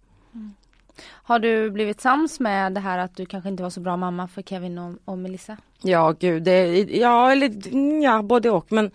Har 1.04 1.38
du 1.38 1.70
blivit 1.70 2.00
sams 2.00 2.40
med 2.40 2.72
det 2.72 2.80
här 2.80 2.98
att 2.98 3.16
du 3.16 3.26
kanske 3.26 3.48
inte 3.48 3.62
var 3.62 3.70
så 3.70 3.80
bra 3.80 3.96
mamma 3.96 4.28
för 4.28 4.42
Kevin 4.42 4.78
och, 4.78 4.94
och 5.04 5.18
Melissa? 5.18 5.56
Ja 5.82 6.14
gud, 6.20 6.42
det, 6.42 6.66
ja 6.90 7.32
eller 7.32 7.74
ja, 8.02 8.22
både 8.22 8.50
och. 8.50 8.72
Men 8.72 8.90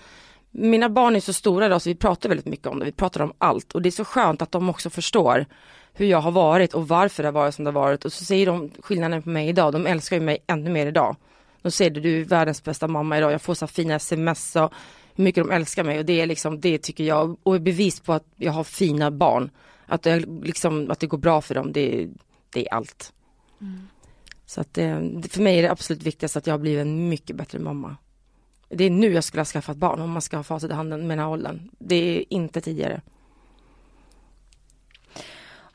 mina 0.58 0.89
barn 0.89 1.16
är 1.16 1.20
så 1.20 1.34
stora 1.34 1.66
idag 1.66 1.82
så 1.82 1.89
vi 1.89 1.95
pratar 1.95 2.30
väldigt 2.30 2.45
mycket 2.45 2.68
om 2.68 2.80
det. 2.80 2.86
Vi 2.86 2.91
pratar 2.91 3.22
om 3.22 3.34
allt 3.38 3.72
och 3.74 3.82
det 3.82 3.89
är 3.89 3.91
så 3.91 4.05
skönt 4.05 4.41
att 4.41 4.51
de 4.51 4.70
också 4.70 4.89
förstår 4.89 5.45
hur 5.93 6.05
jag 6.05 6.22
har 6.22 6.32
varit 6.32 6.74
och 6.74 6.88
varför 6.88 7.24
det 7.24 7.28
har 7.28 7.34
varit 7.34 7.55
som 7.55 7.66
det 7.66 7.72
har 7.72 7.82
varit. 7.82 8.05
Och 8.05 8.14
så 8.14 8.26
säger 8.26 8.45
de 8.45 8.72
skillnaden 8.80 9.22
på 9.22 9.30
mig 9.30 9.49
idag. 9.49 9.74
De 9.74 9.88
älskar 9.88 10.16
ju 10.16 10.22
mig 10.22 10.38
ännu 10.47 10.70
mer 10.70 10.88
idag. 10.88 11.16
De 11.62 11.72
säger 11.72 11.91
det, 11.91 11.99
du 11.99 12.22
är 12.22 12.26
världens 12.26 12.64
bästa 12.64 12.88
mamma 12.88 13.18
idag. 13.18 13.32
Jag 13.32 13.41
får 13.41 13.53
så 13.53 13.68
fina 13.68 13.95
sms 13.95 14.55
och 14.55 14.74
hur 15.16 15.24
mycket 15.24 15.43
de 15.43 15.51
älskar 15.51 15.84
mig 15.84 15.99
och 15.99 16.05
det 16.05 16.22
är 16.22 16.26
liksom, 16.26 16.62
det 16.62 16.78
tycker 16.78 17.03
jag, 17.03 17.38
och 17.43 17.55
är 17.55 17.60
bevis 17.60 17.99
på 17.99 18.14
att 18.14 18.26
jag 18.36 18.51
har 18.51 18.64
fina 18.64 19.12
barn. 19.12 19.49
Att 19.86 20.01
det, 20.01 20.20
liksom, 20.43 20.91
att 20.91 20.99
det 20.99 21.08
går 21.08 21.18
bra 21.18 21.41
för 21.41 21.55
dem, 21.55 21.72
det, 21.72 22.08
det 22.53 22.68
är 22.68 22.74
allt. 22.74 23.14
Så 24.45 24.62
att 24.62 24.74
det, 24.74 25.12
för 25.30 25.41
mig 25.41 25.58
är 25.58 25.62
det 25.62 25.72
absolut 25.72 26.03
viktigast 26.03 26.38
att 26.38 26.47
jag 26.47 26.53
har 26.53 26.60
blivit 26.60 26.82
en 26.82 27.10
mycket 27.10 27.36
bättre 27.36 27.60
mamma. 27.60 27.95
Det 28.70 28.84
är 28.84 28.89
nu 28.89 29.13
jag 29.13 29.24
skulle 29.24 29.39
ha 29.41 29.45
skaffat 29.45 29.78
barn 29.78 30.01
om 30.01 30.11
man 30.11 30.22
ska 30.22 30.38
ha 30.38 30.43
facit 30.43 30.72
i 30.72 30.74
handen 30.74 31.07
med 31.07 31.18
den 31.18 31.26
här 31.26 31.32
åldern. 31.32 31.70
Det 31.80 31.95
är 32.18 32.24
inte 32.30 32.61
tidigare. 32.61 33.01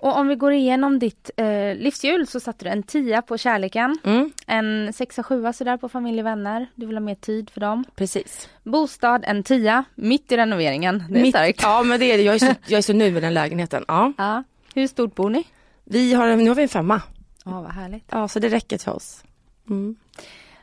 Och 0.05 0.16
om 0.18 0.28
vi 0.28 0.34
går 0.36 0.53
igenom 0.53 0.99
ditt 0.99 1.30
eh, 1.36 1.74
livshjul 1.76 2.26
så 2.26 2.40
satte 2.40 2.64
du 2.64 2.70
en 2.70 2.82
tia 2.82 3.22
på 3.22 3.38
kärleken. 3.38 3.99
Mm, 4.05 4.32
En 4.47 4.93
sexa, 4.93 5.22
sjua 5.22 5.53
sådär 5.53 5.76
på 5.76 5.88
familj 5.88 6.20
och 6.20 6.26
vänner. 6.26 6.66
Du 6.74 6.86
vill 6.86 6.97
ha 6.97 7.01
mer 7.01 7.14
tid 7.14 7.51
för 7.51 7.61
dem. 7.61 7.84
precis. 7.95 8.49
Bostad 8.62 9.24
en 9.26 9.43
tia, 9.43 9.84
mitt 9.95 10.32
i 10.32 10.36
renoveringen. 10.36 11.05
Det 11.11 11.18
är 11.18 11.22
Mitt- 11.22 11.30
starkt. 11.34 11.62
Ja 11.62 11.82
men 11.82 12.01
det 12.01 12.07
är 12.12 12.16
det, 12.18 12.22
jag 12.24 12.34
är, 12.34 12.38
så, 12.38 12.47
jag 12.66 12.78
är 12.78 12.82
så 12.82 12.93
nöjd 12.93 13.12
med 13.12 13.22
den 13.22 13.34
lägenheten. 13.34 13.84
Ja. 13.88 14.12
Ja. 14.18 14.45
Hur 14.74 14.86
stort 14.86 15.14
bor 15.14 15.30
ni? 15.30 15.45
Vi 15.84 16.14
har, 16.14 16.36
nu 16.36 16.49
har 16.51 16.55
vi 16.55 16.62
en 16.62 16.68
femma. 16.68 17.03
Ja, 17.45 17.51
vad 17.62 17.70
härligt. 17.72 18.05
Ja 18.11 18.28
så 18.28 18.38
det 18.38 18.49
räcker 18.49 18.78
till 18.78 18.88
oss. 18.90 19.24
Mm. 19.70 19.97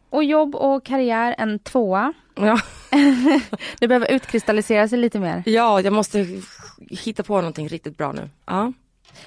Och 0.10 0.24
jobb 0.24 0.56
och 0.56 0.86
karriär 0.86 1.36
en 1.38 1.60
tvåa. 1.60 2.14
Ja. 2.36 2.60
Det 3.80 3.88
behöver 3.88 4.12
utkristallisera 4.12 4.88
sig 4.88 4.98
lite 5.00 5.20
mer. 5.20 5.44
ja, 5.46 5.82
jag 5.82 5.94
måste 5.94 6.28
hitta 6.90 7.24
på 7.24 7.36
någonting 7.36 7.68
riktigt 7.68 7.98
bra 7.98 8.12
nu. 8.12 8.30
Ja, 8.46 8.74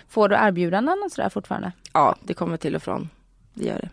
Får 0.08 0.28
du 0.28 0.36
erbjudanden 0.36 1.02
och 1.04 1.12
sådär 1.12 1.28
fortfarande? 1.28 1.72
ja 1.92 2.16
det 2.22 2.34
kommer 2.34 2.56
till 2.56 2.76
och 2.76 2.82
från. 2.82 3.08
Det 3.54 3.64
gör 3.64 3.78
det. 3.78 3.88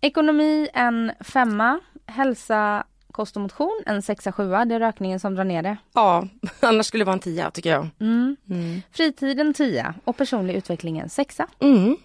Ekonomi 0.00 0.68
en 0.74 1.12
femma. 1.20 1.80
Hälsa, 2.06 2.84
kost 3.12 3.36
och 3.36 3.42
motion 3.42 3.82
en 3.86 4.02
sexa, 4.02 4.32
sjua. 4.32 4.64
Det 4.64 4.74
är 4.74 4.80
rökningen 4.80 5.20
som 5.20 5.34
drar 5.34 5.44
ner 5.44 5.62
det. 5.62 5.76
Ja, 5.92 6.28
annars 6.60 6.86
skulle 6.86 7.00
det 7.00 7.06
vara 7.06 7.14
en 7.14 7.20
tia 7.20 7.50
tycker 7.50 7.70
jag. 7.70 7.88
Mm. 8.00 8.36
Mm. 8.50 8.82
Fritiden 8.92 9.54
tia 9.54 9.94
och 10.04 10.16
personlig 10.16 10.54
utveckling 10.54 10.98
en 10.98 11.08
sexa. 11.08 11.46
Mm. 11.60 11.96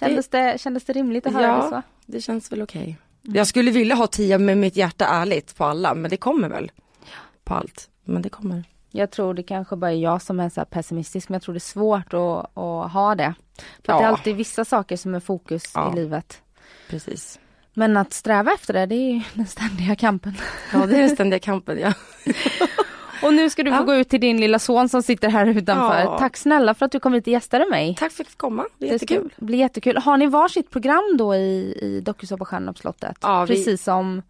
Kändes 0.00 0.28
det, 0.28 0.60
kändes 0.60 0.84
det 0.84 0.92
rimligt 0.92 1.26
att 1.26 1.32
höra 1.32 1.42
Ja. 1.46 1.62
det 1.62 1.68
så? 1.68 1.82
Det 2.06 2.20
känns 2.20 2.52
väl 2.52 2.62
okej. 2.62 2.96
Jag 3.22 3.46
skulle 3.46 3.70
vilja 3.70 3.94
ha 3.94 4.06
tia 4.06 4.38
med 4.38 4.58
mitt 4.58 4.76
hjärta 4.76 5.06
ärligt 5.06 5.56
på 5.56 5.64
alla, 5.64 5.94
men 5.94 6.10
det 6.10 6.16
kommer 6.16 6.48
väl. 6.48 6.72
På 7.44 7.54
allt. 7.54 7.88
Men 8.04 8.22
det 8.22 8.28
kommer. 8.28 8.64
Jag 8.90 9.10
tror 9.10 9.34
det 9.34 9.42
kanske 9.42 9.76
bara 9.76 9.92
är 9.92 9.96
jag 9.96 10.22
som 10.22 10.40
är 10.40 10.48
så 10.48 10.64
pessimistisk 10.64 11.28
men 11.28 11.34
jag 11.34 11.42
tror 11.42 11.52
det 11.54 11.58
är 11.58 11.60
svårt 11.60 12.14
att, 12.14 12.58
att 12.58 12.92
ha 12.92 13.14
det. 13.14 13.34
För 13.84 13.92
Ja. 13.92 13.98
det 13.98 14.04
är 14.04 14.08
alltid 14.08 14.36
vissa 14.36 14.64
saker 14.64 14.96
som 14.96 15.14
är 15.14 15.20
fokus 15.20 15.62
Ja. 15.74 15.92
i 15.92 15.96
livet. 15.96 16.42
Precis. 16.90 17.38
Men 17.74 17.96
att 17.96 18.12
sträva 18.12 18.52
efter 18.52 18.72
det, 18.74 18.86
det 18.86 18.94
är 18.94 19.12
ju 19.12 19.20
den 19.34 19.46
ständiga 19.46 19.96
kampen. 19.96 20.34
Ja, 20.72 20.86
det 20.86 20.96
är 20.96 21.00
den 21.00 21.10
ständiga 21.16 21.38
kampen, 21.38 21.78
ja. 21.78 21.92
Och 23.24 23.34
nu 23.34 23.50
ska 23.50 23.62
du 23.62 23.70
få 23.70 23.76
Ja. 23.76 23.82
gå 23.82 23.94
ut 23.94 24.08
till 24.08 24.20
din 24.20 24.40
lilla 24.40 24.58
son 24.58 24.88
som 24.88 25.02
sitter 25.02 25.28
här 25.28 25.46
utanför. 25.46 26.00
Ja. 26.00 26.18
Tack 26.18 26.36
snälla 26.36 26.74
för 26.74 26.86
att 26.86 26.92
du 26.92 27.00
kom 27.00 27.12
hit 27.14 27.26
och 27.26 27.32
gästade 27.32 27.66
mig. 27.70 27.94
Tack 27.98 28.12
för 28.12 28.22
att 28.22 28.26
jag 28.26 28.26
fick 28.26 28.38
komma. 28.38 28.64
Det 28.78 28.88
är 28.88 28.92
Det 28.92 28.98
ska 28.98 29.14
jättekul. 29.14 29.54
jättekul. 29.54 29.96
Har 29.96 30.16
ni 30.16 30.26
varsitt 30.26 30.70
program 30.70 31.16
då 31.18 31.34
i, 31.34 31.78
i 31.82 32.00
dokusåpastjärnorna 32.00 32.72
på 32.72 32.78
slottet? 32.78 33.16
Ja, 33.20 33.44
vi- 33.44 33.54
Precis 33.54 33.84
som... 33.84 34.22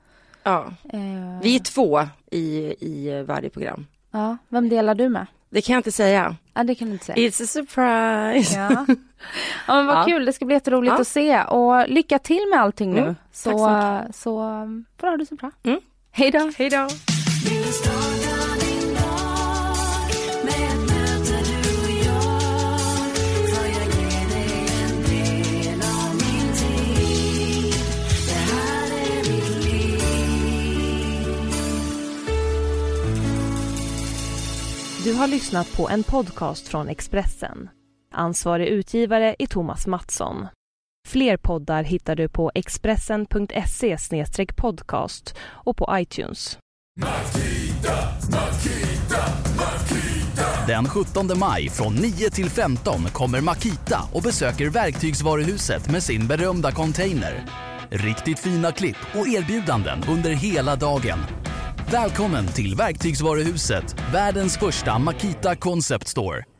Ja. 0.42 0.64
Eh, 0.92 1.00
Vi 1.42 1.56
är 1.56 1.60
två 1.60 2.00
i, 2.30 2.74
i 2.80 3.24
varje 3.28 3.50
program. 3.50 3.86
Ja, 4.10 4.36
vem 4.48 4.68
delar 4.68 4.94
du 4.94 5.08
med? 5.08 5.26
Det 5.50 5.60
kan 5.60 5.72
jag 5.72 5.78
inte 5.78 5.92
säga. 5.92 6.36
Ja, 6.54 6.64
det 6.64 6.74
kan 6.74 6.88
du 6.88 6.92
inte 6.92 7.04
säga. 7.04 7.16
It's 7.16 7.42
a 7.42 7.46
surprise. 7.46 8.58
Ja. 8.58 8.86
ja 9.66 9.74
men 9.74 9.86
vad 9.86 9.96
Ja. 9.98 10.04
kul, 10.04 10.24
det 10.24 10.32
ska 10.32 10.44
bli 10.44 10.54
jätteroligt 10.54 10.92
Ja. 10.94 11.00
att 11.00 11.08
se 11.08 11.42
och 11.42 11.88
lycka 11.88 12.18
till 12.18 12.46
med 12.50 12.60
allting 12.60 12.92
nu. 12.92 13.00
Mm, 13.00 13.14
Så, 13.32 13.50
tack 13.68 14.06
så 14.06 14.12
så 14.12 14.40
um, 14.42 14.84
får 15.00 15.06
du 15.06 15.10
ha 15.12 15.16
det 15.16 15.26
så 15.26 15.34
bra. 15.34 15.50
Mm. 15.62 15.80
Hej 16.12 16.30
då! 16.30 16.52
Hej 16.58 16.70
då. 16.70 16.88
Du 35.04 35.14
har 35.14 35.28
lyssnat 35.28 35.76
på 35.76 35.88
en 35.88 36.02
podcast 36.02 36.68
från 36.68 36.88
Expressen. 36.88 37.68
Ansvarig 38.12 38.68
utgivare 38.68 39.36
är 39.38 39.46
Thomas 39.46 39.86
Mattsson. 39.86 40.46
Fler 41.08 41.36
poddar 41.36 41.82
hittar 41.82 42.16
du 42.16 42.28
på 42.28 42.50
expressen.se 42.54 43.96
podcast 44.56 45.34
och 45.40 45.76
på 45.76 45.88
iTunes. 45.92 46.58
Den 50.66 50.88
17 50.88 51.38
maj 51.38 51.68
från 51.68 51.94
9 51.94 52.30
till 52.30 52.50
15 52.50 53.04
kommer 53.12 53.40
Makita 53.40 54.08
och 54.12 54.22
besöker 54.22 54.70
Verktygsvaruhuset 54.70 55.90
med 55.90 56.02
sin 56.02 56.26
berömda 56.26 56.72
container. 56.72 57.44
Riktigt 57.90 58.38
fina 58.38 58.72
klipp 58.72 58.98
och 59.14 59.28
erbjudanden 59.28 60.04
under 60.08 60.30
hela 60.30 60.76
dagen. 60.76 61.18
Välkommen 61.86 62.46
till 62.46 62.74
Verktygsvaruhuset, 62.74 63.96
världens 64.12 64.58
första 64.58 64.98
Makita 64.98 65.56
Concept 65.56 66.08
Store. 66.08 66.53